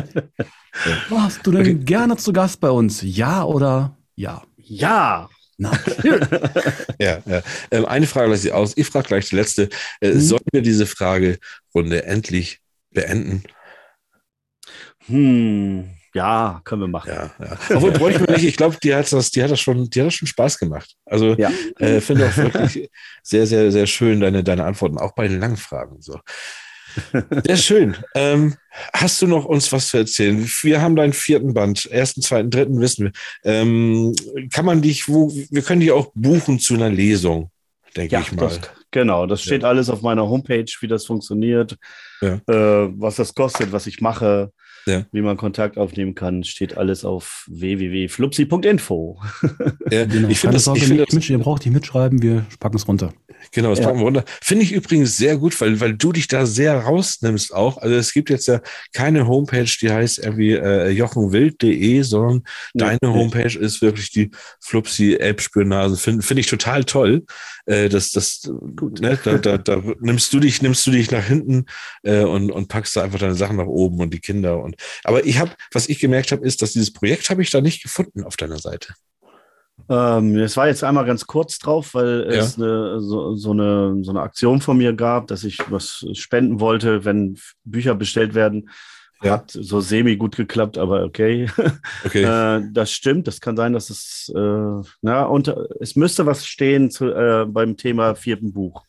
[1.08, 1.74] Warst du denn okay.
[1.74, 3.02] gerne zu Gast bei uns?
[3.02, 4.42] Ja oder ja?
[4.70, 5.28] Ja.
[5.58, 7.42] ja, ja.
[7.70, 8.72] Ähm, eine Frage lasse ich aus.
[8.76, 9.68] Ich frage gleich die letzte.
[10.00, 10.20] Äh, mhm.
[10.20, 12.60] Sollen wir diese Fragerunde endlich
[12.92, 13.42] beenden?
[15.06, 17.10] Hm, ja, können wir machen.
[17.10, 17.58] Ja, ja.
[17.76, 18.46] Obwohl bräuchten wir nicht.
[18.46, 20.94] Ich glaube, die hat das, die hat das schon, die hat das schon Spaß gemacht.
[21.04, 21.50] Also ja.
[21.78, 22.88] äh, finde auch wirklich
[23.22, 26.00] sehr, sehr, sehr schön deine, deine Antworten, auch bei den langen Fragen.
[26.00, 26.20] So.
[27.44, 27.96] Sehr schön.
[28.14, 28.54] Ähm,
[28.92, 30.48] hast du noch uns was zu erzählen?
[30.62, 33.12] Wir haben deinen vierten Band, ersten, zweiten, dritten wissen wir.
[33.44, 34.14] Ähm,
[34.52, 37.50] kann man dich, wo, wir können dich auch buchen zu einer Lesung,
[37.96, 38.48] denke ja, ich mal.
[38.48, 38.60] Das,
[38.90, 39.68] genau, das steht ja.
[39.68, 41.76] alles auf meiner Homepage, wie das funktioniert,
[42.20, 42.34] ja.
[42.46, 44.52] äh, was das kostet, was ich mache.
[44.86, 45.06] Ja.
[45.12, 49.18] Wie man Kontakt aufnehmen kann, steht alles auf www.flupsi.info.
[49.90, 50.28] Ja, genau.
[50.28, 53.12] Ich finde das, ich find das, ihr braucht nicht mitschreiben, wir packen es runter.
[53.52, 53.86] Genau, das ja.
[53.86, 54.24] packen wir runter.
[54.42, 57.78] Finde ich übrigens sehr gut, weil, weil du dich da sehr rausnimmst auch.
[57.78, 58.60] Also es gibt jetzt ja
[58.92, 62.42] keine Homepage, die heißt irgendwie äh, jochenwild.de, sondern
[62.74, 64.30] ja, deine Homepage ist wirklich die
[64.60, 65.96] Flupsi-App-Spürnase.
[65.96, 67.24] Finde find ich total toll.
[67.66, 68.42] Äh, das, das,
[68.76, 69.00] gut.
[69.00, 71.66] Ne, da, da, da nimmst du dich, nimmst du dich nach hinten
[72.02, 74.69] äh, und, und packst da einfach deine Sachen nach oben und die Kinder und
[75.04, 77.82] aber ich habe, was ich gemerkt habe, ist, dass dieses Projekt habe ich da nicht
[77.82, 78.94] gefunden auf deiner Seite.
[79.88, 82.40] Ähm, es war jetzt einmal ganz kurz drauf, weil ja.
[82.40, 86.60] es eine, so, so, eine, so eine Aktion von mir gab, dass ich was spenden
[86.60, 88.70] wollte, wenn Bücher bestellt werden.
[89.22, 89.32] Ja.
[89.32, 91.46] Hat so semi gut geklappt, aber okay.
[92.04, 92.22] okay.
[92.22, 93.26] äh, das stimmt.
[93.26, 97.76] Das kann sein, dass es, äh, na, und es müsste was stehen zu, äh, beim
[97.76, 98.86] Thema vierten Buch.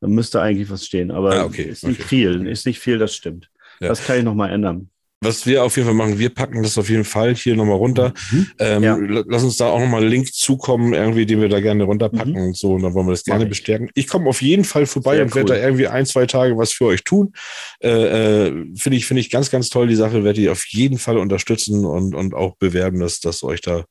[0.00, 1.62] Da müsste eigentlich was stehen, aber ah, okay.
[1.62, 2.08] ist nicht okay.
[2.08, 2.46] viel.
[2.46, 3.50] Ist nicht viel, das stimmt.
[3.80, 3.88] Ja.
[3.88, 4.90] Das kann ich nochmal ändern
[5.22, 8.14] was wir auf jeden Fall machen, wir packen das auf jeden Fall hier nochmal runter.
[8.30, 8.46] Mhm.
[8.58, 8.96] Ähm, ja.
[8.98, 12.42] Lass uns da auch nochmal einen Link zukommen, irgendwie, den wir da gerne runterpacken mhm.
[12.48, 12.72] und so.
[12.72, 13.90] Und dann wollen wir das gerne bestärken.
[13.94, 16.72] Ich komme auf jeden Fall vorbei Sehr und werde da irgendwie ein, zwei Tage was
[16.72, 17.34] für euch tun.
[17.82, 19.88] Äh, äh, Finde ich, finde ich ganz, ganz toll.
[19.88, 23.60] Die Sache werde ich auf jeden Fall unterstützen und, und auch bewerben, dass, dass euch
[23.60, 23.84] da,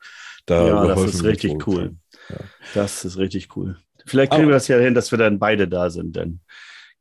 [0.48, 1.96] da ja, das ist richtig cool.
[2.30, 2.38] Ja.
[2.74, 3.78] Das ist richtig cool.
[4.06, 6.40] Vielleicht kriegen Aber, wir das ja hin, dass wir dann beide da sind, denn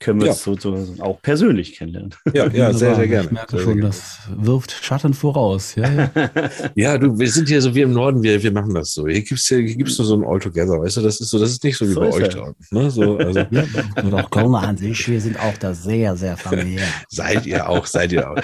[0.01, 0.33] können wir ja.
[0.33, 2.15] es sozusagen auch persönlich kennenlernen.
[2.33, 3.27] Ja, ja, sehr, sehr gerne.
[3.27, 5.75] Ich merke sehr schon, das wirft Schatten voraus.
[5.75, 6.11] Ja, ja.
[6.75, 9.07] ja, du, wir sind hier so wie im Norden, wir, wir machen das so.
[9.09, 11.51] Hier gibt es hier gibt's nur so ein All-Together, weißt du, das ist so, das
[11.51, 12.53] ist nicht so wie so bei euch da.
[12.71, 12.91] Ne?
[12.91, 13.41] So, also.
[13.51, 13.65] ja,
[14.03, 16.87] und auch Kölner an sich, wir sind auch da sehr, sehr familiär.
[17.09, 18.37] seid ihr auch, seid ihr auch.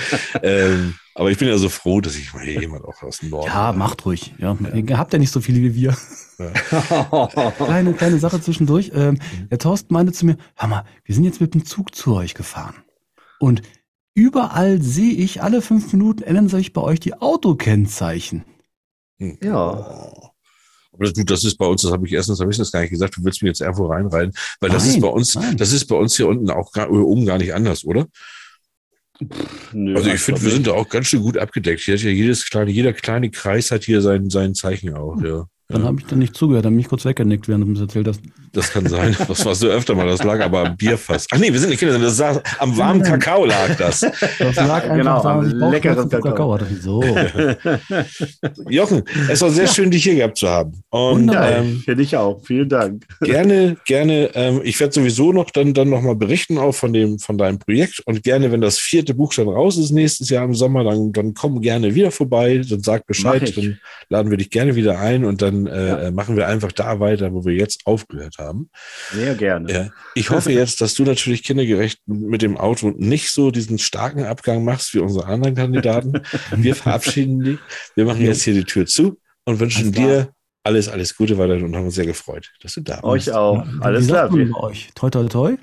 [0.43, 3.47] ähm, aber ich bin ja so froh, dass ich mal jemand auch aus dem Norden.
[3.47, 4.35] Ja, macht ruhig.
[4.39, 4.57] Ja.
[4.75, 5.97] Ihr habt ja nicht so viele wie wir.
[6.39, 7.51] Ja.
[7.57, 8.93] kleine, kleine Sache zwischendurch.
[8.95, 9.19] Ähm,
[9.51, 12.35] der Thorsten meinte zu mir, hör mal, wir sind jetzt mit dem Zug zu euch
[12.35, 12.77] gefahren.
[13.39, 13.63] Und
[14.15, 18.45] überall sehe ich, alle fünf Minuten ändern sich bei euch die Autokennzeichen.
[19.19, 19.39] Hm.
[19.43, 19.53] Ja.
[20.93, 22.91] Aber das, das ist bei uns, das habe ich erstens, habe ich das gar nicht
[22.91, 25.57] gesagt, du willst mir jetzt irgendwo reinrein, weil das nein, ist bei uns, nein.
[25.57, 28.07] das ist bei uns hier unten auch gar, oben gar nicht anders, oder?
[29.73, 31.83] Nö, also ich finde, wir sind da auch ganz schön gut abgedeckt.
[31.83, 35.47] Hier hat ja jedes kleine, jeder kleine Kreis hat hier sein, sein Zeichen auch, ja.
[35.69, 35.87] Dann ja.
[35.87, 38.21] habe ich dann nicht zugehört, dann bin ich kurz weggenickt, während du mir erzählt hast.
[38.53, 39.17] Das kann sein.
[39.27, 40.07] Das war so öfter mal.
[40.07, 41.27] Das lag aber am Bierfass.
[41.31, 41.99] Ach nee, wir sind nicht Kinder.
[41.99, 44.01] Das lag, am warmen Kakao lag das.
[44.01, 46.57] Das lag einfach genau, am leckeren Kakao.
[46.57, 46.59] Kakao.
[46.81, 47.03] So.
[48.69, 50.83] Jochen, es war sehr schön, dich hier gehabt zu haben.
[50.91, 52.43] Und ähm, finde ich auch.
[52.45, 53.07] Vielen Dank.
[53.21, 54.31] Gerne, gerne.
[54.35, 57.59] Ähm, ich werde sowieso noch dann, dann noch mal berichten auch von dem, von deinem
[57.59, 58.03] Projekt.
[58.05, 61.33] Und gerne, wenn das vierte Buch dann raus ist nächstes Jahr im Sommer, dann, dann
[61.33, 62.63] komm gerne wieder vorbei.
[62.69, 63.57] Dann sag Bescheid.
[63.57, 63.79] Dann
[64.11, 66.11] laden wir dich gerne wieder ein und dann äh, ja.
[66.11, 68.71] machen wir einfach da weiter, wo wir jetzt aufgehört haben haben.
[69.13, 69.73] Sehr gerne.
[69.73, 69.91] Ja.
[70.15, 74.65] Ich hoffe jetzt, dass du natürlich kindergerecht mit dem Auto nicht so diesen starken Abgang
[74.65, 76.23] machst wie unsere anderen Kandidaten.
[76.55, 77.59] Wir verabschieden dich.
[77.95, 80.31] Wir machen jetzt hier die Tür zu und wünschen dir
[80.63, 83.05] alles, alles Gute weiter und haben uns sehr gefreut, dass du da bist.
[83.05, 83.65] Euch auch.
[83.65, 84.33] Ja, alles klar.
[84.33, 84.91] euch.
[84.95, 85.57] Toi, toi, toi.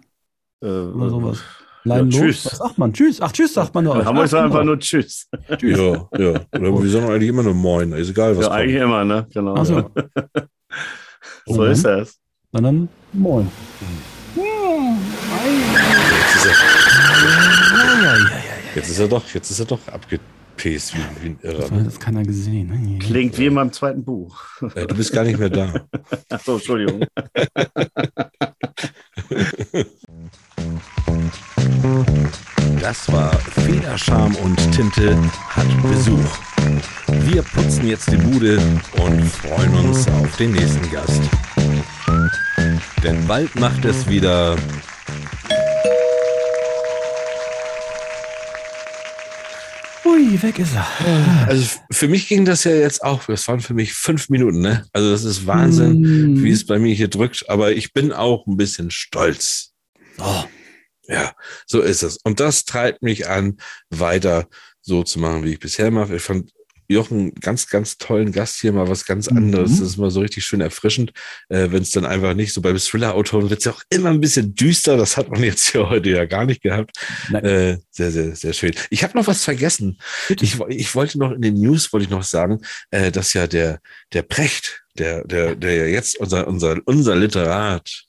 [0.61, 1.43] Äh, Oder sowas.
[1.83, 2.45] Lein ja, tschüss.
[2.45, 2.93] Was sagt man?
[2.93, 3.21] Tschüss.
[3.21, 3.95] Ach, tschüss sagt man doch.
[3.97, 5.27] Dann haben wir uns einfach nur Tschüss.
[5.57, 5.77] tschüss.
[5.77, 6.29] Ja, ja.
[6.53, 7.91] Oder wir sagen eigentlich immer nur Moin.
[7.93, 8.61] Ist egal, was Ja, kommt.
[8.61, 9.27] eigentlich immer, ne?
[9.33, 9.55] Genau.
[9.57, 9.89] Ach so.
[11.47, 12.17] so ist das.
[12.51, 13.49] Na dann, moin.
[18.75, 21.67] Jetzt ist er, doch, jetzt ist er doch abgepäst wie, wie ein Irrer.
[21.69, 22.67] Das, hat keiner gesehen.
[22.69, 22.99] Ne?
[22.99, 24.39] Klingt wie in meinem zweiten Buch.
[24.75, 25.73] Ja, du bist gar nicht mehr da.
[26.29, 27.03] Achso, Entschuldigung.
[32.79, 33.31] Das war
[33.65, 35.17] Federscham und Tinte
[35.49, 36.39] hat Besuch.
[37.25, 38.59] Wir putzen jetzt die Bude
[38.97, 41.21] und freuen uns auf den nächsten Gast.
[43.03, 44.55] Denn bald macht es wieder.
[50.05, 50.87] Ui, weg ist er.
[51.47, 54.85] Also für mich ging das ja jetzt auch, das waren für mich fünf Minuten, ne?
[54.93, 56.43] Also das ist Wahnsinn, mm.
[56.43, 59.73] wie es bei mir hier drückt, aber ich bin auch ein bisschen stolz.
[60.19, 60.43] Oh.
[61.11, 61.33] Ja,
[61.67, 62.17] so ist es.
[62.23, 63.57] Und das treibt mich an,
[63.89, 64.47] weiter
[64.81, 66.15] so zu machen, wie ich bisher mache.
[66.15, 66.51] Ich fand
[66.87, 69.71] Jochen ganz, ganz tollen Gast hier, mal was ganz anderes.
[69.71, 69.79] Mhm.
[69.79, 71.11] Das ist mal so richtig schön erfrischend,
[71.49, 74.21] äh, wenn es dann einfach nicht so beim Thriller-Autoren wird es ja auch immer ein
[74.21, 74.97] bisschen düster.
[74.97, 76.97] Das hat man jetzt hier heute ja gar nicht gehabt.
[77.33, 78.73] Äh, sehr, sehr, sehr schön.
[78.89, 79.99] Ich habe noch was vergessen.
[80.29, 82.61] Ich, ich wollte noch in den News wollte ich noch sagen,
[82.91, 83.79] äh, dass ja der,
[84.13, 88.05] der Precht, der, der, der ja jetzt unser, unser, unser Literat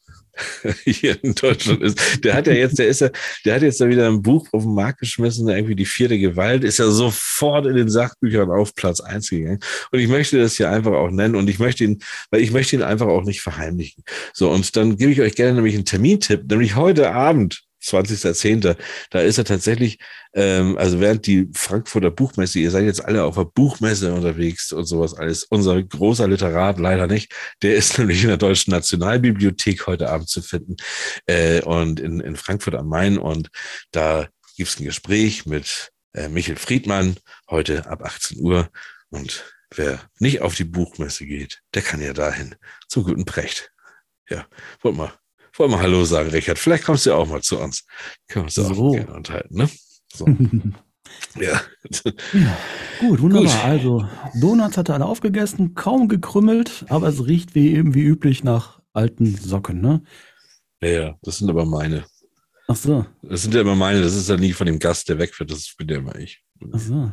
[0.85, 2.25] hier in Deutschland ist.
[2.25, 3.11] Der hat ja jetzt, der ist ja,
[3.45, 6.65] der hat jetzt da wieder ein Buch auf den Markt geschmissen, irgendwie die vierte Gewalt,
[6.65, 9.61] ist ja sofort in den Sachbüchern auf Platz eins gegangen.
[9.91, 12.77] Und ich möchte das hier einfach auch nennen und ich möchte ihn, weil ich möchte
[12.77, 14.05] ihn einfach auch nicht verheimlichen.
[14.33, 18.77] So, und dann gebe ich euch gerne nämlich einen Termintipp, nämlich heute Abend 20.10.
[19.11, 19.99] Da ist er tatsächlich,
[20.35, 24.85] ähm, also während die Frankfurter Buchmesse, ihr seid jetzt alle auf der Buchmesse unterwegs und
[24.85, 25.45] sowas alles.
[25.45, 27.33] Unser großer Literat leider nicht.
[27.63, 30.77] Der ist nämlich in der Deutschen Nationalbibliothek heute Abend zu finden
[31.27, 33.19] äh, und in, in Frankfurt am Main.
[33.19, 33.49] Und
[33.91, 37.17] da gibt's ein Gespräch mit äh, Michael Friedmann
[37.51, 38.71] heute ab 18 Uhr.
[39.11, 42.55] Und wer nicht auf die Buchmesse geht, der kann ja dahin
[42.89, 43.71] zum guten Precht.
[44.29, 44.47] Ja,
[44.83, 45.13] wollt mal
[45.59, 46.59] wollen wir Hallo sagen, Richard.
[46.59, 47.85] Vielleicht kommst du ja auch mal zu uns.
[48.29, 48.65] Können wir uns so.
[48.65, 49.69] auch gerne unterhalten, ne?
[50.13, 50.27] So.
[51.41, 51.61] ja.
[52.33, 52.59] ja.
[53.01, 53.53] Gut, wunderbar.
[53.53, 53.65] Gut.
[53.65, 54.09] Also,
[54.41, 58.81] Donuts hat er alle aufgegessen, kaum gekrümmelt, aber es riecht wie eben wie üblich nach
[58.93, 60.03] alten Socken, ne?
[60.83, 62.05] Ja, ja, das sind aber meine.
[62.69, 63.07] Ach so.
[63.23, 65.75] Das sind ja immer meine, das ist ja nie von dem Gast, der wegfährt, das
[65.77, 66.43] bin ja immer ich.
[66.73, 67.13] Ach so.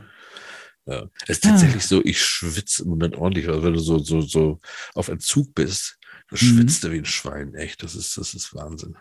[0.85, 1.07] Ja.
[1.23, 1.87] Es ist tatsächlich ja.
[1.87, 4.59] so, ich schwitze im Moment ordentlich, also wenn du so, so, so
[4.95, 5.98] auf Entzug bist,
[6.33, 6.91] schwitzt mhm.
[6.91, 7.83] wie ein Schwein, echt.
[7.83, 8.95] Das ist, das ist Wahnsinn.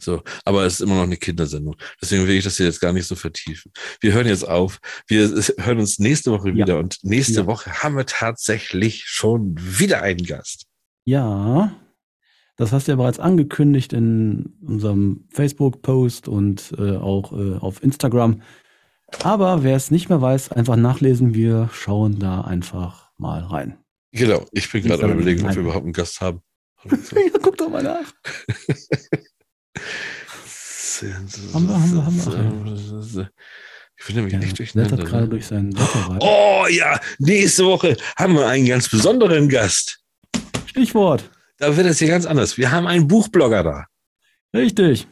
[0.00, 1.76] So, aber es ist immer noch eine Kindersendung.
[2.00, 3.72] Deswegen will ich das hier jetzt gar nicht so vertiefen.
[4.00, 4.78] Wir hören jetzt auf.
[5.06, 5.28] Wir
[5.58, 6.78] hören uns nächste Woche wieder ja.
[6.78, 7.46] und nächste ja.
[7.46, 10.66] Woche haben wir tatsächlich schon wieder einen Gast.
[11.04, 11.72] Ja,
[12.56, 18.42] das hast du ja bereits angekündigt in unserem Facebook-Post und äh, auch äh, auf Instagram.
[19.22, 21.34] Aber wer es nicht mehr weiß, einfach nachlesen.
[21.34, 23.78] Wir schauen da einfach mal rein.
[24.12, 26.42] Genau, ich bin gerade am überlegen, ob wir überhaupt einen Gast haben.
[26.84, 28.12] Ja, guck doch mal nach.
[31.52, 33.30] haben wir, haben wir, haben wir.
[33.96, 34.96] Ich finde nämlich ja, nicht durcheinander.
[35.04, 35.28] gerade ne?
[35.28, 35.74] durch seinen
[36.20, 40.00] Oh ja, nächste Woche haben wir einen ganz besonderen Gast.
[40.66, 41.28] Stichwort.
[41.58, 42.56] Da wird es hier ganz anders.
[42.56, 43.86] Wir haben einen Buchblogger da.
[44.54, 45.08] Richtig.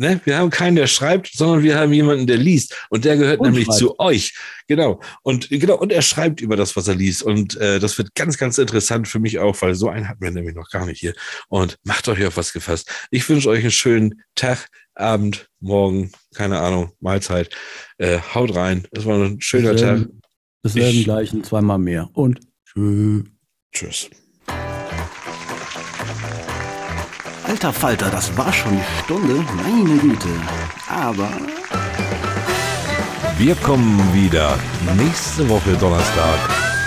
[0.00, 0.18] Ne?
[0.24, 2.74] Wir haben keinen, der schreibt, sondern wir haben jemanden, der liest.
[2.88, 3.78] Und der gehört und nämlich schreibt.
[3.78, 4.34] zu euch.
[4.66, 4.98] Genau.
[5.22, 7.22] Und genau, und er schreibt über das, was er liest.
[7.22, 10.30] Und äh, das wird ganz, ganz interessant für mich auch, weil so einen hatten wir
[10.30, 11.12] nämlich noch gar nicht hier.
[11.48, 12.90] Und macht euch auf was gefasst.
[13.10, 17.54] Ich wünsche euch einen schönen Tag, Abend, morgen, keine Ahnung, Mahlzeit.
[17.98, 18.88] Äh, haut rein.
[18.92, 20.08] Das war ein schöner Tag.
[20.62, 22.08] Das werden gleich zweimal mehr.
[22.14, 23.24] Und tschüss.
[23.70, 24.10] Tschüss.
[27.50, 29.44] Alter Falter, das war schon die Stunde.
[29.56, 30.28] Meine Güte.
[30.88, 31.28] Aber.
[33.38, 34.56] Wir kommen wieder
[34.96, 36.38] nächste Woche Donnerstag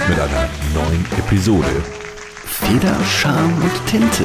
[0.07, 1.83] mit einer neuen Episode.
[2.45, 4.23] Feder, Charme und Tinte.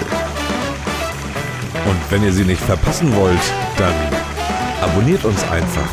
[1.84, 3.94] Und wenn ihr sie nicht verpassen wollt, dann
[4.80, 5.90] abonniert uns einfach